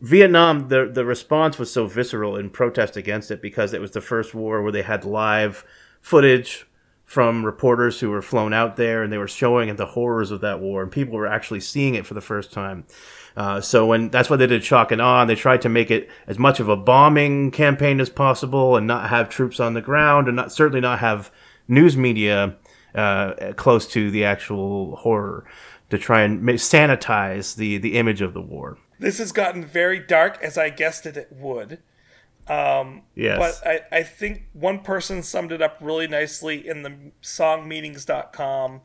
vietnam 0.02 0.68
the 0.68 0.90
the 0.92 1.06
response 1.06 1.58
was 1.58 1.72
so 1.72 1.86
visceral 1.88 2.36
in 2.36 2.50
protest 2.50 2.98
against 2.98 3.32
it 3.32 3.42
because 3.42 3.74
it 3.74 3.80
was 3.80 3.92
the 3.92 4.02
first 4.02 4.34
war 4.36 4.62
where 4.62 4.72
they 4.72 4.82
had 4.82 5.06
live 5.06 5.64
footage 6.02 6.66
from 7.10 7.44
reporters 7.44 8.00
who 8.00 8.10
were 8.12 8.22
flown 8.22 8.54
out 8.54 8.76
there 8.76 9.02
and 9.02 9.12
they 9.12 9.18
were 9.18 9.28
showing 9.28 9.76
the 9.76 9.86
horrors 9.88 10.30
of 10.30 10.42
that 10.42 10.60
war 10.60 10.84
and 10.84 10.92
people 10.92 11.16
were 11.16 11.26
actually 11.26 11.60
seeing 11.60 11.96
it 11.96 12.06
for 12.06 12.14
the 12.14 12.22
first 12.22 12.54
time 12.54 12.86
uh, 13.40 13.62
so 13.62 13.86
when 13.86 14.10
that's 14.10 14.30
why 14.30 14.36
they 14.36 14.48
did 14.48 14.64
shock 14.66 14.92
and 14.92 15.02
awe, 15.02 15.22
and 15.22 15.30
they 15.30 15.36
tried 15.36 15.62
to 15.62 15.70
make 15.70 15.90
it 15.90 16.10
as 16.28 16.38
much 16.38 16.60
of 16.60 16.68
a 16.68 16.76
bombing 16.76 17.52
campaign 17.52 18.02
as 18.02 18.10
possible, 18.10 18.76
and 18.76 18.86
not 18.86 19.10
have 19.10 19.30
troops 19.30 19.62
on 19.62 19.74
the 19.74 19.82
ground, 19.82 20.28
and 20.28 20.36
not 20.36 20.52
certainly 20.52 20.82
not 20.82 21.00
have 21.00 21.32
news 21.66 21.96
media 21.96 22.58
uh, 22.94 23.54
close 23.56 23.88
to 23.88 24.12
the 24.12 24.26
actual 24.26 24.98
horror 24.98 25.46
to 25.90 25.98
try 25.98 26.22
and 26.22 26.44
sanitize 26.44 27.56
the 27.56 27.78
the 27.78 27.98
image 27.98 28.20
of 28.20 28.34
the 28.34 28.42
war. 28.42 28.78
This 29.00 29.20
has 29.20 29.32
gotten 29.32 29.64
very 29.64 30.00
dark, 30.00 30.38
as 30.44 30.58
I 30.58 30.70
guessed 30.70 31.06
it, 31.06 31.16
it 31.16 31.30
would. 31.32 31.80
Yes, 33.16 33.38
But 33.38 33.68
I, 33.68 33.98
I 34.00 34.04
think 34.04 34.48
one 34.54 34.80
person 34.80 35.22
summed 35.22 35.52
it 35.52 35.62
up 35.62 35.78
really 35.80 36.08
nicely 36.08 36.68
in 36.68 36.84
the 36.84 36.94
songmeanings.com. 37.22 38.82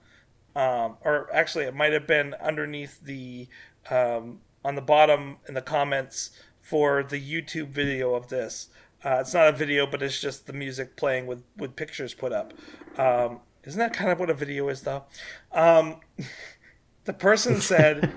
Um, 0.56 0.96
or 1.02 1.28
actually, 1.32 1.64
it 1.64 1.74
might 1.74 1.92
have 1.92 2.06
been 2.06 2.34
underneath 2.34 3.00
the, 3.00 3.48
um, 3.90 4.40
on 4.64 4.74
the 4.74 4.82
bottom 4.82 5.38
in 5.48 5.54
the 5.54 5.62
comments 5.62 6.30
for 6.60 7.02
the 7.02 7.20
YouTube 7.20 7.68
video 7.68 8.14
of 8.14 8.28
this. 8.28 8.68
Uh, 9.04 9.18
it's 9.20 9.34
not 9.34 9.48
a 9.48 9.52
video, 9.52 9.86
but 9.86 10.02
it's 10.02 10.20
just 10.20 10.46
the 10.46 10.52
music 10.52 10.96
playing 10.96 11.26
with, 11.26 11.42
with 11.56 11.76
pictures 11.76 12.14
put 12.14 12.32
up. 12.32 12.54
Um, 12.96 13.40
isn't 13.64 13.78
that 13.78 13.92
kind 13.92 14.10
of 14.10 14.20
what 14.20 14.30
a 14.30 14.34
video 14.34 14.68
is, 14.68 14.82
though? 14.82 15.04
Um, 15.52 16.00
the 17.04 17.12
person 17.12 17.60
said, 17.60 18.12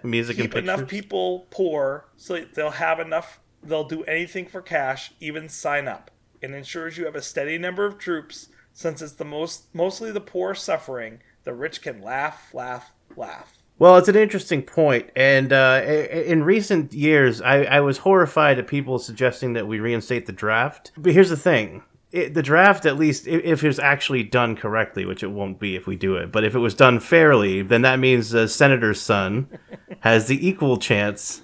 music 0.02 0.38
and 0.38 0.54
enough 0.54 0.88
people 0.88 1.46
poor 1.50 2.06
so 2.16 2.42
they'll 2.54 2.70
have 2.70 3.00
enough 3.00 3.39
they'll 3.62 3.84
do 3.84 4.02
anything 4.04 4.46
for 4.46 4.62
cash 4.62 5.12
even 5.20 5.48
sign 5.48 5.86
up 5.88 6.10
it 6.40 6.50
ensures 6.50 6.96
you 6.96 7.04
have 7.04 7.14
a 7.14 7.22
steady 7.22 7.58
number 7.58 7.84
of 7.84 7.98
troops 7.98 8.48
since 8.72 9.02
it's 9.02 9.12
the 9.12 9.24
most 9.24 9.74
mostly 9.74 10.10
the 10.10 10.20
poor 10.20 10.54
suffering 10.54 11.20
the 11.44 11.52
rich 11.52 11.82
can 11.82 12.00
laugh 12.00 12.52
laugh 12.54 12.92
laugh 13.16 13.58
Well, 13.78 13.96
it's 13.96 14.08
an 14.08 14.16
interesting 14.16 14.62
point, 14.62 15.08
and 15.16 15.54
uh, 15.54 15.80
in 15.84 16.44
recent 16.44 16.92
years, 16.92 17.40
I, 17.40 17.64
I 17.64 17.80
was 17.80 17.98
horrified 17.98 18.58
at 18.58 18.66
people 18.66 18.98
suggesting 18.98 19.54
that 19.54 19.66
we 19.66 19.80
reinstate 19.80 20.26
the 20.26 20.32
draft. 20.32 20.92
But 20.98 21.14
here's 21.14 21.30
the 21.30 21.36
thing: 21.36 21.82
it, 22.12 22.34
the 22.34 22.42
draft, 22.42 22.86
at 22.86 22.98
least 22.98 23.26
if 23.26 23.62
it's 23.62 23.78
actually 23.78 24.24
done 24.24 24.56
correctly, 24.56 25.04
which 25.04 25.22
it 25.22 25.30
won't 25.30 25.60
be 25.60 25.76
if 25.76 25.86
we 25.86 25.96
do 25.96 26.16
it, 26.16 26.32
but 26.32 26.44
if 26.44 26.54
it 26.54 26.58
was 26.58 26.74
done 26.74 26.98
fairly, 26.98 27.62
then 27.62 27.82
that 27.82 27.98
means 27.98 28.30
the 28.30 28.48
senator's 28.48 29.00
son 29.00 29.48
has 30.00 30.26
the 30.26 30.46
equal 30.46 30.76
chance. 30.76 31.42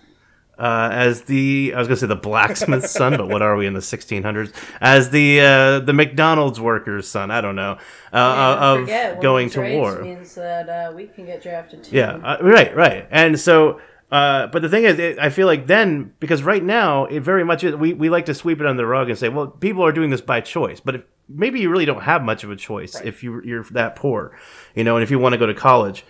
Uh, 0.59 0.89
as 0.91 1.23
the 1.23 1.73
I 1.75 1.79
was 1.79 1.87
gonna 1.87 1.99
say 1.99 2.07
the 2.07 2.17
blacksmith's 2.17 2.91
son, 2.91 3.17
but 3.19 3.29
what 3.29 3.43
are 3.43 3.57
we 3.57 3.67
in 3.67 3.75
the 3.75 3.81
1600s? 3.81 4.55
As 4.81 5.11
the 5.11 5.41
uh, 5.41 5.81
the 5.81 5.93
McDonald's 5.93 6.59
worker's 6.59 7.07
son, 7.07 7.31
I 7.31 7.43
don't 7.43 7.57
know, 7.57 7.77
uh, 8.13 8.55
Don't 8.55 8.63
of 8.63 8.81
forget, 8.87 9.21
going 9.21 9.51
to 9.51 9.61
war. 9.77 10.03
means 10.03 10.35
that 10.35 10.69
uh, 10.69 10.93
we 10.95 11.09
can 11.09 11.27
get 11.27 11.43
drafted 11.43 11.85
too. 11.85 11.97
Yeah, 11.97 12.13
uh, 12.15 12.39
right, 12.41 12.75
right. 12.75 13.07
And 13.11 13.39
so, 13.39 13.81
uh, 14.11 14.47
but 14.47 14.63
the 14.63 14.71
thing 14.71 14.85
is, 14.85 14.99
it, 14.99 15.19
I 15.19 15.29
feel 15.29 15.47
like 15.47 15.67
then 15.67 16.15
because 16.21 16.43
right 16.43 16.65
now 16.65 17.05
it 17.05 17.21
very 17.21 17.45
much 17.45 17.63
is, 17.63 17.75
we 17.75 17.93
we 17.93 18.09
like 18.09 18.25
to 18.27 18.35
sweep 18.35 18.59
it 18.59 18.67
under 18.67 18.83
the 18.83 18.87
rug 18.87 19.11
and 19.11 19.19
say, 19.19 19.29
well, 19.29 19.49
people 19.49 19.85
are 19.85 19.93
doing 19.93 20.09
this 20.09 20.23
by 20.23 20.41
choice. 20.41 20.81
But 20.81 20.95
if 20.95 21.05
maybe 21.29 21.61
you 21.61 21.69
really 21.69 21.85
don't 21.85 22.03
have 22.05 22.23
much 22.23 22.45
of 22.45 22.51
a 22.51 22.57
choice 22.57 22.99
if 23.05 23.23
you 23.23 23.43
you're 23.45 23.65
that 23.73 23.95
poor, 23.95 24.35
you 24.75 24.85
know, 24.85 24.97
and 24.97 25.03
if 25.03 25.11
you 25.11 25.19
want 25.19 25.35
to 25.35 25.39
go 25.39 25.47
to 25.47 25.55
college. 25.55 26.05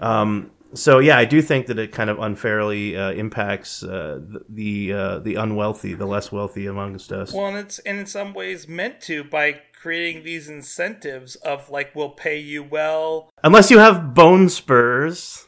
Um, 0.00 0.50
so 0.74 0.98
yeah, 0.98 1.18
I 1.18 1.24
do 1.24 1.42
think 1.42 1.66
that 1.66 1.78
it 1.78 1.92
kind 1.92 2.08
of 2.10 2.18
unfairly 2.18 2.96
uh, 2.96 3.12
impacts 3.12 3.82
uh, 3.82 4.20
the 4.26 4.44
the, 4.48 4.92
uh, 4.92 5.18
the 5.20 5.34
unwealthy, 5.36 5.94
the 5.94 6.06
less 6.06 6.30
wealthy 6.32 6.66
amongst 6.66 7.12
us. 7.12 7.32
well 7.32 7.46
and 7.48 7.56
it's 7.56 7.78
and 7.80 7.98
in 7.98 8.06
some 8.06 8.32
ways 8.34 8.66
meant 8.68 9.00
to 9.02 9.22
by 9.24 9.60
creating 9.80 10.22
these 10.24 10.48
incentives 10.48 11.34
of 11.36 11.68
like 11.68 11.94
we'll 11.94 12.10
pay 12.10 12.38
you 12.38 12.62
well 12.62 13.30
Unless 13.42 13.70
you 13.70 13.78
have 13.78 14.14
bone 14.14 14.48
spurs. 14.48 15.46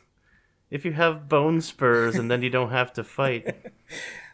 If 0.70 0.84
you 0.84 0.92
have 0.92 1.28
bone 1.28 1.60
spurs, 1.60 2.16
and 2.16 2.28
then 2.28 2.42
you 2.42 2.50
don't 2.50 2.70
have 2.70 2.92
to 2.94 3.04
fight. 3.04 3.54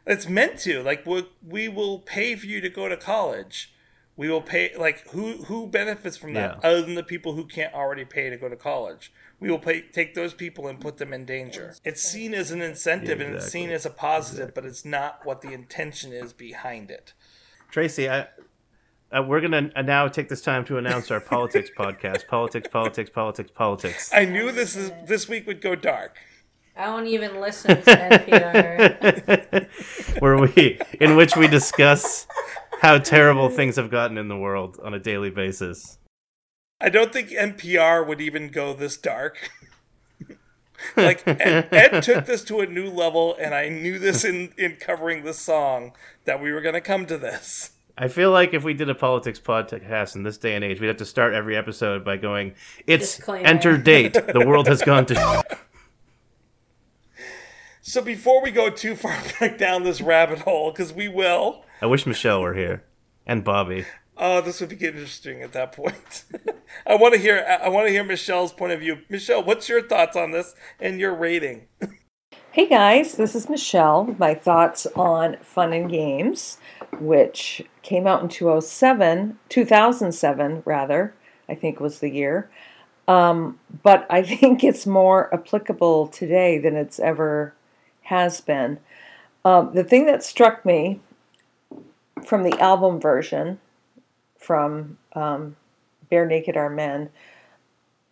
It's 0.07 0.27
meant 0.27 0.59
to. 0.61 0.83
Like 0.83 1.05
we 1.05 1.29
we 1.47 1.69
will 1.69 1.99
pay 1.99 2.35
for 2.35 2.47
you 2.47 2.61
to 2.63 2.71
go 2.71 2.89
to 2.89 2.97
college. 2.97 3.75
We 4.17 4.29
will 4.31 4.41
pay. 4.41 4.73
Like 4.77 5.07
who 5.11 5.45
who 5.45 5.67
benefits 5.67 6.17
from 6.17 6.33
that 6.33 6.59
Yeah. 6.63 6.69
other 6.69 6.81
than 6.83 6.95
the 6.95 7.03
people 7.03 7.35
who 7.35 7.45
can't 7.45 7.75
already 7.75 8.07
pay 8.07 8.31
to 8.31 8.37
go 8.39 8.49
to 8.49 8.57
college? 8.57 9.13
We 9.41 9.51
will 9.51 9.59
pay 9.59 9.81
take 9.81 10.15
those 10.15 10.35
people 10.35 10.69
and 10.69 10.79
put 10.79 10.99
them 10.99 11.13
in 11.13 11.25
danger. 11.25 11.75
It's 11.83 12.03
seen 12.03 12.35
as 12.35 12.51
an 12.51 12.61
incentive 12.61 13.21
and 13.21 13.35
it's 13.35 13.49
seen 13.49 13.71
as 13.71 13.87
a 13.87 13.91
positive, 13.91 14.55
but 14.55 14.67
it's 14.67 14.85
not 14.85 15.25
what 15.25 15.41
the 15.41 15.53
intention 15.53 16.13
is 16.13 16.33
behind 16.35 16.91
it. 16.91 17.15
Tracy, 17.71 18.09
I, 18.09 18.27
uh, 19.13 19.23
we're 19.23 19.41
gonna 19.41 19.71
uh, 19.75 19.83
now 19.83 20.07
take 20.09 20.29
this 20.29 20.43
time 20.43 20.65
to 20.67 20.77
announce 20.77 21.11
our 21.11 21.21
politics 21.21 21.71
podcast. 21.77 22.29
Politics, 22.29 22.69
politics, 22.71 23.11
politics, 23.11 23.51
politics. 23.53 24.11
I 24.13 24.27
knew 24.27 24.53
this 24.53 24.77
is 24.77 24.93
this 25.07 25.29
week 25.29 25.47
would 25.47 25.61
go 25.61 25.75
dark. 25.75 26.19
I 26.77 26.87
don't 26.87 27.07
even 27.07 27.41
listen 27.41 27.83
to 27.83 27.83
NPR. 27.83 29.69
Where 30.21 30.39
we, 30.39 30.79
in 31.01 31.17
which 31.17 31.37
we 31.37 31.49
discuss 31.49 32.27
how 32.81 32.99
terrible 32.99 33.51
things 33.51 33.77
have 33.77 33.91
gotten 33.91 34.17
in 34.17 34.29
the 34.29 34.37
world 34.37 34.79
on 34.83 34.95
a 34.95 34.99
daily 34.99 35.31
basis. 35.31 35.99
I 36.81 36.89
don't 36.89 37.13
think 37.13 37.29
NPR 37.31 38.07
would 38.07 38.21
even 38.21 38.49
go 38.49 38.73
this 38.73 38.97
dark. 38.97 39.51
like 40.97 41.23
Ed, 41.27 41.69
Ed 41.73 42.01
took 42.03 42.27
this 42.27 42.43
to 42.45 42.61
a 42.61 42.67
new 42.67 42.89
level, 42.89 43.37
and 43.39 43.55
I 43.55 43.69
knew 43.69 43.99
this 43.99 44.25
in 44.25 44.53
in 44.57 44.77
covering 44.77 45.25
this 45.25 45.39
song 45.39 45.93
that 46.25 46.43
we 46.43 46.53
were 46.53 46.61
going 46.61 46.75
to 46.75 46.81
come 46.81 47.07
to 47.07 47.19
this. 47.19 47.73
I 47.99 48.09
feel 48.09 48.31
like 48.31 48.55
if 48.55 48.65
we 48.65 48.73
did 48.73 48.89
a 48.89 48.95
politics 48.95 49.39
podcast 49.39 50.17
in 50.17 50.23
this 50.23 50.39
day 50.39 50.55
and 50.55 50.65
age, 50.65 50.81
we'd 50.81 50.87
have 50.87 50.97
to 50.99 51.05
start 51.05 51.35
every 51.35 51.55
episode 51.57 52.03
by 52.03 52.17
going, 52.17 52.55
"It's 52.87 53.17
Disclaimer. 53.17 53.47
enter 53.47 53.77
date. 53.77 54.15
The 54.15 54.47
world 54.47 54.69
has 54.69 54.81
gone 54.81 55.05
to." 55.07 55.45
So 57.83 58.01
before 58.01 58.43
we 58.43 58.51
go 58.51 58.71
too 58.71 58.95
far 58.95 59.19
back 59.41 59.59
down 59.59 59.83
this 59.83 60.01
rabbit 60.01 60.41
hole, 60.41 60.71
because 60.71 60.93
we 60.93 61.09
will, 61.09 61.65
I 61.83 61.87
wish 61.87 62.07
Michelle 62.07 62.41
were 62.41 62.55
here 62.55 62.85
and 63.27 63.45
Bobby. 63.45 63.85
Oh, 64.21 64.41
this 64.41 64.61
would 64.61 64.69
be 64.69 64.87
interesting 64.87 65.43
at 65.43 65.53
that 65.53 65.73
point. 65.73 66.25
I 66.87 66.95
want 66.95 67.15
to 67.15 67.21
hear. 67.21 67.45
I 67.63 67.69
want 67.69 67.87
to 67.87 67.93
hear 67.93 68.05
Michelle's 68.05 68.53
point 68.53 68.73
of 68.73 68.81
view. 68.81 68.99
Michelle, 69.09 69.43
what's 69.43 69.69
your 69.69 69.83
thoughts 69.83 70.17
on 70.17 70.31
this 70.31 70.55
and 70.79 71.01
your 71.01 71.15
rating? 71.15 71.67
Hey 72.53 72.67
guys, 72.69 73.15
this 73.15 73.37
is 73.37 73.49
Michelle 73.49 74.17
my 74.19 74.35
thoughts 74.35 74.85
on 74.97 75.37
Fun 75.37 75.73
and 75.73 75.89
Games, 75.89 76.59
which 76.99 77.63
came 77.83 78.09
out 78.09 78.23
in 78.23 78.29
2007, 78.29 79.39
2007 79.49 80.63
rather, 80.67 81.15
I 81.49 81.55
think 81.55 81.79
was 81.79 82.01
the 82.01 82.11
year. 82.11 82.51
Um, 83.07 83.61
but 83.85 84.05
I 84.11 84.23
think 84.25 84.65
it's 84.65 84.85
more 84.85 85.33
applicable 85.33 86.09
today 86.09 86.59
than 86.59 86.75
it's 86.75 86.99
ever 86.99 87.55
has 88.03 88.41
been. 88.41 88.81
Um, 89.45 89.71
the 89.73 89.85
thing 89.85 90.07
that 90.07 90.25
struck 90.25 90.67
me 90.67 90.99
from 92.27 92.43
the 92.43 92.59
album 92.59 93.01
version 93.01 93.61
from 94.41 94.99
um, 95.13 95.55
Barenaked 96.11 96.57
Are 96.57 96.71
Men, 96.71 97.11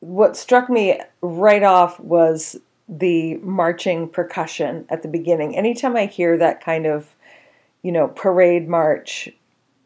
what 0.00 0.36
struck 0.36 0.70
me 0.70 1.00
right 1.20 1.64
off 1.64 1.98
was 1.98 2.56
the 2.88 3.36
marching 3.38 4.08
percussion 4.08 4.86
at 4.88 5.02
the 5.02 5.08
beginning. 5.08 5.56
Anytime 5.56 5.96
I 5.96 6.06
hear 6.06 6.38
that 6.38 6.64
kind 6.64 6.86
of, 6.86 7.16
you 7.82 7.90
know, 7.90 8.08
parade 8.08 8.68
march, 8.68 9.28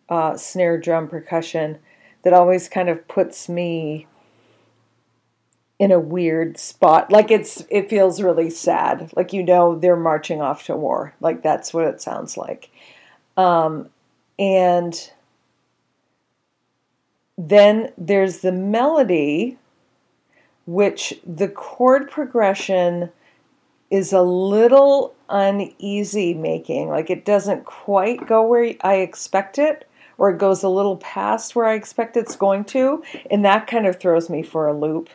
uh, 0.08 0.36
snare 0.36 0.78
drum 0.78 1.08
percussion, 1.08 1.78
that 2.22 2.32
always 2.34 2.68
kind 2.68 2.88
of 2.88 3.08
puts 3.08 3.48
me 3.48 4.06
in 5.78 5.90
a 5.90 5.98
weird 5.98 6.58
spot. 6.58 7.10
Like 7.10 7.30
it's 7.30 7.64
it 7.68 7.90
feels 7.90 8.22
really 8.22 8.50
sad. 8.50 9.12
Like 9.16 9.32
you 9.32 9.42
know 9.42 9.76
they're 9.76 9.96
marching 9.96 10.40
off 10.40 10.64
to 10.66 10.76
war. 10.76 11.14
Like 11.20 11.42
that's 11.42 11.74
what 11.74 11.86
it 11.86 12.00
sounds 12.00 12.36
like. 12.36 12.70
Um, 13.36 13.88
and 14.38 15.10
then 17.38 17.92
there's 17.96 18.38
the 18.38 18.52
melody, 18.52 19.58
which 20.66 21.20
the 21.26 21.48
chord 21.48 22.10
progression 22.10 23.10
is 23.90 24.12
a 24.12 24.22
little 24.22 25.14
uneasy 25.28 26.34
making. 26.34 26.88
Like 26.88 27.10
it 27.10 27.24
doesn't 27.24 27.64
quite 27.64 28.26
go 28.26 28.46
where 28.46 28.74
I 28.82 28.96
expect 28.96 29.58
it, 29.58 29.88
or 30.18 30.30
it 30.30 30.38
goes 30.38 30.62
a 30.62 30.68
little 30.68 30.96
past 30.98 31.56
where 31.56 31.66
I 31.66 31.74
expect 31.74 32.16
it's 32.16 32.36
going 32.36 32.64
to. 32.66 33.02
And 33.30 33.44
that 33.44 33.66
kind 33.66 33.86
of 33.86 33.98
throws 33.98 34.30
me 34.30 34.42
for 34.42 34.68
a 34.68 34.78
loop. 34.78 35.08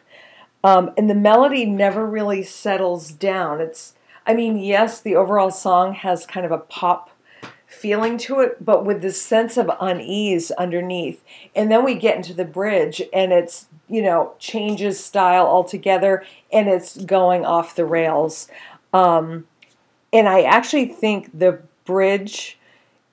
Um, 0.63 0.91
and 0.97 1.09
the 1.09 1.15
melody 1.15 1.65
never 1.65 2.05
really 2.05 2.43
settles 2.43 3.11
down. 3.11 3.61
It's, 3.61 3.93
I 4.26 4.34
mean, 4.34 4.57
yes, 4.57 4.99
the 4.99 5.15
overall 5.15 5.51
song 5.51 5.93
has 5.93 6.26
kind 6.26 6.45
of 6.45 6.51
a 6.51 6.57
pop 6.57 7.09
feeling 7.78 8.18
to 8.18 8.40
it, 8.40 8.64
but 8.64 8.86
with 8.86 9.02
this 9.02 9.22
sense 9.22 9.58
of 9.58 9.72
unease 9.80 10.52
underneath. 10.52 11.24
And 11.56 11.72
then 11.72 11.86
we 11.86 11.96
get 11.96 12.18
into 12.18 12.34
the 12.34 12.46
bridge 12.46 13.02
and 13.14 13.32
it's, 13.32 13.68
you 13.88 14.02
know, 14.02 14.34
changes 14.40 15.04
style 15.04 15.46
altogether 15.46 16.24
and 16.52 16.68
it's 16.68 16.98
going 16.98 17.46
off 17.46 17.76
the 17.76 17.86
rails. 17.86 18.48
Um, 18.94 19.48
and 20.12 20.28
I 20.28 20.42
actually 20.42 20.86
think 20.86 21.38
the 21.38 21.62
bridge 21.86 22.58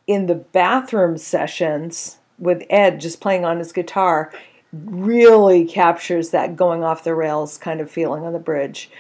in 0.07 0.27
the 0.27 0.35
bathroom 0.35 1.17
sessions 1.17 2.19
with 2.39 2.65
Ed 2.69 3.01
just 3.01 3.21
playing 3.21 3.45
on 3.45 3.59
his 3.59 3.73
guitar 3.73 4.33
really 4.73 5.65
captures 5.65 6.31
that 6.31 6.57
going 6.57 6.83
off 6.83 7.05
the 7.05 7.15
rails 7.15 7.59
kind 7.59 7.81
of 7.81 7.91
feeling 7.91 8.25
on 8.25 8.33
the 8.33 8.39
bridge. 8.39 8.91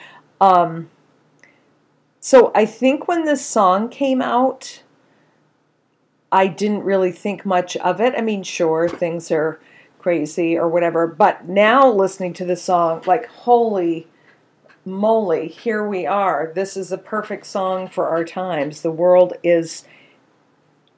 Um, 0.40 0.88
so 2.20 2.52
I 2.54 2.64
think 2.64 3.08
when 3.08 3.24
this 3.24 3.44
song 3.44 3.88
came 3.88 4.22
out, 4.22 4.83
I 6.34 6.48
didn't 6.48 6.82
really 6.82 7.12
think 7.12 7.46
much 7.46 7.76
of 7.76 8.00
it. 8.00 8.12
I 8.16 8.20
mean, 8.20 8.42
sure, 8.42 8.88
things 8.88 9.30
are 9.30 9.60
crazy 10.00 10.58
or 10.58 10.68
whatever, 10.68 11.06
but 11.06 11.48
now 11.48 11.88
listening 11.88 12.32
to 12.34 12.44
the 12.44 12.56
song, 12.56 13.04
like, 13.06 13.26
holy 13.26 14.08
moly, 14.84 15.46
here 15.46 15.86
we 15.86 16.06
are. 16.06 16.50
This 16.52 16.76
is 16.76 16.90
a 16.90 16.98
perfect 16.98 17.46
song 17.46 17.86
for 17.86 18.08
our 18.08 18.24
times. 18.24 18.82
The 18.82 18.90
world 18.90 19.34
is 19.44 19.84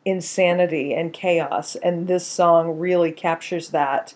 insanity 0.07 0.95
and 0.95 1.13
chaos, 1.13 1.77
and 1.77 2.07
this 2.07 2.27
song 2.27 2.79
really 2.79 3.13
captures 3.13 3.69
that. 3.69 4.15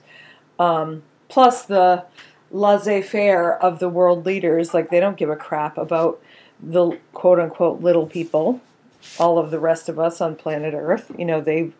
Um, 0.58 1.02
plus, 1.28 1.62
the 1.66 2.06
laissez 2.50 3.02
faire 3.02 3.62
of 3.62 3.78
the 3.78 3.90
world 3.90 4.24
leaders, 4.24 4.72
like, 4.72 4.88
they 4.88 5.00
don't 5.00 5.18
give 5.18 5.28
a 5.28 5.36
crap 5.36 5.76
about 5.76 6.18
the 6.58 6.98
quote 7.12 7.38
unquote 7.38 7.82
little 7.82 8.06
people 8.06 8.62
all 9.18 9.38
of 9.38 9.50
the 9.50 9.58
rest 9.58 9.88
of 9.88 9.98
us 9.98 10.20
on 10.20 10.36
planet 10.36 10.74
Earth. 10.74 11.10
You 11.18 11.24
know, 11.24 11.40
they 11.40 11.72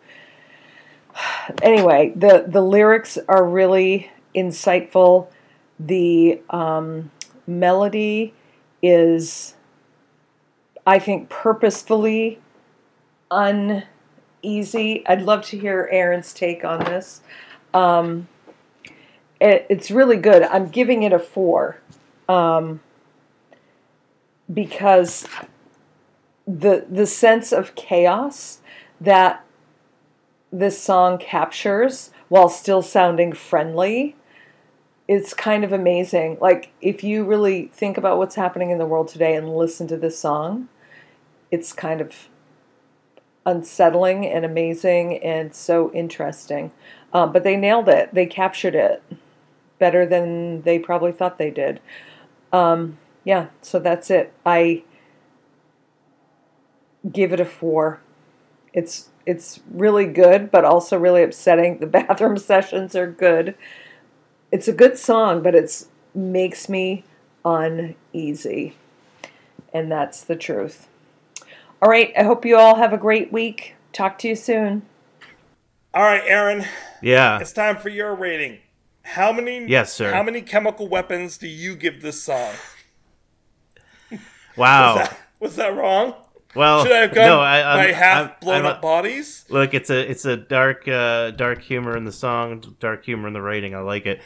anyway, 1.61 2.13
the 2.15 2.45
the 2.47 2.61
lyrics 2.61 3.17
are 3.27 3.45
really 3.45 4.11
insightful. 4.35 5.27
The 5.79 6.41
um, 6.49 7.11
melody 7.47 8.33
is, 8.81 9.55
I 10.85 10.99
think, 10.99 11.29
purposefully 11.29 12.39
uneasy. 13.31 15.05
I'd 15.07 15.23
love 15.23 15.43
to 15.45 15.57
hear 15.57 15.89
Aaron's 15.91 16.33
take 16.33 16.63
on 16.63 16.79
this. 16.79 17.21
Um, 17.73 18.27
it, 19.39 19.65
it's 19.69 19.89
really 19.89 20.17
good. 20.17 20.43
I'm 20.43 20.69
giving 20.69 21.03
it 21.03 21.13
a 21.13 21.19
four 21.19 21.79
um, 22.29 22.79
because 24.53 25.25
the 26.47 26.85
the 26.89 27.05
sense 27.05 27.51
of 27.51 27.75
chaos 27.75 28.59
that 28.99 29.45
this 30.51 30.81
song 30.81 31.17
captures 31.17 32.11
while 32.29 32.49
still 32.49 32.81
sounding 32.81 33.33
friendly 33.33 34.15
it's 35.07 35.33
kind 35.33 35.65
of 35.65 35.73
amazing. 35.73 36.37
Like 36.39 36.71
if 36.79 37.03
you 37.03 37.25
really 37.25 37.67
think 37.73 37.97
about 37.97 38.17
what's 38.17 38.35
happening 38.35 38.69
in 38.69 38.77
the 38.77 38.85
world 38.85 39.09
today 39.09 39.35
and 39.35 39.53
listen 39.53 39.85
to 39.87 39.97
this 39.97 40.17
song 40.17 40.69
it's 41.49 41.73
kind 41.73 41.99
of 41.99 42.29
unsettling 43.45 44.25
and 44.25 44.45
amazing 44.45 45.17
and 45.17 45.53
so 45.53 45.91
interesting. 45.91 46.71
Um, 47.11 47.33
but 47.33 47.43
they 47.43 47.57
nailed 47.57 47.89
it. 47.89 48.13
They 48.13 48.25
captured 48.25 48.73
it 48.73 49.03
better 49.79 50.05
than 50.05 50.61
they 50.61 50.79
probably 50.79 51.11
thought 51.11 51.37
they 51.37 51.51
did. 51.51 51.81
Um, 52.53 52.97
yeah 53.25 53.47
so 53.61 53.79
that's 53.79 54.09
it. 54.09 54.31
I 54.45 54.83
give 57.09 57.33
it 57.33 57.39
a 57.39 57.45
four. 57.45 58.01
It's 58.73 59.09
it's 59.25 59.59
really 59.69 60.05
good, 60.05 60.51
but 60.51 60.65
also 60.65 60.97
really 60.97 61.23
upsetting. 61.23 61.79
The 61.79 61.87
bathroom 61.87 62.37
sessions 62.37 62.95
are 62.95 63.07
good. 63.07 63.55
It's 64.51 64.67
a 64.67 64.73
good 64.73 64.97
song, 64.97 65.41
but 65.41 65.55
it's 65.55 65.87
makes 66.13 66.67
me 66.67 67.03
uneasy. 67.45 68.75
And 69.73 69.91
that's 69.91 70.23
the 70.23 70.35
truth. 70.35 70.87
All 71.81 71.89
right, 71.89 72.11
I 72.17 72.23
hope 72.23 72.45
you 72.45 72.57
all 72.57 72.75
have 72.75 72.93
a 72.93 72.97
great 72.97 73.31
week. 73.31 73.75
Talk 73.93 74.17
to 74.19 74.27
you 74.27 74.35
soon. 74.35 74.83
All 75.93 76.03
right, 76.03 76.23
Aaron. 76.25 76.65
Yeah. 77.01 77.39
It's 77.39 77.51
time 77.51 77.77
for 77.77 77.89
your 77.89 78.13
rating. 78.13 78.59
How 79.03 79.31
many 79.31 79.65
Yes, 79.65 79.93
sir. 79.93 80.13
How 80.13 80.23
many 80.23 80.41
chemical 80.41 80.87
weapons 80.87 81.37
do 81.37 81.47
you 81.47 81.75
give 81.75 82.01
this 82.01 82.21
song? 82.21 82.53
Wow. 84.55 84.95
Was 84.97 85.07
that, 85.07 85.17
was 85.39 85.55
that 85.55 85.75
wrong? 85.75 86.13
Well, 86.55 86.83
Should 86.83 86.91
I 86.93 86.99
have 87.01 87.13
gone 87.13 87.25
no, 87.27 87.39
I, 87.39 87.61
I'm, 87.81 87.87
by 87.87 87.91
half 87.93 88.17
I'm- 88.27 88.35
blown 88.41 88.55
I'm- 88.55 88.65
up 88.65 88.81
bodies? 88.81 89.45
Look, 89.49 89.73
it's 89.73 89.89
a 89.89 90.09
it's 90.09 90.25
a 90.25 90.37
dark 90.37 90.87
uh, 90.87 91.31
dark 91.31 91.61
humor 91.61 91.95
in 91.97 92.03
the 92.05 92.11
song, 92.11 92.75
dark 92.79 93.05
humor 93.05 93.27
in 93.27 93.33
the 93.33 93.41
writing. 93.41 93.75
I 93.75 93.79
like 93.79 94.05
it. 94.05 94.21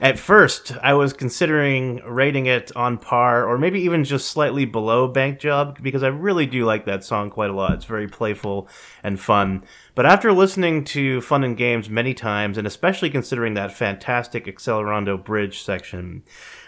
At 0.00 0.18
first, 0.18 0.72
I 0.82 0.94
was 0.94 1.12
considering 1.12 2.02
rating 2.04 2.46
it 2.46 2.74
on 2.74 2.98
par, 2.98 3.46
or 3.46 3.56
maybe 3.56 3.80
even 3.82 4.02
just 4.02 4.26
slightly 4.32 4.64
below 4.64 5.06
Bank 5.06 5.38
Job, 5.38 5.78
because 5.80 6.02
I 6.02 6.08
really 6.08 6.44
do 6.44 6.64
like 6.64 6.86
that 6.86 7.04
song 7.04 7.30
quite 7.30 7.50
a 7.50 7.52
lot. 7.52 7.74
It's 7.74 7.84
very 7.84 8.08
playful 8.08 8.68
and 9.04 9.20
fun. 9.20 9.62
But 9.94 10.04
after 10.04 10.32
listening 10.32 10.82
to 10.86 11.20
Fun 11.20 11.44
and 11.44 11.56
Games 11.56 11.88
many 11.88 12.14
times, 12.14 12.58
and 12.58 12.66
especially 12.66 13.10
considering 13.10 13.54
that 13.54 13.70
fantastic 13.72 14.46
Accelerando 14.46 15.22
bridge 15.22 15.62
section, 15.62 16.24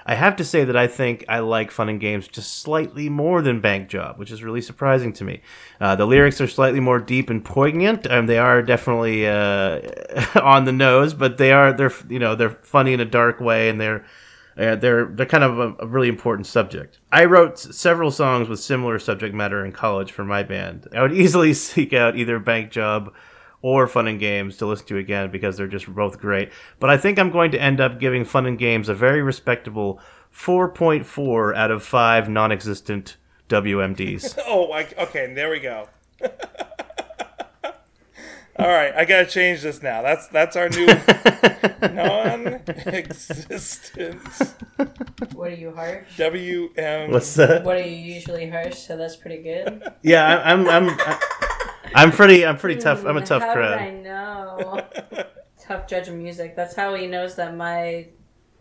I 0.06 0.14
have 0.14 0.36
to 0.36 0.44
say 0.44 0.64
that 0.64 0.76
I 0.76 0.86
think 0.86 1.24
I 1.28 1.38
like 1.38 1.70
Fun 1.70 1.88
and 1.88 2.00
Games 2.00 2.28
just 2.28 2.58
slightly 2.58 3.08
more 3.08 3.40
than 3.40 3.60
Bank 3.60 3.88
Job, 3.88 4.18
which 4.18 4.30
is 4.30 4.42
really 4.42 4.60
surprising 4.60 5.12
to 5.14 5.24
me. 5.24 5.40
Uh, 5.80 5.96
the 5.96 6.06
lyrics 6.06 6.40
are 6.40 6.46
slightly 6.46 6.80
more 6.80 6.98
deep 6.98 7.30
and 7.30 7.44
poignant. 7.44 8.02
They 8.02 8.38
are 8.38 8.62
definitely 8.62 9.26
uh, 9.26 9.80
on 10.42 10.64
the 10.64 10.72
nose, 10.72 11.14
but 11.14 11.38
they 11.38 11.52
are 11.52 11.72
they're 11.72 11.92
you 12.08 12.18
know 12.18 12.34
they're 12.34 12.58
funny 12.62 12.92
in 12.92 13.00
a 13.00 13.06
dark 13.06 13.40
way, 13.40 13.68
and 13.68 13.80
they're 13.80 14.04
uh, 14.56 14.76
they're 14.76 15.06
they're 15.06 15.26
kind 15.26 15.44
of 15.44 15.58
a, 15.58 15.74
a 15.80 15.86
really 15.86 16.08
important 16.08 16.46
subject. 16.46 16.98
I 17.10 17.24
wrote 17.24 17.58
several 17.58 18.10
songs 18.10 18.48
with 18.48 18.60
similar 18.60 18.98
subject 18.98 19.34
matter 19.34 19.64
in 19.64 19.72
college 19.72 20.12
for 20.12 20.24
my 20.24 20.42
band. 20.42 20.86
I 20.92 21.02
would 21.02 21.12
easily 21.16 21.54
seek 21.54 21.92
out 21.92 22.16
either 22.16 22.38
Bank 22.38 22.70
Job 22.70 23.12
or 23.64 23.88
Fun 23.88 24.06
and 24.06 24.20
Games 24.20 24.58
to 24.58 24.66
listen 24.66 24.86
to 24.88 24.98
again 24.98 25.30
because 25.30 25.56
they're 25.56 25.66
just 25.66 25.88
both 25.88 26.20
great. 26.20 26.50
But 26.78 26.90
I 26.90 26.98
think 26.98 27.18
I'm 27.18 27.30
going 27.30 27.50
to 27.52 27.58
end 27.58 27.80
up 27.80 27.98
giving 27.98 28.26
Fun 28.26 28.44
and 28.44 28.58
Games 28.58 28.90
a 28.90 28.94
very 28.94 29.22
respectable 29.22 29.98
4.4 30.34 31.56
out 31.56 31.70
of 31.70 31.82
5 31.82 32.28
non 32.28 32.52
existent 32.52 33.16
WMDs. 33.48 34.38
Oh, 34.46 34.70
I, 34.70 34.86
okay. 34.98 35.32
There 35.32 35.48
we 35.48 35.60
go. 35.60 35.88
All 38.56 38.68
right, 38.68 38.94
I 38.94 39.04
gotta 39.04 39.26
change 39.26 39.62
this 39.62 39.82
now. 39.82 40.00
That's 40.00 40.28
that's 40.28 40.54
our 40.54 40.68
new 40.68 40.86
non-existent 41.92 44.22
What 45.34 45.50
are 45.50 45.54
you 45.54 45.74
harsh? 45.74 46.04
WM. 46.16 47.10
What's 47.10 47.34
that? 47.34 47.64
What 47.64 47.74
are 47.76 47.80
you 47.80 48.14
usually 48.14 48.48
harsh? 48.48 48.76
So 48.76 48.96
that's 48.96 49.16
pretty 49.16 49.42
good. 49.42 49.82
Yeah, 50.02 50.24
I, 50.24 50.52
I'm 50.52 50.68
I'm 50.68 50.96
I'm 51.94 52.10
pretty 52.10 52.46
I'm 52.46 52.56
pretty 52.56 52.80
tough. 52.80 53.04
I'm 53.04 53.16
a 53.16 53.20
hmm, 53.20 53.26
tough 53.26 53.42
How 53.42 53.54
did 53.54 53.64
I 53.64 53.90
know? 53.90 54.80
Tough 55.60 55.86
judge 55.86 56.08
of 56.08 56.14
music. 56.14 56.54
That's 56.54 56.74
how 56.74 56.94
he 56.94 57.06
knows 57.06 57.36
that 57.36 57.56
my 57.56 58.08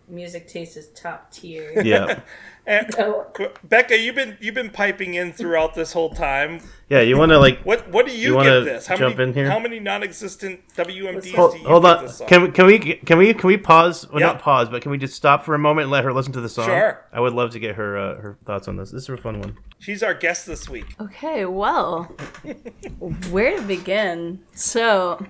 music 0.07 0.47
taste 0.47 0.77
is 0.77 0.87
top 0.89 1.31
tier. 1.31 1.81
Yeah, 1.83 2.21
And, 2.67 2.93
So, 2.93 3.27
Becca, 3.65 3.97
you've 3.99 4.15
been 4.15 4.37
you've 4.39 4.55
been 4.55 4.69
piping 4.69 5.15
in 5.15 5.33
throughout 5.33 5.73
this 5.73 5.91
whole 5.91 6.11
time. 6.11 6.61
yeah. 6.87 7.01
You 7.01 7.17
want 7.17 7.31
to 7.33 7.37
like 7.37 7.59
What 7.63 7.89
what 7.89 8.05
do 8.05 8.13
you, 8.13 8.29
You 8.29 8.35
wanna 8.35 8.49
give 8.51 8.63
this? 8.65 8.87
How 8.87 8.95
jump 8.95 9.17
many 9.17 9.31
in 9.31 9.35
here? 9.35 9.49
how 9.51 9.59
many 9.59 9.81
non-existent 9.81 10.61
WMDs 10.77 11.35
hold, 11.35 11.51
do 11.53 11.59
you 11.59 11.67
hold 11.67 11.83
give 11.83 11.91
on? 11.97 12.03
this 12.05 12.17
song? 12.19 12.27
Can 12.29 12.41
we 12.43 12.51
can 12.51 12.65
we 12.65 12.79
can 12.79 13.17
we 13.17 13.33
can 13.33 13.47
we 13.47 13.57
pause? 13.57 14.09
Well, 14.09 14.21
Yeah. 14.21 14.27
not 14.27 14.39
pause, 14.41 14.69
but 14.69 14.81
can 14.81 14.91
we 14.91 14.97
just 14.97 15.13
stop 15.13 15.43
for 15.43 15.55
a 15.55 15.59
moment 15.59 15.83
and 15.83 15.91
let 15.91 16.05
her 16.05 16.13
listen 16.13 16.31
to 16.33 16.39
the 16.41 16.47
song? 16.47 16.67
Sure. 16.67 17.03
I 17.11 17.19
would 17.19 17.33
love 17.33 17.51
to 17.51 17.59
get 17.59 17.75
her 17.75 17.97
uh, 17.97 18.15
her 18.21 18.37
thoughts 18.45 18.69
on 18.69 18.77
this. 18.77 18.91
This 18.91 19.03
is 19.03 19.09
a 19.09 19.17
fun 19.17 19.41
one. 19.41 19.57
She's 19.79 20.01
our 20.01 20.13
guest 20.13 20.45
this 20.47 20.69
week. 20.69 20.95
Okay, 21.01 21.43
well, 21.43 22.03
where 23.29 23.57
to 23.57 23.61
begin? 23.63 24.39
So, 24.53 25.25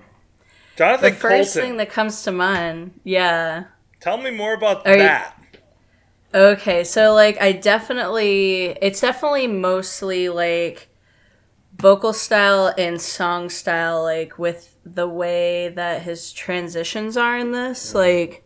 Jonathan, 0.76 1.12
the 1.14 1.18
first 1.18 1.54
Coulton. 1.54 1.70
thing 1.70 1.76
that 1.78 1.90
comes 1.90 2.22
to 2.22 2.30
mind, 2.32 3.00
yeah. 3.02 3.64
Tell 4.00 4.18
me 4.18 4.30
more 4.30 4.54
about 4.54 4.86
Are 4.86 4.92
you- 4.92 4.98
that. 4.98 5.33
Okay, 6.34 6.82
so 6.82 7.14
like 7.14 7.40
I 7.40 7.52
definitely 7.52 8.76
it's 8.82 9.00
definitely 9.00 9.46
mostly 9.46 10.28
like 10.28 10.88
vocal 11.76 12.12
style 12.12 12.74
and 12.76 13.00
song 13.00 13.48
style 13.48 14.02
like 14.02 14.36
with 14.36 14.76
the 14.84 15.08
way 15.08 15.68
that 15.68 16.02
his 16.02 16.32
transitions 16.32 17.16
are 17.16 17.36
in 17.36 17.52
this 17.52 17.94
like 17.94 18.44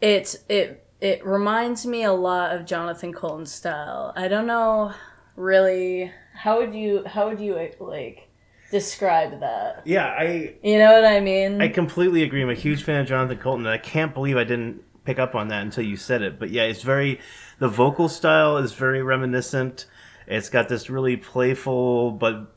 it's 0.00 0.38
it 0.48 0.86
it 1.00 1.24
reminds 1.24 1.86
me 1.86 2.02
a 2.04 2.12
lot 2.12 2.54
of 2.54 2.66
Jonathan 2.66 3.12
Coulton's 3.12 3.52
style. 3.52 4.12
I 4.16 4.28
don't 4.28 4.46
know 4.46 4.92
really 5.36 6.12
how 6.34 6.58
would 6.58 6.74
you 6.74 7.02
how 7.06 7.28
would 7.28 7.40
you 7.40 7.54
like 7.80 8.28
describe 8.70 9.40
that? 9.40 9.82
Yeah, 9.86 10.06
I 10.06 10.54
You 10.62 10.78
know 10.78 10.92
what 10.92 11.06
I 11.06 11.20
mean? 11.20 11.62
I 11.62 11.68
completely 11.68 12.24
agree. 12.24 12.42
I'm 12.42 12.50
a 12.50 12.54
huge 12.54 12.82
fan 12.82 13.00
of 13.00 13.06
Jonathan 13.06 13.38
Coulton, 13.38 13.64
and 13.64 13.72
I 13.72 13.78
can't 13.78 14.12
believe 14.12 14.36
I 14.36 14.44
didn't 14.44 14.82
pick 15.08 15.18
up 15.18 15.34
on 15.34 15.48
that 15.48 15.62
until 15.62 15.84
you 15.84 15.96
said 15.96 16.20
it. 16.20 16.38
But 16.38 16.50
yeah, 16.50 16.64
it's 16.64 16.82
very 16.82 17.18
the 17.58 17.68
vocal 17.68 18.10
style 18.10 18.58
is 18.58 18.74
very 18.74 19.02
reminiscent. 19.02 19.86
It's 20.26 20.50
got 20.50 20.68
this 20.68 20.90
really 20.90 21.16
playful, 21.16 22.10
but 22.10 22.54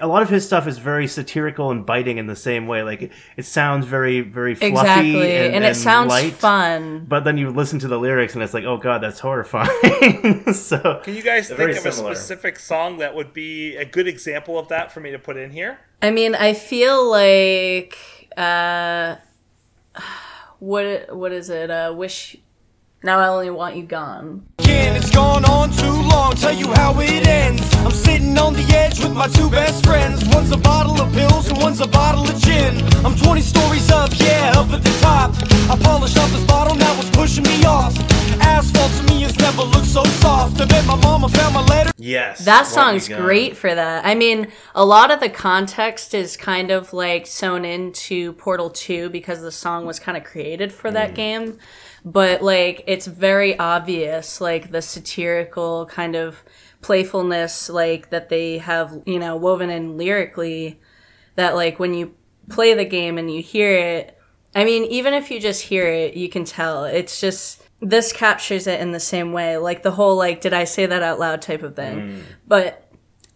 a 0.00 0.06
lot 0.06 0.22
of 0.22 0.30
his 0.30 0.46
stuff 0.46 0.66
is 0.66 0.78
very 0.78 1.06
satirical 1.06 1.70
and 1.70 1.84
biting 1.84 2.16
in 2.16 2.26
the 2.26 2.36
same 2.36 2.66
way. 2.66 2.82
Like 2.82 3.02
it, 3.02 3.12
it 3.36 3.44
sounds 3.44 3.84
very, 3.84 4.22
very 4.22 4.54
fluffy 4.54 4.70
exactly. 4.70 5.36
and, 5.36 5.56
And, 5.56 5.64
it 5.66 5.74
sounds 5.74 6.08
light. 6.08 6.32
fun. 6.32 7.04
But 7.06 7.24
then 7.24 7.36
you 7.36 7.50
listen 7.50 7.78
to 7.80 7.88
the 7.88 7.98
lyrics, 7.98 8.32
and 8.32 8.42
it's 8.42 8.54
like, 8.54 8.64
oh 8.64 8.78
god, 8.78 9.02
that's 9.02 9.20
horrifying. 9.20 10.50
so 10.54 11.02
Can 11.04 11.14
you 11.14 11.22
guys 11.22 11.48
think 11.48 11.58
very 11.58 11.76
of 11.76 11.84
a 11.84 11.92
specific 11.92 12.58
song 12.58 12.98
that 12.98 13.14
would 13.14 13.34
be 13.34 13.76
a 13.76 13.84
good 13.84 14.08
example 14.08 14.58
of 14.58 14.68
that 14.68 14.92
for 14.92 15.00
me 15.00 15.10
to 15.10 15.18
put 15.18 15.36
in 15.36 15.50
here? 15.50 15.78
I 16.00 16.10
mean, 16.10 16.34
I 16.34 16.54
feel 16.54 17.10
like 17.10 17.98
uh 18.34 19.16
what 20.60 21.14
what 21.14 21.32
is 21.32 21.50
it? 21.50 21.70
Uh 21.70 21.92
wish 21.96 22.36
now 23.02 23.18
I 23.18 23.28
only 23.28 23.50
want 23.50 23.76
you 23.76 23.82
gone. 23.82 24.46
Again, 24.58 24.94
it's 24.94 25.10
gone 25.10 25.44
on 25.46 25.70
too 25.72 26.00
long. 26.12 26.34
Tell 26.34 26.52
you 26.52 26.70
how 26.74 27.00
it 27.00 27.26
ends. 27.26 27.62
I'm 27.76 27.90
sitting 27.90 28.36
on 28.38 28.52
the 28.52 28.66
edge 28.74 29.00
with 29.00 29.14
my 29.14 29.26
two 29.26 29.48
best 29.50 29.84
friends. 29.84 30.22
One's 30.28 30.52
a 30.52 30.58
bottle 30.58 31.00
of 31.00 31.10
pills 31.14 31.48
and 31.48 31.58
one's 31.58 31.80
a 31.80 31.86
bottle 31.86 31.99
of 32.18 32.40
gin. 32.40 32.76
I'm 33.04 33.14
20 33.16 33.40
stories 33.40 33.90
up, 33.90 34.10
yeah, 34.18 34.52
up 34.56 34.70
at 34.70 34.82
the 34.82 34.98
top. 35.00 35.34
I 35.70 35.78
polished 35.82 36.18
off 36.18 36.30
this 36.32 36.44
bottle, 36.44 36.74
now 36.76 36.98
it's 36.98 37.10
pushing 37.10 37.44
me 37.44 37.64
off. 37.64 37.96
Asphalt 38.40 38.92
to 38.92 39.02
me 39.12 39.22
has 39.22 39.36
never 39.38 39.62
looked 39.62 39.86
so 39.86 40.02
soft. 40.04 40.60
I 40.60 40.64
bet 40.64 40.84
my 40.86 40.96
mama 40.96 41.28
found 41.28 41.54
my 41.54 41.62
letter. 41.66 41.90
yes, 41.96 42.44
That 42.44 42.62
Want 42.62 42.68
Me 42.68 42.74
song's 42.74 43.08
Gone. 43.08 43.22
great 43.22 43.56
for 43.56 43.74
that. 43.74 44.04
I 44.04 44.14
mean, 44.14 44.48
a 44.74 44.84
lot 44.84 45.10
of 45.10 45.20
the 45.20 45.28
context 45.28 46.14
is 46.14 46.36
kind 46.36 46.70
of 46.70 46.92
like 46.92 47.26
sewn 47.26 47.64
into 47.64 48.32
Portal 48.34 48.70
2 48.70 49.10
because 49.10 49.42
the 49.42 49.52
song 49.52 49.86
was 49.86 49.98
kind 49.98 50.16
of 50.16 50.24
created 50.24 50.72
for 50.72 50.90
that 50.90 51.12
mm. 51.12 51.14
game. 51.14 51.58
But 52.04 52.42
like 52.42 52.82
it's 52.86 53.06
very 53.06 53.58
obvious 53.58 54.40
like 54.40 54.70
the 54.70 54.80
satirical 54.82 55.86
kind 55.86 56.16
of 56.16 56.42
playfulness 56.80 57.68
like 57.68 58.10
that 58.10 58.30
they 58.30 58.58
have, 58.58 59.02
you 59.04 59.18
know, 59.18 59.36
woven 59.36 59.70
in 59.70 59.98
lyrically 59.98 60.80
that 61.40 61.54
like 61.54 61.78
when 61.78 61.94
you 61.94 62.14
play 62.50 62.74
the 62.74 62.84
game 62.84 63.16
and 63.16 63.32
you 63.32 63.42
hear 63.42 63.72
it, 63.72 64.18
I 64.54 64.64
mean, 64.64 64.84
even 64.84 65.14
if 65.14 65.30
you 65.30 65.40
just 65.40 65.62
hear 65.62 65.86
it, 65.86 66.14
you 66.14 66.28
can 66.28 66.44
tell. 66.44 66.84
It's 66.84 67.20
just 67.20 67.62
this 67.80 68.12
captures 68.12 68.66
it 68.66 68.80
in 68.80 68.92
the 68.92 69.00
same 69.00 69.32
way, 69.32 69.56
like 69.56 69.82
the 69.82 69.92
whole 69.92 70.16
like 70.16 70.40
did 70.40 70.52
I 70.52 70.64
say 70.64 70.86
that 70.86 71.02
out 71.02 71.18
loud 71.18 71.40
type 71.40 71.62
of 71.62 71.76
thing. 71.76 71.98
Mm. 71.98 72.22
But 72.46 72.86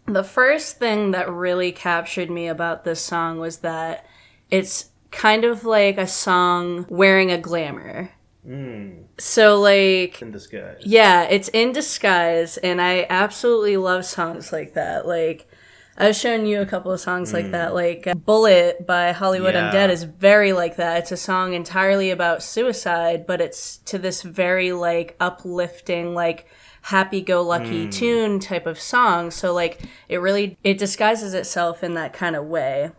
the 0.07 0.24
first 0.24 0.78
thing 0.78 1.12
that 1.12 1.32
really 1.32 1.72
captured 1.72 2.30
me 2.30 2.46
about 2.46 2.84
this 2.84 3.00
song 3.00 3.38
was 3.38 3.59
that 3.59 4.07
it's 4.50 4.90
kind 5.11 5.44
of 5.44 5.64
like 5.64 5.96
a 5.96 6.07
song 6.07 6.84
wearing 6.90 7.30
a 7.30 7.38
glamour. 7.38 8.11
Mm. 8.46 9.05
So 9.18 9.59
like 9.61 10.20
in 10.20 10.30
disguise. 10.30 10.82
yeah, 10.84 11.22
it's 11.22 11.48
in 11.48 11.72
disguise, 11.72 12.59
and 12.59 12.82
I 12.82 13.07
absolutely 13.09 13.78
love 13.78 14.05
songs 14.05 14.52
like 14.52 14.74
that. 14.74 15.07
Like, 15.07 15.48
I've 15.97 16.16
shown 16.16 16.45
you 16.45 16.61
a 16.61 16.66
couple 16.66 16.90
of 16.90 17.01
songs 17.01 17.32
like 17.32 17.53
that. 17.53 17.72
Like, 17.72 18.07
uh, 18.07 18.14
Bullet 18.14 18.84
by 18.84 19.12
Hollywood 19.12 19.55
Yeah. 19.55 19.70
Undead 19.70 19.90
is 19.90 20.03
very 20.03 20.53
like 20.53 20.76
that. 20.76 20.99
It's 20.99 21.12
a 21.12 21.16
song 21.16 21.55
entirely 21.55 22.11
about 22.11 22.42
suicide, 22.42 23.26
but 23.26 23.40
it's 23.40 23.76
to 23.78 23.99
this 23.99 24.22
very, 24.22 24.72
like, 24.72 25.14
uplifting, 25.20 26.14
like, 26.14 26.47
happy 26.82 27.20
go 27.20 27.42
lucky 27.42 27.88
tune 27.88 28.40
type 28.40 28.66
of 28.66 28.80
song. 28.80 29.30
So, 29.30 29.55
like, 29.55 29.80
it 30.09 30.18
really, 30.18 30.59
it 30.64 30.78
disguises 30.78 31.32
itself 31.32 31.84
in 31.84 31.95
that 31.95 32.12
kind 32.12 32.34
of 32.34 32.45
way. 32.45 32.90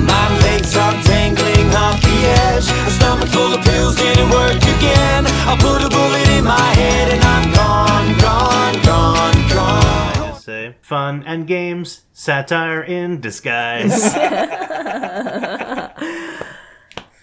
My 0.00 0.38
legs 0.40 0.76
are 0.76 1.00
dangling 1.04 1.74
off 1.76 2.02
the 2.02 2.08
edge. 2.08 2.64
A 2.88 2.90
stomach 2.90 3.28
full 3.28 3.54
of 3.54 3.64
pills 3.64 3.96
didn't 3.96 4.30
work 4.30 4.56
again. 4.56 5.26
I 5.26 5.56
put 5.60 5.80
a 5.80 5.88
bullet 5.88 6.28
in 6.36 6.44
my 6.44 6.58
head 6.74 7.12
and 7.12 7.22
I'm 7.22 7.52
gone, 7.54 8.18
gone, 8.18 8.82
gone, 8.82 9.48
gone. 9.48 10.21
Say 10.42 10.74
fun 10.80 11.22
and 11.24 11.46
games, 11.46 12.02
satire 12.12 12.82
in 12.82 13.20
disguise. 13.20 13.92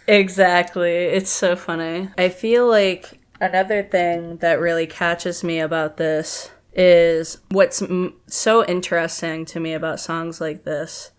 Exactly. 0.07 0.91
It's 0.91 1.29
so 1.29 1.55
funny. 1.55 2.09
I 2.17 2.29
feel 2.29 2.67
like 2.67 3.19
another 3.39 3.83
thing 3.83 4.37
that 4.37 4.59
really 4.59 4.87
catches 4.87 5.43
me 5.43 5.59
about 5.59 5.97
this 5.97 6.49
is 6.73 7.37
what's 7.51 7.83
m- 7.83 8.15
so 8.25 8.65
interesting 8.65 9.45
to 9.45 9.59
me 9.59 9.73
about 9.73 9.99
songs 9.99 10.41
like 10.41 10.63
this 10.63 11.11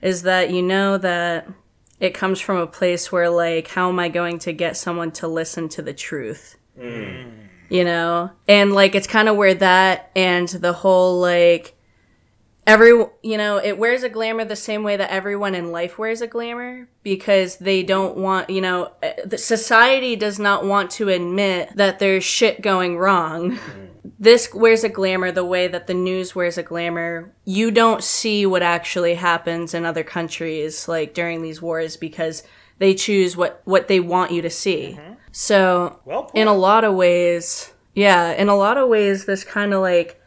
is 0.00 0.22
that 0.22 0.50
you 0.50 0.60
know 0.60 0.98
that 0.98 1.46
it 2.00 2.14
comes 2.14 2.40
from 2.40 2.56
a 2.56 2.66
place 2.66 3.12
where 3.12 3.30
like 3.30 3.68
how 3.68 3.88
am 3.88 4.00
I 4.00 4.08
going 4.08 4.40
to 4.40 4.52
get 4.52 4.76
someone 4.76 5.12
to 5.12 5.28
listen 5.28 5.68
to 5.68 5.82
the 5.82 5.94
truth? 5.94 6.56
Mm. 6.76 7.41
You 7.72 7.84
know? 7.84 8.30
And 8.46 8.72
like 8.72 8.94
it's 8.94 9.06
kind 9.06 9.28
of 9.28 9.36
where 9.36 9.54
that 9.54 10.10
and 10.14 10.46
the 10.48 10.72
whole 10.72 11.20
like 11.20 11.74
every 12.66 12.90
you 13.22 13.36
know 13.36 13.56
it 13.56 13.78
wears 13.78 14.02
a 14.02 14.08
glamour 14.08 14.44
the 14.44 14.56
same 14.56 14.82
way 14.82 14.96
that 14.96 15.10
everyone 15.10 15.54
in 15.54 15.72
life 15.72 15.98
wears 15.98 16.20
a 16.20 16.26
glamour 16.26 16.88
because 17.02 17.56
they 17.56 17.82
don't 17.82 18.16
want 18.16 18.48
you 18.50 18.60
know 18.60 18.92
uh, 19.02 19.10
the 19.24 19.38
society 19.38 20.14
does 20.14 20.38
not 20.38 20.64
want 20.64 20.90
to 20.90 21.08
admit 21.08 21.70
that 21.76 21.98
there's 21.98 22.24
shit 22.24 22.62
going 22.62 22.96
wrong. 22.98 23.58
This 24.18 24.52
wears 24.54 24.84
a 24.84 24.88
glamour 24.88 25.32
the 25.32 25.44
way 25.44 25.66
that 25.66 25.88
the 25.88 25.94
news 25.94 26.32
wears 26.32 26.56
a 26.56 26.62
glamour. 26.62 27.34
You 27.44 27.72
don't 27.72 28.04
see 28.04 28.46
what 28.46 28.62
actually 28.62 29.14
happens 29.14 29.74
in 29.74 29.84
other 29.84 30.04
countries 30.04 30.86
like 30.86 31.12
during 31.12 31.42
these 31.42 31.60
wars 31.60 31.96
because 31.96 32.44
they 32.78 32.94
choose 32.94 33.36
what 33.36 33.62
what 33.64 33.88
they 33.88 33.98
want 33.98 34.30
you 34.30 34.42
to 34.42 34.50
see 34.50 34.96
so 35.32 36.00
Well 36.04 36.30
in 36.34 36.46
a 36.46 36.54
lot 36.54 36.84
of 36.84 36.94
ways 36.94 37.72
yeah 37.94 38.32
in 38.32 38.48
a 38.48 38.56
lot 38.56 38.76
of 38.76 38.88
ways 38.88 39.24
this 39.24 39.44
kind 39.44 39.74
of 39.74 39.80
like 39.80 40.20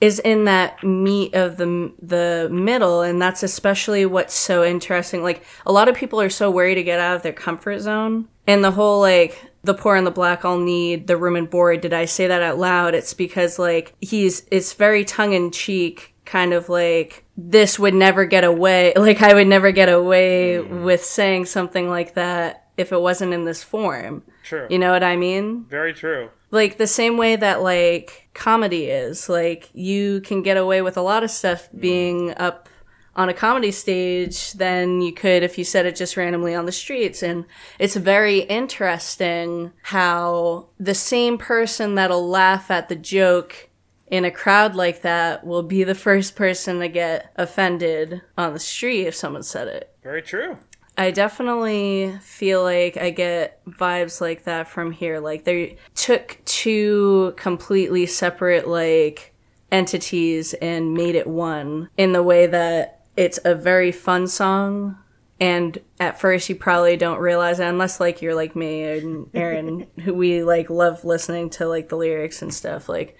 is 0.00 0.18
in 0.18 0.44
that 0.44 0.82
meat 0.82 1.34
of 1.34 1.56
the 1.56 1.92
the 2.00 2.48
middle 2.50 3.02
and 3.02 3.20
that's 3.20 3.42
especially 3.42 4.06
what's 4.06 4.34
so 4.34 4.64
interesting 4.64 5.22
like 5.22 5.44
a 5.66 5.72
lot 5.72 5.88
of 5.88 5.94
people 5.94 6.20
are 6.20 6.30
so 6.30 6.50
worried 6.50 6.76
to 6.76 6.82
get 6.82 6.98
out 6.98 7.16
of 7.16 7.22
their 7.22 7.32
comfort 7.32 7.78
zone 7.80 8.28
and 8.46 8.64
the 8.64 8.70
whole 8.70 9.00
like 9.00 9.50
the 9.62 9.74
poor 9.74 9.94
and 9.94 10.06
the 10.06 10.10
black 10.10 10.44
all 10.44 10.58
need 10.58 11.06
the 11.06 11.16
room 11.16 11.36
and 11.36 11.50
board 11.50 11.80
did 11.80 11.92
i 11.92 12.04
say 12.04 12.26
that 12.26 12.42
out 12.42 12.58
loud? 12.58 12.94
It's 12.94 13.14
because 13.14 13.58
like 13.58 13.94
he's 14.00 14.46
it's 14.50 14.72
very 14.72 15.04
tongue-in-cheek 15.04 16.14
kind 16.24 16.52
of 16.52 16.68
like 16.68 17.24
this 17.36 17.78
would 17.78 17.94
never 17.94 18.24
get 18.24 18.44
away 18.44 18.92
like 18.96 19.20
i 19.20 19.34
would 19.34 19.48
never 19.48 19.72
get 19.72 19.88
away 19.88 20.58
mm-hmm. 20.58 20.84
with 20.84 21.04
saying 21.04 21.44
something 21.44 21.88
like 21.88 22.14
that 22.14 22.68
if 22.76 22.92
it 22.92 23.00
wasn't 23.00 23.32
in 23.32 23.44
this 23.44 23.62
form 23.62 24.22
True. 24.50 24.66
you 24.68 24.80
know 24.80 24.90
what 24.90 25.04
i 25.04 25.14
mean 25.14 25.64
Very 25.68 25.94
true. 25.94 26.30
like 26.50 26.76
the 26.76 26.88
same 26.88 27.16
way 27.16 27.36
that 27.36 27.62
like 27.62 28.28
comedy 28.34 28.86
is 28.86 29.28
like 29.28 29.70
you 29.72 30.20
can 30.22 30.42
get 30.42 30.56
away 30.56 30.82
with 30.82 30.96
a 30.96 31.02
lot 31.02 31.22
of 31.22 31.30
stuff 31.30 31.70
mm. 31.70 31.80
being 31.80 32.34
up 32.36 32.68
on 33.14 33.28
a 33.28 33.34
comedy 33.34 33.70
stage 33.70 34.52
than 34.54 35.00
you 35.00 35.12
could 35.12 35.44
if 35.44 35.56
you 35.56 35.62
said 35.62 35.86
it 35.86 35.94
just 35.94 36.16
randomly 36.16 36.52
on 36.54 36.66
the 36.66 36.72
streets 36.72 37.22
and 37.22 37.44
it's 37.78 37.94
very 37.94 38.40
interesting 38.40 39.72
how 39.82 40.68
the 40.80 40.94
same 40.94 41.38
person 41.38 41.94
that'll 41.94 42.28
laugh 42.28 42.72
at 42.72 42.88
the 42.88 42.96
joke 42.96 43.68
in 44.08 44.24
a 44.24 44.30
crowd 44.30 44.74
like 44.74 45.02
that 45.02 45.46
will 45.46 45.62
be 45.62 45.84
the 45.84 45.94
first 45.94 46.34
person 46.34 46.80
to 46.80 46.88
get 46.88 47.32
offended 47.36 48.20
on 48.36 48.52
the 48.52 48.58
street 48.58 49.06
if 49.06 49.14
someone 49.14 49.42
said 49.44 49.68
it 49.68 49.94
Very 50.02 50.22
true. 50.22 50.58
I 51.00 51.12
definitely 51.12 52.14
feel 52.20 52.62
like 52.62 52.98
I 52.98 53.08
get 53.08 53.64
vibes 53.64 54.20
like 54.20 54.44
that 54.44 54.68
from 54.68 54.92
here. 54.92 55.18
Like 55.18 55.44
they 55.44 55.78
took 55.94 56.36
two 56.44 57.32
completely 57.38 58.04
separate 58.04 58.68
like 58.68 59.32
entities 59.72 60.52
and 60.52 60.92
made 60.92 61.14
it 61.14 61.26
one 61.26 61.88
in 61.96 62.12
the 62.12 62.22
way 62.22 62.46
that 62.48 63.06
it's 63.16 63.40
a 63.46 63.54
very 63.54 63.92
fun 63.92 64.26
song 64.26 64.98
and 65.40 65.78
at 65.98 66.20
first 66.20 66.50
you 66.50 66.54
probably 66.54 66.98
don't 66.98 67.18
realize 67.18 67.60
it 67.60 67.66
unless 67.66 67.98
like 67.98 68.20
you're 68.20 68.34
like 68.34 68.54
me 68.54 68.82
and 68.82 69.30
Aaron 69.32 69.86
who 70.00 70.12
we 70.12 70.42
like 70.42 70.68
love 70.68 71.02
listening 71.04 71.48
to 71.50 71.66
like 71.66 71.88
the 71.88 71.96
lyrics 71.96 72.42
and 72.42 72.52
stuff 72.52 72.90
like 72.90 73.16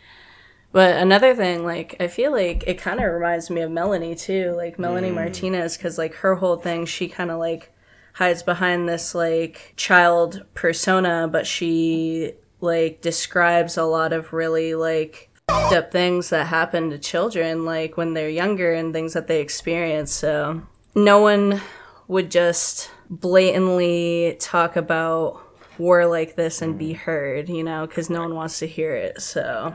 but 0.72 0.96
another 0.96 1.34
thing, 1.34 1.64
like, 1.64 1.96
I 1.98 2.06
feel 2.06 2.30
like 2.30 2.62
it 2.66 2.78
kind 2.78 3.00
of 3.00 3.12
reminds 3.12 3.50
me 3.50 3.60
of 3.62 3.70
Melanie 3.70 4.14
too, 4.14 4.52
like 4.56 4.78
Melanie 4.78 5.10
mm. 5.10 5.14
Martinez, 5.14 5.76
because 5.76 5.98
like 5.98 6.14
her 6.16 6.36
whole 6.36 6.56
thing, 6.56 6.86
she 6.86 7.08
kind 7.08 7.30
of 7.30 7.38
like 7.38 7.72
hides 8.12 8.42
behind 8.42 8.88
this 8.88 9.14
like 9.14 9.72
child 9.76 10.44
persona, 10.54 11.28
but 11.30 11.46
she 11.46 12.34
like 12.60 13.00
describes 13.00 13.76
a 13.76 13.84
lot 13.84 14.12
of 14.12 14.32
really 14.32 14.74
like 14.74 15.30
f***ed 15.48 15.76
up 15.76 15.90
things 15.90 16.30
that 16.30 16.46
happen 16.46 16.90
to 16.90 16.98
children, 16.98 17.64
like 17.64 17.96
when 17.96 18.14
they're 18.14 18.30
younger 18.30 18.72
and 18.72 18.92
things 18.92 19.14
that 19.14 19.26
they 19.26 19.40
experience. 19.40 20.12
So 20.12 20.62
no 20.94 21.20
one 21.20 21.60
would 22.06 22.30
just 22.30 22.90
blatantly 23.08 24.36
talk 24.38 24.76
about 24.76 25.40
war 25.78 26.06
like 26.06 26.36
this 26.36 26.62
and 26.62 26.78
be 26.78 26.92
mm. 26.92 26.96
heard, 26.96 27.48
you 27.48 27.64
know, 27.64 27.86
because 27.88 28.08
no 28.08 28.20
one 28.20 28.36
wants 28.36 28.60
to 28.60 28.66
hear 28.66 28.94
it. 28.94 29.20
So. 29.20 29.74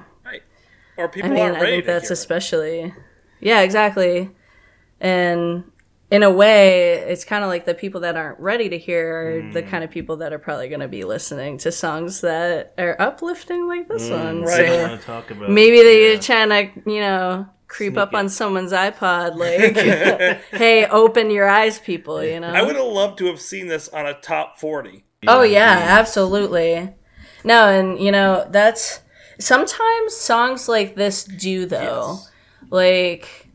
Or 0.98 1.10
people 1.10 1.32
I 1.32 1.34
mean, 1.34 1.44
aren't 1.44 1.58
I 1.58 1.62
ready 1.62 1.76
think 1.78 1.86
that's 1.88 2.08
hear 2.08 2.12
it. 2.14 2.20
especially, 2.20 2.94
yeah, 3.42 3.62
exactly. 3.62 4.32
And 5.02 5.66
in 6.12 6.24
a 6.24 6.32
way, 6.32 6.94
it's 6.94 7.26
kind 7.26 7.44
of 7.44 7.50
like 7.50 7.66
the 7.66 7.74
people 7.74 8.02
that 8.02 8.16
aren't 8.16 8.40
ready 8.40 8.70
to 8.70 8.78
hear 8.78 9.28
are 9.28 9.52
the 9.54 9.64
Mm. 9.64 9.70
kind 9.70 9.84
of 9.84 9.90
people 9.92 10.18
that 10.18 10.32
are 10.32 10.40
probably 10.40 10.70
going 10.70 10.80
to 10.82 10.88
be 10.88 11.04
listening 11.04 11.58
to 11.60 11.72
songs 11.72 12.22
that 12.22 12.74
are 12.78 12.96
uplifting 13.00 13.68
like 13.68 13.88
this 13.88 14.10
one. 14.10 14.42
Mm, 14.44 14.46
Right. 14.46 14.56
So 14.68 14.98
talk 14.98 15.32
about 15.32 15.50
maybe 15.50 15.78
they're 15.82 16.14
yeah. 16.14 16.20
trying 16.20 16.50
to, 16.50 16.90
you 16.90 17.02
know, 17.02 17.48
creep 17.68 17.94
Sneak 17.94 18.00
up 18.04 18.14
on 18.14 18.30
someone's 18.30 18.72
iPod, 18.72 19.36
like, 19.38 19.76
hey, 20.52 20.86
open 20.86 21.32
your 21.32 21.50
eyes, 21.50 21.80
people, 21.80 22.24
you 22.24 22.40
know? 22.40 22.50
I 22.54 22.62
would 22.62 22.76
have 22.76 22.86
loved 22.86 23.18
to 23.18 23.26
have 23.26 23.42
seen 23.42 23.68
this 23.68 23.90
on 23.90 24.06
a 24.06 24.14
top 24.14 24.60
40. 24.60 25.04
Oh 25.28 25.42
yeah, 25.42 25.86
absolutely. 25.90 26.94
No, 27.44 27.68
and 27.68 28.00
you 28.00 28.12
know, 28.12 28.48
that's 28.52 29.00
sometimes 29.40 30.16
songs 30.16 30.68
like 30.68 30.96
this 30.96 31.24
do 31.24 31.66
though. 31.66 32.20
Yes. 32.20 32.32
Like 32.70 33.48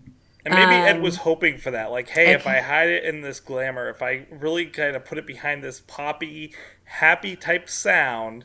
And 0.45 0.55
maybe 0.55 0.75
Ed 0.75 0.97
Um, 0.97 1.03
was 1.03 1.17
hoping 1.19 1.59
for 1.59 1.71
that. 1.73 1.91
Like, 1.91 2.09
hey, 2.09 2.33
if. 2.33 2.47
I 2.47 2.61
hide 2.61 2.89
it 2.89 3.05
in 3.05 3.21
this 3.21 3.41
glamour, 3.41 3.89
if 3.89 4.03
I 4.03 4.27
really 4.31 4.67
kind 4.67 4.97
of 4.97 5.05
put 5.05 5.19
it 5.19 5.27
behind 5.27 5.63
this 5.63 5.81
poppy, 5.81 6.55
happy 6.85 7.37
type 7.37 7.69
sound, 7.69 8.45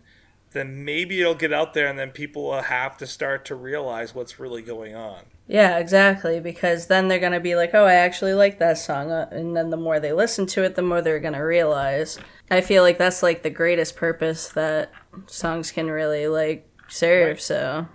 then 0.51 0.83
maybe 0.85 1.21
it'll 1.21 1.35
get 1.35 1.53
out 1.53 1.73
there 1.73 1.87
and 1.87 1.99
then 1.99 2.11
people 2.11 2.45
will 2.45 2.61
have 2.61 2.97
to 2.97 3.07
start 3.07 3.45
to 3.45 3.55
realize 3.55 4.15
what's 4.15 4.39
really 4.39 4.61
going 4.61 4.95
on. 4.95 5.23
Yeah, 5.47 5.77
exactly. 5.77 6.39
Because 6.39 6.87
then 6.87 7.07
they're 7.07 7.19
gonna 7.19 7.39
be 7.39 7.55
like, 7.55 7.71
"Oh, 7.73 7.85
I 7.85 7.93
actually 7.93 8.33
like 8.33 8.57
that 8.59 8.77
song," 8.79 9.11
uh, 9.11 9.27
and 9.31 9.55
then 9.55 9.69
the 9.69 9.77
more 9.77 9.99
they 9.99 10.11
listen 10.11 10.47
to 10.47 10.63
it, 10.63 10.75
the 10.75 10.81
more 10.81 11.01
they're 11.01 11.19
gonna 11.19 11.45
realize. 11.45 12.17
I 12.49 12.61
feel 12.61 12.81
like 12.81 12.97
that's 12.97 13.21
like 13.21 13.43
the 13.43 13.49
greatest 13.51 13.95
purpose 13.95 14.47
that 14.49 14.91
songs 15.27 15.71
can 15.71 15.91
really 15.91 16.27
like 16.27 16.67
serve. 16.87 17.41
So 17.41 17.87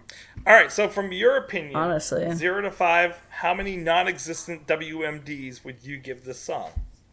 All 0.46 0.54
right, 0.54 0.72
so 0.72 0.88
from 0.88 1.12
your 1.12 1.36
opinion, 1.36 1.76
honestly, 1.76 2.32
zero 2.34 2.62
to 2.62 2.70
five, 2.70 3.20
how 3.28 3.54
many 3.54 3.76
non 3.76 4.08
existent 4.08 4.66
WMDs 4.66 5.64
would 5.64 5.84
you 5.84 5.96
give 5.98 6.24
this 6.24 6.40
song? 6.40 6.70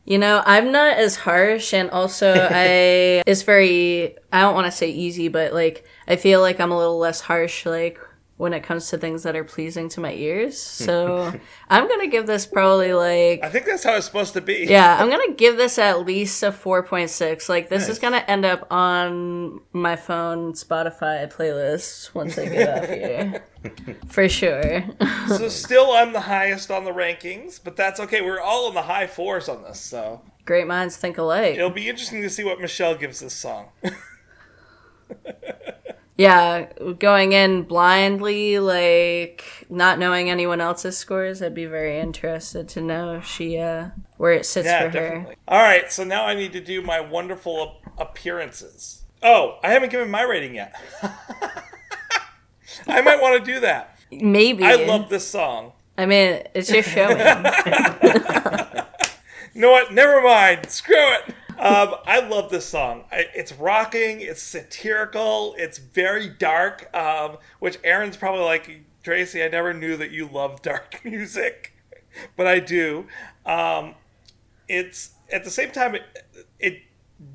you 0.08 0.18
know, 0.18 0.42
I'm 0.46 0.72
not 0.72 0.98
as 0.98 1.18
harsh, 1.18 1.74
and 1.74 1.90
also 1.92 2.34
I 2.52 3.22
it's 3.28 3.42
very 3.42 4.16
I 4.32 4.42
don't 4.42 4.56
want 4.56 4.66
to 4.66 4.72
say 4.72 4.90
easy, 4.90 5.28
but 5.28 5.54
like 5.54 5.86
I 6.08 6.16
feel 6.16 6.40
like 6.40 6.62
I'm 6.62 6.72
a 6.72 6.78
little 6.78 6.98
less 6.98 7.20
harsh, 7.20 7.66
like 7.66 8.00
when 8.38 8.54
it 8.54 8.62
comes 8.62 8.88
to 8.90 8.98
things 9.00 9.24
that 9.24 9.36
are 9.36 9.44
pleasing 9.44 9.90
to 9.90 10.00
my 10.00 10.14
ears. 10.14 10.78
Hmm. 10.78 10.84
So 10.86 11.34
I'm 11.70 11.88
gonna 11.88 12.08
give 12.08 12.28
this 12.28 12.46
probably 12.46 12.94
like 12.94 13.44
I 13.44 13.50
think 13.50 13.66
that's 13.66 13.84
how 13.84 13.96
it's 13.96 14.06
supposed 14.06 14.34
to 14.34 14.42
be. 14.42 14.68
Yeah, 14.70 14.98
I'm 15.00 15.10
gonna 15.10 15.34
give 15.34 15.58
this 15.58 15.78
at 15.80 16.06
least 16.06 16.42
a 16.44 16.52
4.6. 16.52 17.50
Like, 17.50 17.70
this 17.70 17.90
is 17.90 18.00
gonna 18.00 18.24
end 18.28 18.46
up 18.46 18.72
on 18.72 19.62
my 19.74 19.96
phone 19.96 20.54
Spotify 20.54 21.32
playlist 21.32 22.14
once 22.14 22.38
I 22.38 22.46
get 22.46 22.70
out 22.70 22.90
here. 22.90 23.44
For 24.08 24.30
sure. 24.30 24.84
So 25.28 25.50
still, 25.50 25.92
I'm 25.92 26.14
the 26.14 26.22
highest 26.22 26.72
on 26.72 26.86
the 26.86 26.92
rankings, 26.92 27.60
but 27.62 27.76
that's 27.76 28.00
okay. 28.00 28.22
We're 28.22 28.40
all 28.40 28.70
in 28.70 28.76
the 28.76 28.84
high 28.84 29.08
fours 29.08 29.50
on 29.50 29.64
this, 29.64 29.80
so 29.80 30.22
Great 30.46 30.68
minds 30.68 30.96
think 30.96 31.18
alike. 31.18 31.56
it'll 31.56 31.70
be 31.70 31.90
interesting 31.90 32.22
to 32.22 32.30
see 32.30 32.44
what 32.44 32.62
Michelle 32.62 32.96
gives 32.96 33.20
this 33.20 33.34
song. 33.34 33.68
Yeah, 36.18 36.68
going 36.97 37.34
in 37.34 37.63
blindly, 37.63 38.57
like, 38.57 39.68
not 39.70 39.99
knowing 39.99 40.30
anyone 40.32 40.59
else's 40.59 40.97
scores, 40.97 41.43
I'd 41.43 41.53
be 41.53 41.65
very 41.65 41.99
interested 41.99 42.68
to 42.70 42.82
know 42.82 43.15
if 43.15 43.26
she, 43.26 43.59
uh, 43.59 43.89
where 44.18 44.34
it 44.34 44.45
sits 44.45 44.65
yeah, 44.65 44.89
for 44.89 44.99
her. 44.99 45.36
All 45.47 45.61
right, 45.61 45.91
so 45.91 46.03
now 46.03 46.26
I 46.26 46.34
need 46.34 46.53
to 46.53 46.59
do 46.59 46.82
my 46.82 46.99
wonderful 46.99 47.78
appearances. 47.99 49.03
Oh, 49.22 49.59
I 49.63 49.72
haven't 49.72 49.91
given 49.91 50.09
my 50.09 50.24
rating 50.24 50.55
yet. 50.55 50.76
I 52.88 53.01
might 53.01 53.22
want 53.22 53.43
to 53.43 53.53
do 53.53 53.59
that. 53.59 53.99
Maybe. 54.11 54.63
I 54.63 54.76
love 54.76 55.09
this 55.09 55.28
song. 55.28 55.74
I 55.97 56.05
mean, 56.05 56.41
it's 56.55 56.72
your 56.72 56.84
show. 56.84 57.09
You 59.53 59.61
know 59.61 59.72
what? 59.72 59.91
Never 59.91 60.22
mind. 60.22 60.70
Screw 60.70 60.95
it. 60.95 61.34
Um, 61.60 61.95
I 62.05 62.20
love 62.28 62.49
this 62.51 62.66
song. 62.66 63.05
I, 63.12 63.26
it's 63.36 63.51
rocking. 63.51 64.22
It's 64.22 64.41
satirical. 64.41 65.55
It's 65.58 65.78
very 65.78 66.30
dark. 66.30 66.95
Um, 66.95 67.38
which 67.60 67.80
Aaron's 67.84 68.18
probably 68.18 68.43
like 68.45 68.82
Tracy. 69.03 69.43
I 69.43 69.47
never 69.47 69.74
knew 69.74 69.97
that 69.97 70.12
you 70.12 70.28
love 70.28 70.62
dark 70.62 71.01
music, 71.05 71.74
but 72.36 72.45
I 72.47 72.60
do. 72.60 73.08
Um, 73.45 73.95
it's 74.68 75.12
at 75.32 75.43
the 75.43 75.49
same 75.51 75.72
time. 75.72 75.95
It, 75.95 76.03
it 76.60 76.82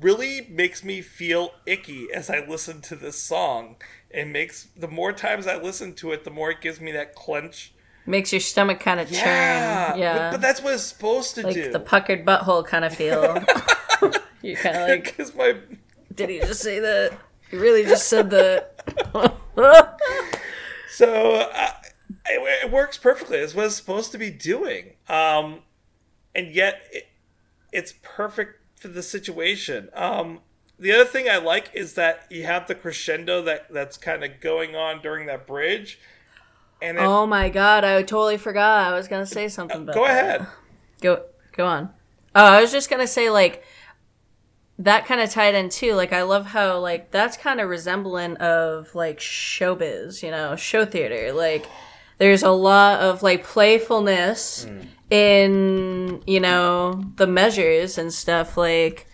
really 0.01 0.47
makes 0.49 0.83
me 0.83 1.01
feel 1.01 1.51
icky 1.65 2.07
as 2.13 2.29
I 2.29 2.45
listen 2.45 2.81
to 2.81 2.95
this 2.95 3.17
song. 3.17 3.75
It 4.09 4.27
makes 4.27 4.67
the 4.77 4.87
more 4.87 5.11
times 5.11 5.47
I 5.47 5.57
listen 5.57 5.93
to 5.95 6.11
it, 6.11 6.23
the 6.23 6.29
more 6.31 6.51
it 6.51 6.61
gives 6.61 6.79
me 6.79 6.91
that 6.93 7.15
clench. 7.15 7.73
Makes 8.05 8.31
your 8.33 8.41
stomach 8.41 8.79
kind 8.79 8.99
of 8.99 9.09
Yeah, 9.11 9.23
churn. 9.23 9.91
But, 9.93 9.99
Yeah. 9.99 10.31
but 10.31 10.41
that's 10.41 10.61
what 10.61 10.73
it's 10.73 10.83
supposed 10.83 11.35
to 11.35 11.41
do. 11.41 11.47
like 11.47 11.55
do. 11.55 11.71
the 11.71 11.79
puckered 11.79 12.25
butthole 12.25 12.65
kind 12.65 12.85
of 12.85 12.93
feel. 12.93 13.43
you 14.43 14.55
kind 14.55 14.77
of 14.77 14.87
like, 14.89 15.03
Because 15.17 15.33
my 15.35 15.55
did 16.13 16.29
he 16.29 16.39
just 16.39 16.61
say 16.61 16.79
that? 16.79 17.17
He 17.49 17.57
really 17.57 17.83
just 17.83 18.07
said 18.07 18.29
that. 18.29 18.69
So 20.93 21.37
uh, 21.51 21.71
it, 22.27 22.65
it 22.65 22.71
works 22.71 22.99
perfectly. 22.99 23.37
It's 23.37 23.55
what 23.55 23.65
it's 23.65 23.75
supposed 23.75 24.11
to 24.11 24.19
be 24.19 24.29
doing, 24.29 24.93
um, 25.09 25.61
and 26.35 26.53
yet 26.53 26.83
it, 26.91 27.07
it's 27.71 27.95
perfect 28.03 28.59
for 28.79 28.89
the 28.89 29.01
situation. 29.01 29.89
Um, 29.95 30.41
the 30.77 30.91
other 30.91 31.05
thing 31.05 31.27
I 31.27 31.37
like 31.37 31.71
is 31.73 31.95
that 31.95 32.27
you 32.29 32.43
have 32.43 32.67
the 32.67 32.75
crescendo 32.75 33.41
that 33.41 33.73
that's 33.73 33.97
kind 33.97 34.23
of 34.23 34.39
going 34.39 34.75
on 34.75 35.01
during 35.01 35.25
that 35.25 35.47
bridge, 35.47 35.99
and 36.79 36.99
it, 36.99 37.03
oh 37.03 37.25
my 37.25 37.49
god, 37.49 37.83
I 37.83 37.99
totally 38.03 38.37
forgot. 38.37 38.93
I 38.93 38.95
was 38.95 39.07
gonna 39.07 39.25
say 39.25 39.47
something 39.47 39.81
about. 39.81 39.95
go 39.95 40.05
that. 40.05 40.41
ahead. 40.41 40.47
Go 41.01 41.23
go 41.57 41.65
on. 41.65 41.89
Oh, 42.35 42.45
I 42.45 42.61
was 42.61 42.71
just 42.71 42.87
gonna 42.87 43.07
say 43.07 43.31
like 43.31 43.63
that 44.79 45.05
kind 45.05 45.21
of 45.21 45.29
tied 45.29 45.55
in 45.55 45.69
too. 45.69 45.93
Like 45.93 46.13
I 46.13 46.23
love 46.23 46.47
how 46.47 46.79
like 46.79 47.11
that's 47.11 47.37
kind 47.37 47.59
of 47.59 47.69
resemblant 47.69 48.39
of 48.39 48.93
like 48.95 49.19
showbiz, 49.19 50.23
you 50.23 50.31
know, 50.31 50.55
show 50.55 50.85
theater. 50.85 51.31
Like 51.33 51.65
there's 52.17 52.43
a 52.43 52.51
lot 52.51 52.99
of 52.99 53.23
like 53.23 53.43
playfulness 53.43 54.65
mm. 54.69 54.87
in 55.09 56.23
you 56.25 56.39
know 56.39 57.03
the 57.15 57.27
measures 57.27 57.97
and 57.97 58.13
stuff 58.13 58.57
like 58.57 59.07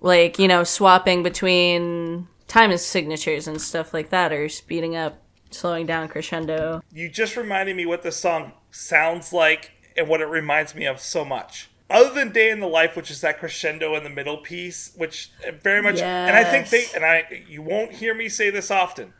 like 0.00 0.38
you 0.38 0.48
know 0.48 0.64
swapping 0.64 1.22
between 1.22 2.28
time 2.46 2.76
signatures 2.76 3.46
and 3.48 3.60
stuff 3.60 3.94
like 3.94 4.10
that 4.10 4.32
or 4.32 4.48
speeding 4.48 4.96
up 4.96 5.22
slowing 5.50 5.86
down 5.86 6.08
crescendo 6.08 6.82
You 6.92 7.08
just 7.08 7.36
reminded 7.36 7.76
me 7.76 7.86
what 7.86 8.02
this 8.02 8.16
song 8.16 8.52
sounds 8.70 9.32
like 9.32 9.70
and 9.96 10.08
what 10.08 10.20
it 10.20 10.26
reminds 10.26 10.74
me 10.74 10.86
of 10.86 11.00
so 11.00 11.24
much. 11.24 11.70
Other 11.94 12.12
than 12.12 12.32
Day 12.32 12.50
in 12.50 12.58
the 12.58 12.66
Life, 12.66 12.96
which 12.96 13.08
is 13.08 13.20
that 13.20 13.38
crescendo 13.38 13.94
in 13.94 14.02
the 14.02 14.10
middle 14.10 14.38
piece, 14.38 14.92
which 14.96 15.30
very 15.62 15.80
much, 15.80 16.00
and 16.00 16.36
I 16.36 16.42
think 16.42 16.68
they, 16.68 16.86
and 16.92 17.04
I, 17.04 17.44
you 17.48 17.62
won't 17.62 17.92
hear 17.92 18.12
me 18.14 18.28
say 18.28 18.50
this 18.50 18.68
often. 18.68 19.12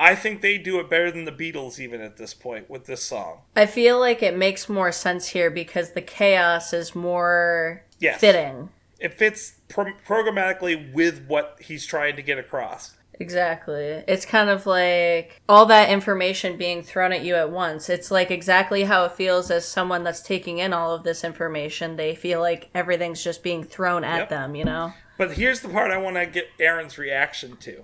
I 0.00 0.14
think 0.14 0.40
they 0.40 0.56
do 0.56 0.80
it 0.80 0.88
better 0.88 1.10
than 1.10 1.26
the 1.26 1.32
Beatles, 1.32 1.78
even 1.78 2.00
at 2.00 2.16
this 2.16 2.32
point 2.32 2.70
with 2.70 2.86
this 2.86 3.02
song. 3.02 3.42
I 3.54 3.66
feel 3.66 4.00
like 4.00 4.22
it 4.22 4.34
makes 4.34 4.70
more 4.70 4.90
sense 4.90 5.28
here 5.28 5.50
because 5.50 5.92
the 5.92 6.00
chaos 6.00 6.72
is 6.72 6.94
more 6.94 7.84
Yes. 7.98 8.20
fitting. 8.20 8.70
It 8.98 9.12
fits 9.12 9.54
pro- 9.68 9.92
programmatically 10.06 10.92
with 10.94 11.26
what 11.26 11.58
he's 11.60 11.84
trying 11.84 12.16
to 12.16 12.22
get 12.22 12.38
across. 12.38 12.94
Exactly. 13.20 14.04
It's 14.06 14.24
kind 14.24 14.48
of 14.48 14.64
like 14.66 15.40
all 15.48 15.66
that 15.66 15.90
information 15.90 16.56
being 16.56 16.82
thrown 16.82 17.12
at 17.12 17.24
you 17.24 17.34
at 17.34 17.50
once. 17.50 17.88
It's 17.88 18.10
like 18.10 18.30
exactly 18.30 18.84
how 18.84 19.04
it 19.04 19.12
feels 19.12 19.50
as 19.50 19.66
someone 19.66 20.04
that's 20.04 20.22
taking 20.22 20.58
in 20.58 20.72
all 20.72 20.94
of 20.94 21.02
this 21.02 21.24
information. 21.24 21.96
They 21.96 22.14
feel 22.14 22.40
like 22.40 22.68
everything's 22.74 23.22
just 23.22 23.42
being 23.42 23.64
thrown 23.64 24.04
at 24.04 24.18
Yep. 24.18 24.28
them, 24.28 24.54
you 24.54 24.64
know? 24.64 24.92
But 25.16 25.32
here's 25.32 25.60
the 25.60 25.68
part 25.68 25.90
I 25.90 25.96
want 25.96 26.16
to 26.16 26.26
get 26.26 26.48
Aaron's 26.60 26.96
reaction 26.96 27.56
to. 27.58 27.82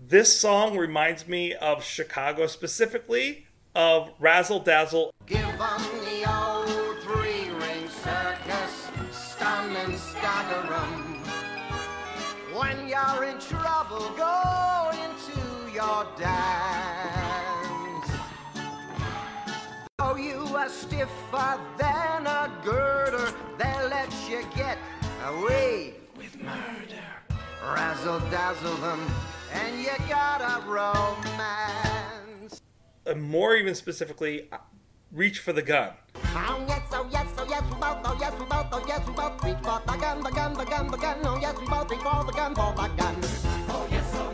This 0.00 0.38
song 0.38 0.76
reminds 0.76 1.26
me 1.26 1.54
of 1.54 1.82
Chicago, 1.82 2.46
specifically 2.46 3.46
of 3.74 4.10
Razzle 4.18 4.60
Dazzle. 4.60 5.12
Give 5.26 5.38
'em 5.40 5.82
the 6.04 6.30
old 6.30 6.68
three 7.02 7.48
ring 7.50 7.88
circus, 7.88 8.88
stun 9.12 9.74
and 9.76 9.98
stagger 9.98 10.74
'em. 10.74 11.14
When 12.54 12.88
you're 12.88 13.24
in 13.24 13.38
trouble, 13.98 14.16
go 14.16 14.90
into 14.92 15.72
your 15.72 16.06
dance. 16.18 18.10
Oh, 19.98 20.16
you 20.16 20.56
are 20.56 20.68
stiffer 20.68 21.60
than 21.78 22.26
a 22.26 22.50
girder, 22.64 23.32
they'll 23.58 23.88
let 23.88 24.12
you 24.28 24.42
get 24.54 24.78
away 25.26 25.94
with 26.16 26.40
murder. 26.42 27.02
Razzle 27.62 28.20
dazzle 28.30 28.76
them, 28.76 29.00
and 29.52 29.80
you 29.80 29.90
got 30.08 30.40
a 30.40 30.62
romance. 30.68 32.62
And 33.06 33.22
more 33.22 33.56
even 33.56 33.74
specifically, 33.74 34.48
uh, 34.52 34.58
Reach 35.10 35.40
for 35.40 35.52
the 35.52 35.62
Gun. 35.62 35.92
Oh 36.34 36.64
yes, 36.68 36.82
oh 36.92 37.08
yes, 37.10 37.26
oh 37.60 37.64
yes, 37.64 37.72
we 37.72 37.80
both, 37.80 37.98
oh 38.04 38.16
yes, 38.20 38.34
we 38.38 38.46
both, 38.46 38.66
oh 38.72 38.84
yes, 38.86 39.06
we 39.06 39.14
both 39.14 39.44
reach 39.44 39.56
for 39.56 39.82
the 39.86 39.96
gun, 39.98 40.22
the 40.22 40.30
gun, 40.30 40.54
the 40.54 40.64
gun, 40.64 40.86
the 40.90 40.96
gun, 40.96 41.18
oh 41.24 41.38
yes, 41.40 41.58
we 41.58 41.66
both 41.66 41.90
reach 41.90 42.00
for 42.00 42.24
the 42.24 42.32
gun, 42.32 42.54
for 42.54 42.72
the 42.74 42.88
gun. 42.96 44.28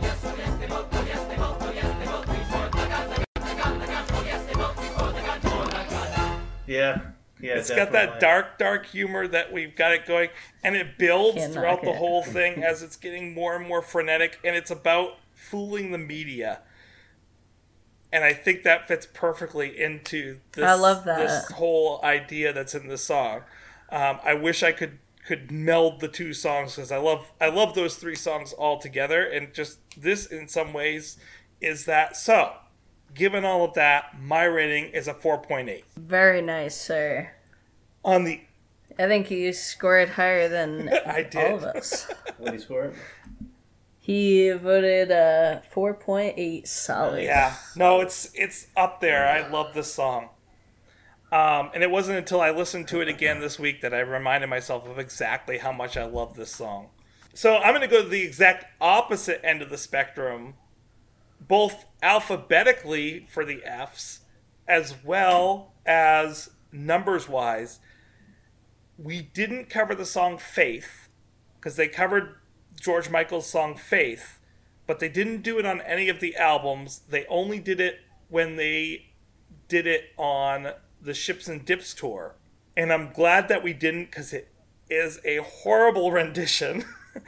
Yeah, 6.66 7.00
yeah. 7.40 7.56
It's 7.56 7.70
got 7.70 7.92
that 7.92 8.20
dark, 8.20 8.58
dark 8.58 8.86
humor 8.86 9.28
that 9.28 9.52
we've 9.52 9.76
got 9.76 9.92
it 9.92 10.06
going, 10.06 10.30
and 10.62 10.74
it 10.74 10.98
builds 10.98 11.38
Can't 11.38 11.52
throughout 11.52 11.76
knock 11.76 11.82
the 11.84 11.90
it. 11.90 11.96
whole 11.96 12.22
thing 12.22 12.64
as 12.64 12.82
it's 12.82 12.96
getting 12.96 13.34
more 13.34 13.54
and 13.54 13.66
more 13.66 13.82
frenetic, 13.82 14.38
and 14.42 14.56
it's 14.56 14.70
about 14.70 15.18
fooling 15.34 15.92
the 15.92 15.98
media. 15.98 16.60
And 18.14 18.22
I 18.22 18.32
think 18.32 18.62
that 18.62 18.86
fits 18.86 19.08
perfectly 19.12 19.76
into 19.76 20.38
this, 20.52 20.64
I 20.64 20.74
love 20.74 21.02
that. 21.04 21.18
this 21.18 21.50
whole 21.50 22.00
idea 22.04 22.52
that's 22.52 22.72
in 22.72 22.86
the 22.86 22.96
song. 22.96 23.40
Um, 23.90 24.20
I 24.24 24.34
wish 24.34 24.62
I 24.62 24.70
could 24.70 25.00
could 25.26 25.50
meld 25.50 25.98
the 26.00 26.06
two 26.06 26.32
songs 26.32 26.76
because 26.76 26.92
I 26.92 26.98
love 26.98 27.32
I 27.40 27.48
love 27.48 27.74
those 27.74 27.96
three 27.96 28.14
songs 28.14 28.52
all 28.52 28.78
together, 28.78 29.24
and 29.24 29.52
just 29.52 29.78
this 30.00 30.26
in 30.26 30.46
some 30.46 30.72
ways 30.72 31.18
is 31.60 31.86
that. 31.86 32.16
So, 32.16 32.52
given 33.14 33.44
all 33.44 33.64
of 33.64 33.74
that, 33.74 34.20
my 34.22 34.44
rating 34.44 34.92
is 34.92 35.08
a 35.08 35.14
four 35.14 35.38
point 35.38 35.68
eight 35.68 35.84
Very 35.96 36.40
nice, 36.40 36.80
sir. 36.80 37.32
on 38.04 38.22
the 38.22 38.42
I 38.96 39.08
think 39.08 39.28
you 39.28 39.52
scored 39.52 40.10
higher 40.10 40.48
than 40.48 40.88
I 41.06 41.24
did. 41.24 41.34
all 41.50 41.56
of 41.56 41.64
us. 41.64 42.06
What 42.38 42.50
do 42.50 42.52
you 42.52 42.60
score? 42.60 42.92
He 44.05 44.50
voted 44.50 45.11
uh 45.11 45.61
4.8 45.74 46.68
solid. 46.68 47.24
Yeah, 47.24 47.55
no, 47.74 48.02
it's 48.02 48.30
it's 48.34 48.66
up 48.76 49.00
there. 49.00 49.26
I 49.26 49.48
love 49.48 49.72
this 49.72 49.94
song. 49.94 50.28
Um, 51.32 51.70
and 51.72 51.82
it 51.82 51.90
wasn't 51.90 52.18
until 52.18 52.42
I 52.42 52.50
listened 52.50 52.86
to 52.88 53.00
it 53.00 53.09
again 53.09 53.40
this 53.40 53.59
week 53.59 53.80
that 53.80 53.94
I 53.94 54.00
reminded 54.00 54.50
myself 54.50 54.86
of 54.86 54.98
exactly 54.98 55.57
how 55.57 55.72
much 55.72 55.96
I 55.96 56.05
love 56.05 56.36
this 56.36 56.55
song. 56.55 56.90
So 57.32 57.57
I'm 57.57 57.74
going 57.74 57.80
to 57.80 57.86
go 57.86 58.02
to 58.02 58.09
the 58.09 58.20
exact 58.20 58.66
opposite 58.78 59.40
end 59.42 59.62
of 59.62 59.70
the 59.70 59.78
spectrum, 59.78 60.52
both 61.40 61.86
alphabetically 62.02 63.26
for 63.30 63.46
the 63.46 63.62
Fs, 63.64 64.20
as 64.68 64.94
well 65.02 65.72
as 65.86 66.50
numbers 66.70 67.26
wise. 67.26 67.80
We 68.98 69.22
didn't 69.22 69.70
cover 69.70 69.94
the 69.94 70.05
song 70.05 70.36
Faith 70.36 71.09
because 71.57 71.76
they 71.76 71.88
covered 71.88 72.36
George 72.85 73.09
Michael's 73.09 73.49
song 73.49 73.76
Faith, 73.76 74.39
but 74.87 75.01
they 75.01 75.09
didn't 75.09 75.41
do 75.41 75.59
it 75.59 75.64
on 75.64 75.80
any 75.80 76.11
of 76.11 76.20
the 76.20 76.37
albums. 76.37 77.01
They 77.09 77.24
only 77.26 77.59
did 77.59 77.80
it 77.80 78.01
when 78.28 78.57
they 78.57 79.07
did 79.68 79.87
it 79.87 80.11
on 80.18 80.72
the 81.01 81.14
Ships 81.14 81.49
and 81.49 81.64
Dips 81.64 81.95
tour. 81.95 82.35
And 82.76 82.93
I'm 82.93 83.11
glad 83.11 83.49
that 83.49 83.62
we 83.62 83.72
didn't 83.72 84.07
because 84.07 84.35
it 84.35 84.49
is 84.91 85.18
a 85.24 85.39
horrible 85.39 86.12
rendition. 86.12 86.85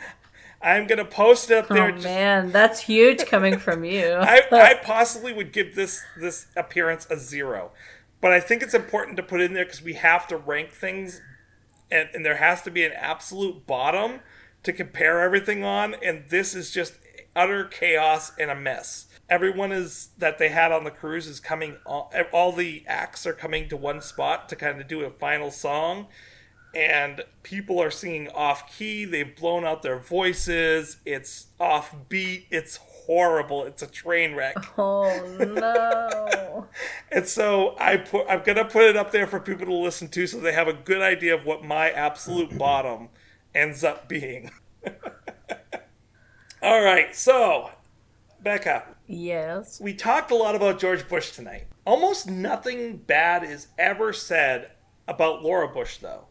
I'm 0.63 0.87
going 0.87 0.99
to 0.99 1.07
post 1.07 1.51
it 1.51 1.57
up 1.57 1.69
there. 1.69 1.89
Oh 1.89 1.93
just- 1.93 2.05
man, 2.05 2.53
that's 2.53 2.81
huge 2.81 3.25
coming 3.25 3.59
from 3.59 3.83
you. 3.83 4.13
I, 4.21 4.43
I 4.53 4.75
possibly 4.75 5.33
would 5.33 5.53
give 5.53 5.75
this 5.75 6.03
this 6.19 6.49
appearance 6.55 7.07
a 7.09 7.17
zero, 7.17 7.71
but 8.21 8.31
I 8.31 8.41
think 8.41 8.63
it's 8.63 8.75
important 8.75 9.17
to 9.17 9.23
put 9.23 9.41
in 9.41 9.55
there 9.55 9.65
because 9.65 9.83
we 9.83 9.95
have 9.95 10.27
to 10.29 10.37
rank 10.37 10.73
things, 10.73 11.23
and, 11.91 12.09
and 12.13 12.27
there 12.27 12.37
has 12.37 12.63
to 12.63 12.71
be 12.71 12.85
an 12.85 12.93
absolute 12.93 13.67
bottom 13.67 14.21
to 14.67 14.73
compare 14.73 15.21
everything 15.21 15.65
on, 15.65 15.95
and 16.03 16.25
this 16.29 16.55
is 16.55 16.71
just 16.73 16.95
utter 17.37 17.65
chaos 17.65 18.33
and 18.39 18.51
a 18.51 18.55
mess. 18.55 19.07
Everyone 19.29 19.71
is 19.71 20.11
that 20.19 20.39
they 20.39 20.49
had 20.49 20.73
on 20.73 20.85
the 20.85 20.91
cruise 20.91 21.27
is 21.27 21.41
coming. 21.41 21.77
All, 21.87 22.13
all 22.33 22.53
the 22.53 22.85
acts 22.87 23.27
are 23.27 23.33
coming 23.33 23.69
to 23.69 23.77
one 23.77 24.01
spot 24.01 24.49
to 24.49 24.57
kind 24.57 24.81
of 24.81 24.89
do 24.89 25.05
a 25.05 25.11
final 25.11 25.53
song, 25.53 26.09
and 26.75 27.23
people 27.45 27.81
are 27.81 27.93
singing 27.93 28.29
off 28.31 28.77
key. 28.77 29.05
They've 29.05 29.35
blown 29.35 29.65
out 29.65 29.83
their 29.83 29.99
voices. 29.99 30.99
It's 31.05 31.47
off 31.61 31.95
beat. 32.09 32.47
It's 32.51 32.77
horrible. 32.77 33.65
It's 33.65 33.83
a 33.83 33.87
train 33.87 34.35
wreck. 34.35 34.57
oh 34.79 35.37
no. 35.39 36.67
And 37.13 37.27
so 37.27 37.77
I 37.79 37.99
put 37.99 38.27
I'm 38.29 38.43
gonna 38.43 38.65
put 38.65 38.83
it 38.83 38.97
up 38.97 39.13
there 39.13 39.29
for 39.29 39.39
people 39.39 39.67
to 39.67 39.75
listen 39.75 40.09
to 40.09 40.27
so 40.27 40.41
they 40.41 40.53
have 40.53 40.69
a 40.69 40.73
good 40.73 41.03
idea 41.03 41.35
of 41.35 41.45
what 41.45 41.65
my 41.65 41.91
absolute 41.91 42.59
bottom 42.59 43.11
ends 43.57 43.83
up 43.83 44.09
being. 44.09 44.51
All 46.63 46.83
right, 46.83 47.15
so 47.15 47.71
Becca, 48.43 48.85
Yes. 49.07 49.81
we 49.81 49.95
talked 49.95 50.31
a 50.31 50.35
lot 50.37 50.55
about 50.55 50.79
George 50.81 51.09
Bush 51.09 51.31
tonight. 51.33 51.67
Almost 51.85 52.29
nothing 52.29 52.97
bad 52.99 53.45
is 53.45 53.69
ever 53.79 54.13
said 54.13 54.73
about 55.07 55.43
Laura 55.43 55.69
Bush 55.69 55.99
though. 55.99 56.27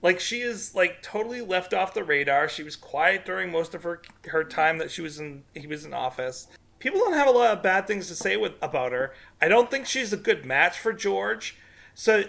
Like 0.00 0.20
she 0.20 0.40
is 0.42 0.74
like 0.76 1.02
totally 1.02 1.40
left 1.40 1.74
off 1.74 1.92
the 1.94 2.04
radar. 2.04 2.48
She 2.48 2.62
was 2.62 2.76
quiet 2.76 3.24
during 3.24 3.50
most 3.50 3.74
of 3.74 3.82
her 3.82 4.00
her 4.26 4.44
time 4.44 4.78
that 4.78 4.92
she 4.92 5.02
was 5.02 5.18
in 5.18 5.42
he 5.54 5.66
was 5.66 5.84
in 5.84 5.92
office. 5.92 6.46
People 6.78 7.00
don't 7.00 7.14
have 7.14 7.26
a 7.26 7.32
lot 7.32 7.50
of 7.56 7.62
bad 7.64 7.88
things 7.88 8.06
to 8.06 8.14
say 8.14 8.36
with 8.36 8.52
about 8.62 8.92
her. 8.92 9.12
I 9.42 9.48
don't 9.48 9.68
think 9.68 9.86
she's 9.86 10.12
a 10.12 10.16
good 10.16 10.44
match 10.44 10.78
for 10.78 10.92
George. 10.92 11.56
So 11.94 12.22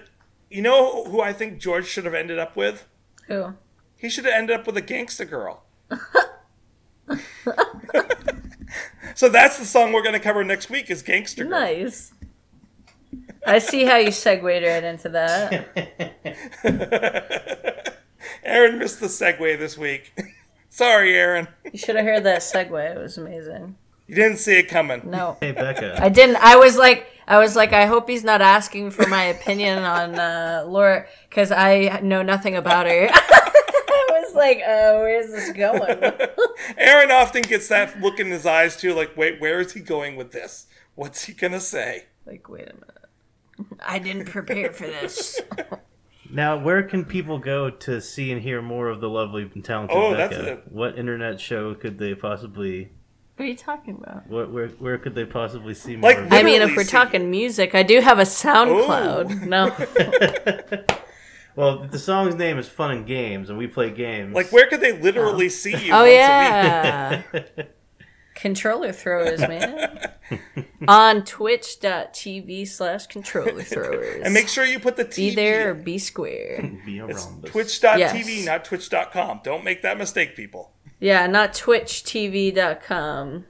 you 0.50 0.64
know 0.64 1.04
who 1.04 1.22
I 1.22 1.32
think 1.34 1.60
George 1.60 1.86
should 1.86 2.06
have 2.06 2.16
ended 2.16 2.40
up 2.40 2.56
with? 2.56 2.88
Who? 3.28 3.54
He 4.00 4.10
should 4.10 4.26
have 4.26 4.34
ended 4.34 4.58
up 4.58 4.66
with 4.66 4.78
a 4.78 4.82
gangsta 4.82 5.30
girl. 5.30 5.64
so 9.14 9.28
that's 9.28 9.60
the 9.60 9.66
song 9.66 9.92
we're 9.92 10.04
going 10.04 10.14
to 10.14 10.20
cover 10.20 10.44
next 10.44 10.70
week 10.70 10.90
is 10.90 11.02
Gangster 11.02 11.44
Girl. 11.44 11.60
Nice. 11.60 12.14
I 13.46 13.60
see 13.60 13.84
how 13.84 13.98
you 13.98 14.12
segued 14.12 14.44
right 14.44 14.84
into 14.84 15.10
that. 15.10 15.66
Aaron 18.44 18.80
missed 18.80 19.02
the 19.02 19.08
segue 19.08 19.60
this 19.60 19.78
week. 19.78 20.14
Sorry, 20.70 21.16
Aaron. 21.16 21.50
You 21.72 21.78
should 21.78 21.98
have 21.98 22.06
heard 22.06 22.24
that 22.24 22.40
segue. 22.40 22.96
It 22.96 22.98
was 22.98 23.18
amazing. 23.18 23.76
You 24.08 24.16
didn't 24.16 24.38
see 24.38 24.58
it 24.60 24.70
coming. 24.70 25.02
No. 25.06 25.38
Hey 25.42 25.52
Becca. 25.52 26.02
I 26.02 26.10
didn't. 26.10 26.38
I 26.38 26.56
was 26.56 26.78
like, 26.78 27.08
I 27.28 27.38
was 27.38 27.56
like, 27.56 27.74
I 27.74 27.86
hope 27.86 28.10
he's 28.10 28.24
not 28.24 28.42
asking 28.42 28.92
for 28.92 29.08
my 29.08 29.26
opinion 29.26 29.80
on 29.80 30.16
uh, 30.16 30.64
Laura 30.68 31.06
because 31.30 31.52
I 31.52 32.00
know 32.02 32.24
nothing 32.24 32.56
about 32.56 32.88
her. 32.88 33.10
I 34.40 34.46
was 34.48 34.56
like, 34.56 34.64
uh, 34.66 35.00
where's 35.00 35.32
this 35.32 35.52
going? 35.52 36.14
Aaron 36.78 37.12
often 37.12 37.42
gets 37.44 37.68
that 37.70 38.00
look 38.02 38.20
in 38.20 38.28
his 38.28 38.46
eyes 38.46 38.78
too, 38.78 38.94
like, 38.94 39.16
wait, 39.18 39.40
where 39.42 39.60
is 39.60 39.74
he 39.74 39.80
going 39.80 40.16
with 40.16 40.32
this? 40.32 40.68
What's 40.96 41.24
he 41.26 41.34
gonna 41.34 41.60
say? 41.60 42.06
like, 42.26 42.48
wait 42.50 42.70
a 42.70 42.74
minute. 42.74 43.76
I 43.86 44.00
didn't 44.00 44.26
prepare 44.26 44.72
for 44.72 44.88
this. 44.88 45.40
Now, 46.32 46.60
where 46.60 46.84
can 46.84 47.06
people 47.06 47.40
go 47.40 47.72
to 47.72 48.00
see 48.00 48.32
and 48.32 48.40
hear 48.40 48.62
more 48.62 48.88
of 48.88 49.02
the 49.02 49.10
lovely 49.10 49.50
and 49.56 49.66
talented 49.66 49.98
Oh, 49.98 50.14
Becca? 50.16 50.36
that's 50.36 50.48
it. 50.48 50.64
What 50.72 50.96
internet 51.00 51.42
show 51.42 51.74
could 51.74 51.98
they 51.98 52.14
possibly? 52.14 52.92
What 53.36 53.46
are 53.46 53.48
you 53.48 53.56
talking 53.58 53.96
about? 54.00 54.28
What, 54.28 54.52
where 54.52 54.68
where 54.68 55.00
could 55.00 55.16
they 55.16 55.26
possibly 55.26 55.74
see 55.74 55.96
more? 55.96 56.12
Like, 56.12 56.20
of 56.20 56.32
I 56.32 56.44
mean, 56.44 56.62
if 56.62 56.76
we're 56.76 56.84
see- 56.84 56.92
talking 56.92 57.32
music, 57.32 57.74
I 57.74 57.82
do 57.82 58.00
have 58.00 58.20
a 58.20 58.26
SoundCloud. 58.26 59.42
No, 59.48 59.70
Well, 61.60 61.80
the 61.80 62.00
song's 62.00 62.36
name 62.36 62.58
is 62.58 62.70
Fun 62.70 62.92
and 62.92 63.06
Games, 63.06 63.50
and 63.50 63.58
we 63.58 63.68
play 63.68 63.92
games. 63.92 64.34
Like, 64.34 64.50
where 64.50 64.68
could 64.68 64.80
they 64.80 64.94
literally 64.98 65.48
oh. 65.48 65.50
see 65.50 65.72
you? 65.72 65.92
oh 65.92 66.04
once 66.04 66.08
a 66.08 67.22
week? 67.34 67.46
yeah, 67.58 67.64
controller 68.36 68.94
throwers, 68.94 69.42
man. 69.42 70.10
On 70.88 71.26
twitch.tv 71.26 72.66
slash 72.66 73.08
controller 73.08 73.64
throwers. 73.64 74.22
And 74.24 74.34
make 74.34 74.48
sure 74.48 74.64
you 74.64 74.80
put 74.80 74.96
the 74.96 75.04
TV. 75.04 75.16
be 75.18 75.36
there 75.36 75.72
or 75.72 75.74
be 75.74 75.98
square. 75.98 76.80
Be 76.86 77.00
a 77.00 77.08
It's 77.08 77.28
twitch.tv, 77.48 77.98
Yes. 77.98 78.46
not 78.46 78.64
twitch.com. 78.64 79.42
Don't 79.44 79.66
make 79.66 79.82
that 79.82 79.98
mistake, 79.98 80.38
people. 80.38 80.72
Yeah, 81.02 81.28
not 81.28 81.52
twitchtv.com. 81.52 83.46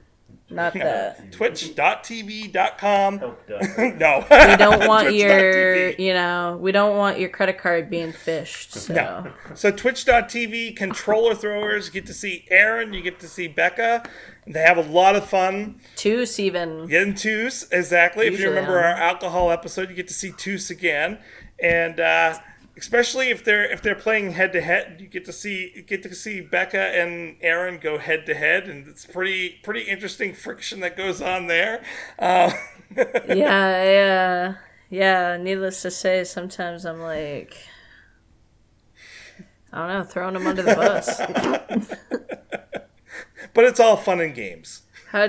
not 0.50 0.72
the 0.72 1.14
Twitch.tv.com. 1.30 3.20
Oh, 3.22 3.36
no. 3.98 4.26
We 4.30 4.56
don't 4.56 4.86
want 4.88 5.14
your, 5.14 5.72
Twitch.tv. 5.72 5.98
you 6.04 6.14
know, 6.14 6.58
we 6.60 6.72
don't 6.72 6.96
want 6.96 7.18
your 7.18 7.28
credit 7.28 7.58
card 7.58 7.88
being 7.90 8.12
fished. 8.12 8.72
So 8.72 8.94
No. 8.94 9.32
So 9.54 9.70
Twitch.tv 9.70 10.76
controller 10.76 11.34
throwers 11.34 11.86
you 11.86 11.92
get 11.92 12.06
to 12.06 12.14
see 12.14 12.44
Aaron, 12.50 12.92
you 12.92 13.02
get 13.02 13.20
to 13.20 13.28
see 13.28 13.48
Becca. 13.48 14.08
They 14.46 14.60
have 14.62 14.78
a 14.78 14.82
lot 14.82 15.16
of 15.16 15.26
fun. 15.28 15.80
Toos 15.96 16.40
even. 16.40 16.86
Getting 16.86 17.14
Toos, 17.14 17.68
exactly. 17.70 18.26
if 18.26 18.40
you 18.40 18.48
remember 18.48 18.78
I'm- 18.80 18.96
our 18.96 19.02
alcohol 19.02 19.50
episode, 19.50 19.88
you 19.90 19.94
get 19.94 20.08
to 20.08 20.14
see 20.14 20.32
Toos 20.32 20.70
again. 20.70 21.18
And 21.62 22.00
uh, 22.00 22.38
especially 22.80 23.28
if 23.28 23.44
they're 23.44 23.70
if 23.70 23.82
they're 23.82 23.94
playing 23.94 24.32
head 24.32 24.52
to 24.54 24.60
head, 24.60 24.96
you 25.00 25.06
get 25.06 25.24
to 25.26 25.32
see 25.32 25.70
you 25.76 25.82
get 25.82 26.02
to 26.02 26.14
see 26.14 26.40
Becca 26.40 26.78
and 26.80 27.36
Aaron 27.42 27.78
go 27.78 27.98
head 27.98 28.26
to 28.26 28.34
head, 28.34 28.68
and 28.68 28.88
it's 28.88 29.06
pretty 29.06 29.60
pretty 29.62 29.82
interesting 29.82 30.32
friction 30.34 30.80
that 30.80 30.96
goes 30.96 31.20
on 31.22 31.46
there. 31.46 31.82
Uh, 32.18 32.50
Yeah, 32.96 33.84
yeah, 33.84 34.54
yeah. 34.88 35.36
Needless 35.36 35.82
to 35.82 35.90
say, 35.92 36.24
sometimes 36.24 36.84
I'm 36.84 37.00
like, 37.00 37.54
I 39.72 39.78
don't 39.78 39.88
know, 39.88 40.04
throwing 40.04 40.34
them 40.34 40.46
under 40.48 40.62
the 40.62 40.74
bus. 40.74 41.18
but 43.54 43.64
it's 43.64 43.78
all 43.78 43.96
fun 43.96 44.20
and 44.20 44.34
games. 44.34 44.82
How? 45.10 45.28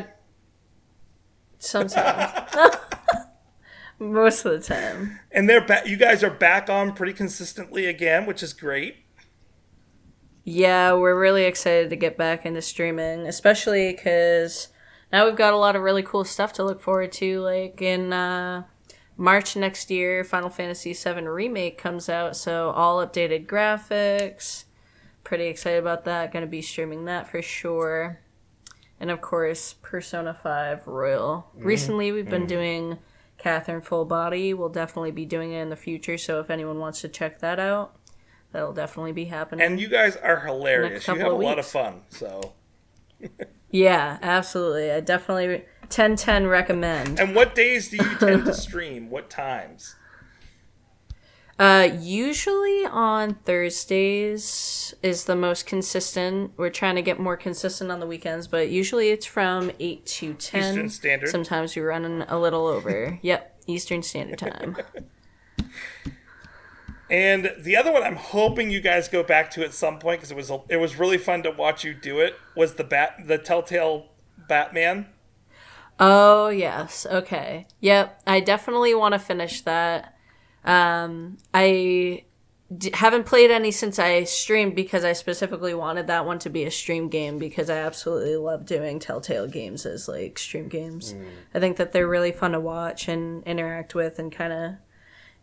Sometimes. 1.59 2.51
Most 4.01 4.45
of 4.45 4.51
the 4.53 4.59
time. 4.59 5.19
And 5.31 5.47
they're 5.47 5.63
back. 5.63 5.85
You 5.85 5.95
guys 5.95 6.23
are 6.23 6.31
back 6.31 6.71
on 6.71 6.93
pretty 6.93 7.13
consistently 7.13 7.85
again, 7.85 8.25
which 8.25 8.41
is 8.41 8.51
great. 8.51 8.95
Yeah, 10.43 10.93
we're 10.93 11.19
really 11.19 11.43
excited 11.43 11.91
to 11.91 11.95
get 11.95 12.17
back 12.17 12.43
into 12.43 12.63
streaming, 12.63 13.27
especially 13.27 13.93
because 13.93 14.69
now 15.13 15.25
we've 15.25 15.35
got 15.35 15.53
a 15.53 15.57
lot 15.57 15.75
of 15.75 15.83
really 15.83 16.01
cool 16.01 16.23
stuff 16.23 16.51
to 16.53 16.63
look 16.63 16.81
forward 16.81 17.11
to. 17.11 17.41
Like 17.41 17.79
in 17.79 18.11
uh, 18.11 18.63
March 19.17 19.55
next 19.55 19.91
year, 19.91 20.23
Final 20.23 20.49
Fantasy 20.49 20.93
VII 20.93 21.27
Remake 21.27 21.77
comes 21.77 22.09
out, 22.09 22.35
so 22.35 22.71
all 22.71 23.05
updated 23.05 23.45
graphics. 23.45 24.63
Pretty 25.23 25.45
excited 25.45 25.77
about 25.77 26.05
that. 26.05 26.33
Going 26.33 26.43
to 26.43 26.49
be 26.49 26.63
streaming 26.63 27.05
that 27.05 27.29
for 27.29 27.43
sure. 27.43 28.19
And 28.99 29.11
of 29.11 29.21
course, 29.21 29.75
Persona 29.83 30.33
5 30.33 30.87
Royal. 30.87 31.51
Recently, 31.53 32.11
we've 32.11 32.27
been 32.27 32.47
doing 32.47 32.97
Catherine 33.41 33.81
Full 33.81 34.05
Body. 34.05 34.53
We'll 34.53 34.69
definitely 34.69 35.11
be 35.11 35.25
doing 35.25 35.51
it 35.51 35.59
in 35.61 35.69
the 35.69 35.75
future, 35.75 36.17
so 36.17 36.39
if 36.39 36.49
anyone 36.49 36.79
wants 36.79 37.01
to 37.01 37.09
check 37.09 37.39
that 37.39 37.59
out, 37.59 37.95
that'll 38.51 38.73
definitely 38.73 39.11
be 39.13 39.25
happening. 39.25 39.65
And 39.65 39.79
you 39.79 39.87
guys 39.89 40.15
are 40.15 40.39
hilarious. 40.41 41.07
You 41.07 41.15
have 41.15 41.27
a 41.31 41.35
lot 41.35 41.59
of 41.59 41.65
fun. 41.65 42.01
So, 42.09 42.53
Yeah, 43.69 44.17
absolutely. 44.21 44.91
I 44.91 44.99
definitely 44.99 45.63
1010 45.83 46.47
recommend. 46.47 47.19
and 47.19 47.33
what 47.35 47.55
days 47.55 47.89
do 47.89 47.97
you 47.97 48.15
tend 48.17 48.45
to 48.45 48.53
stream? 48.67 49.09
What 49.09 49.29
times? 49.29 49.95
Uh 51.59 51.89
usually 51.99 52.85
on 52.85 53.35
Thursdays 53.45 54.93
is 55.03 55.25
the 55.25 55.35
most 55.35 55.65
consistent. 55.65 56.51
We're 56.57 56.69
trying 56.69 56.95
to 56.95 57.01
get 57.01 57.19
more 57.19 57.37
consistent 57.37 57.91
on 57.91 57.99
the 57.99 58.07
weekends, 58.07 58.47
but 58.47 58.69
usually 58.69 59.09
it's 59.09 59.25
from 59.25 59.71
8 59.79 60.05
to 60.05 60.33
10. 60.33 60.61
Eastern 60.63 60.89
Standard. 60.89 61.29
Sometimes 61.29 61.75
we 61.75 61.81
run 61.81 62.25
a 62.27 62.39
little 62.39 62.67
over. 62.67 63.19
yep, 63.21 63.61
Eastern 63.67 64.01
Standard 64.01 64.39
Time. 64.39 64.77
And 67.11 67.53
the 67.59 67.75
other 67.75 67.91
one 67.91 68.03
I'm 68.03 68.15
hoping 68.15 68.71
you 68.71 68.79
guys 68.79 69.09
go 69.09 69.21
back 69.21 69.51
to 69.51 69.65
at 69.65 69.73
some 69.73 69.99
point 69.99 70.21
because 70.21 70.31
it 70.31 70.37
was 70.37 70.49
a, 70.49 70.61
it 70.69 70.77
was 70.77 70.97
really 70.97 71.17
fun 71.17 71.43
to 71.43 71.51
watch 71.51 71.83
you 71.83 71.93
do 71.93 72.21
it. 72.21 72.35
Was 72.55 72.75
the 72.75 72.85
bat 72.85 73.17
the 73.25 73.37
Telltale 73.37 74.05
Batman? 74.47 75.07
Oh, 75.99 76.47
yes. 76.47 77.05
Okay. 77.05 77.67
Yep, 77.81 78.21
I 78.25 78.39
definitely 78.39 78.95
want 78.95 79.11
to 79.11 79.19
finish 79.19 79.59
that. 79.61 80.17
Um 80.63 81.37
I 81.53 82.23
d- 82.75 82.91
haven't 82.93 83.25
played 83.25 83.51
any 83.51 83.71
since 83.71 83.99
I 83.99 84.23
streamed 84.23 84.75
because 84.75 85.03
I 85.03 85.13
specifically 85.13 85.73
wanted 85.73 86.07
that 86.07 86.25
one 86.25 86.39
to 86.39 86.49
be 86.49 86.63
a 86.63 86.71
stream 86.71 87.09
game 87.09 87.37
because 87.37 87.69
I 87.69 87.77
absolutely 87.77 88.35
love 88.35 88.65
doing 88.65 88.99
Telltale 88.99 89.47
games 89.47 89.85
as 89.85 90.07
like 90.07 90.37
stream 90.39 90.67
games. 90.67 91.15
I 91.53 91.59
think 91.59 91.77
that 91.77 91.91
they're 91.91 92.07
really 92.07 92.31
fun 92.31 92.51
to 92.51 92.59
watch 92.59 93.07
and 93.07 93.43
interact 93.43 93.95
with 93.95 94.19
and 94.19 94.31
kind 94.31 94.53
of, 94.53 94.71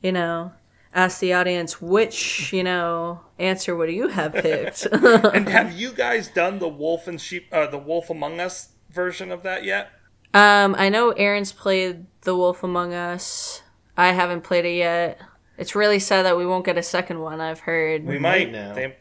you 0.03 0.13
know, 0.13 0.53
ask 0.95 1.21
the 1.21 1.35
audience 1.35 1.83
which, 1.83 2.53
you 2.53 2.65
know, 2.65 3.21
answer 3.39 3.77
what 3.77 3.87
do 3.87 3.93
you 3.93 4.09
have 4.09 4.33
picked. 4.33 4.87
And 4.93 5.49
have 5.59 5.73
you 5.73 5.93
guys 5.93 6.29
done 6.29 6.59
the 6.61 6.69
Wolf 6.69 7.07
and 7.07 7.21
Sheep, 7.21 7.49
uh, 7.53 7.67
the 7.67 7.79
Wolf 7.79 8.09
Among 8.09 8.41
Us 8.41 8.71
version 8.91 9.31
of 9.31 9.43
that 9.43 9.65
yet? 9.65 9.91
um, 10.35 10.75
I 10.79 10.89
know 10.89 11.11
Aaron's 11.11 11.53
played 11.53 12.07
The 12.23 12.35
Wolf 12.37 12.63
Among 12.63 12.95
Us. 12.95 13.63
I 13.99 14.13
haven't 14.13 14.43
played 14.43 14.65
it 14.65 14.77
yet. 14.77 15.21
It's 15.59 15.75
really 15.75 15.99
sad 15.99 16.25
that 16.25 16.37
we 16.37 16.47
won't 16.47 16.65
get 16.65 16.79
a 16.79 16.85
second 16.85 17.19
one. 17.19 17.41
I've 17.41 17.59
heard. 17.59 18.05
We, 18.05 18.21
might 18.21 18.53
might. 18.53 18.53
now. 18.53 18.75
They, 18.75 18.97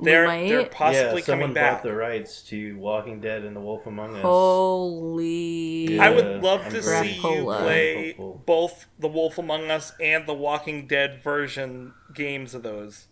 they're 0.00 0.26
might? 0.26 0.48
they're 0.48 0.66
possibly 0.66 1.20
yeah, 1.20 1.24
someone 1.24 1.40
coming 1.40 1.54
back. 1.54 1.74
bought 1.74 1.82
the 1.84 1.94
rights 1.94 2.42
to 2.48 2.76
Walking 2.76 3.20
Dead 3.20 3.44
and 3.44 3.54
The 3.54 3.60
Wolf 3.60 3.86
Among 3.86 4.16
Us. 4.16 4.22
Holy. 4.22 6.00
I 6.00 6.10
would 6.10 6.42
love 6.42 6.62
I'm 6.66 6.72
to 6.72 6.80
very 6.80 7.08
see 7.08 7.14
you 7.14 7.44
play 7.44 8.06
hopeful. 8.08 8.42
both 8.44 8.86
the 8.98 9.06
Wolf 9.06 9.38
Among 9.38 9.70
Us 9.70 9.92
and 10.00 10.26
the 10.26 10.34
Walking 10.34 10.88
Dead 10.88 11.22
version 11.22 11.94
games 12.12 12.54
of 12.54 12.64
those. 12.64 13.06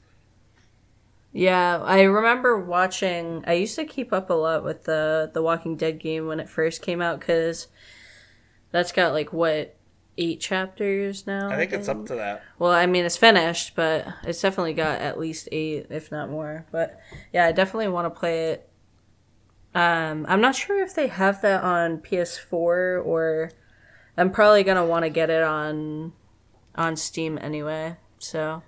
Yeah, 1.33 1.81
I 1.85 2.03
remember 2.03 2.59
watching. 2.59 3.45
I 3.47 3.53
used 3.53 3.77
to 3.77 3.85
keep 3.85 4.13
up 4.13 4.29
a 4.29 4.35
lot 4.35 4.65
with 4.65 4.85
the 4.85 5.31
the 5.33 5.41
Walking 5.41 5.77
Dead 5.77 6.01
game 6.01 6.27
when 6.27 6.41
it 6.41 6.49
first 6.49 6.83
came 6.83 7.01
out 7.01 7.21
because 7.21 7.69
that's 8.73 8.91
got 8.91 9.13
like 9.13 9.33
what 9.33 9.77
eight 10.19 10.41
chapters 10.41 11.27
now. 11.27 11.49
I 11.51 11.57
think 11.57 11.73
it's 11.73 11.89
up 11.89 12.07
to 12.07 12.17
that. 12.17 12.43
Well, 12.59 12.73
I 12.73 12.87
mean, 12.87 13.05
it's 13.05 13.17
finished, 13.17 13.75
but 13.75 14.07
it's 14.25 14.41
definitely 14.41 14.75
got 14.75 15.01
at 15.01 15.19
least 15.19 15.49
eight, 15.53 15.87
if 15.91 16.11
not 16.11 16.31
more. 16.31 16.67
But 16.71 17.01
yeah, 17.33 17.47
I 17.47 17.53
definitely 17.53 17.89
want 17.89 18.13
to 18.13 18.19
play 18.19 18.51
it. 18.51 18.69
Um, 19.75 20.27
I'm 20.29 20.41
not 20.41 20.55
sure 20.55 20.83
if 20.83 20.95
they 20.95 21.07
have 21.07 21.41
that 21.43 21.63
on 21.63 21.99
PS4 21.99 22.53
or 23.05 23.51
I'm 24.17 24.31
probably 24.31 24.65
gonna 24.65 24.85
want 24.85 25.05
to 25.05 25.11
get 25.11 25.31
it 25.31 25.43
on 25.43 26.13
on 26.75 26.97
Steam 26.97 27.39
anyway. 27.41 27.97
So 28.19 28.63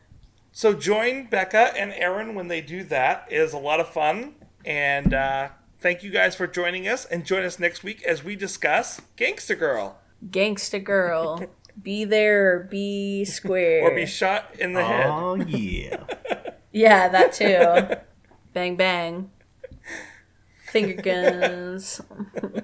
So 0.53 0.73
join 0.73 1.27
Becca 1.27 1.77
and 1.77 1.93
Aaron 1.93 2.35
when 2.35 2.49
they 2.49 2.63
do 2.63 2.85
that. 2.85 3.27
It 3.31 3.37
is 3.37 3.53
a 3.53 3.59
lot 3.59 3.81
of 3.81 3.89
fun. 3.89 4.35
And 4.65 5.13
uh, 5.13 5.49
thank 5.79 6.03
you 6.03 6.11
guys 6.11 6.35
for 6.35 6.47
joining 6.47 6.89
us. 6.89 7.05
And 7.05 7.27
join 7.27 7.45
us 7.45 7.59
next 7.59 7.85
week 7.85 8.03
as 8.05 8.25
we 8.25 8.35
discuss 8.35 9.03
Gangster 9.17 9.55
Girl 9.55 9.99
Gangsta 10.31 10.83
Girl, 10.83 11.43
be 11.83 12.05
there 12.05 12.55
or 12.57 12.61
be 12.65 13.25
square. 13.25 13.83
or 13.83 13.95
be 13.95 14.07
shot 14.07 14.55
in 14.59 14.73
the 14.73 14.85
head. 14.85 15.07
Oh 15.09 15.35
yeah. 15.37 16.05
Yeah, 16.77 17.07
that 17.09 17.33
too. 17.33 17.97
bang 18.53 18.75
bang. 18.75 19.31
Finger 20.73 21.01
guns. 21.01 22.01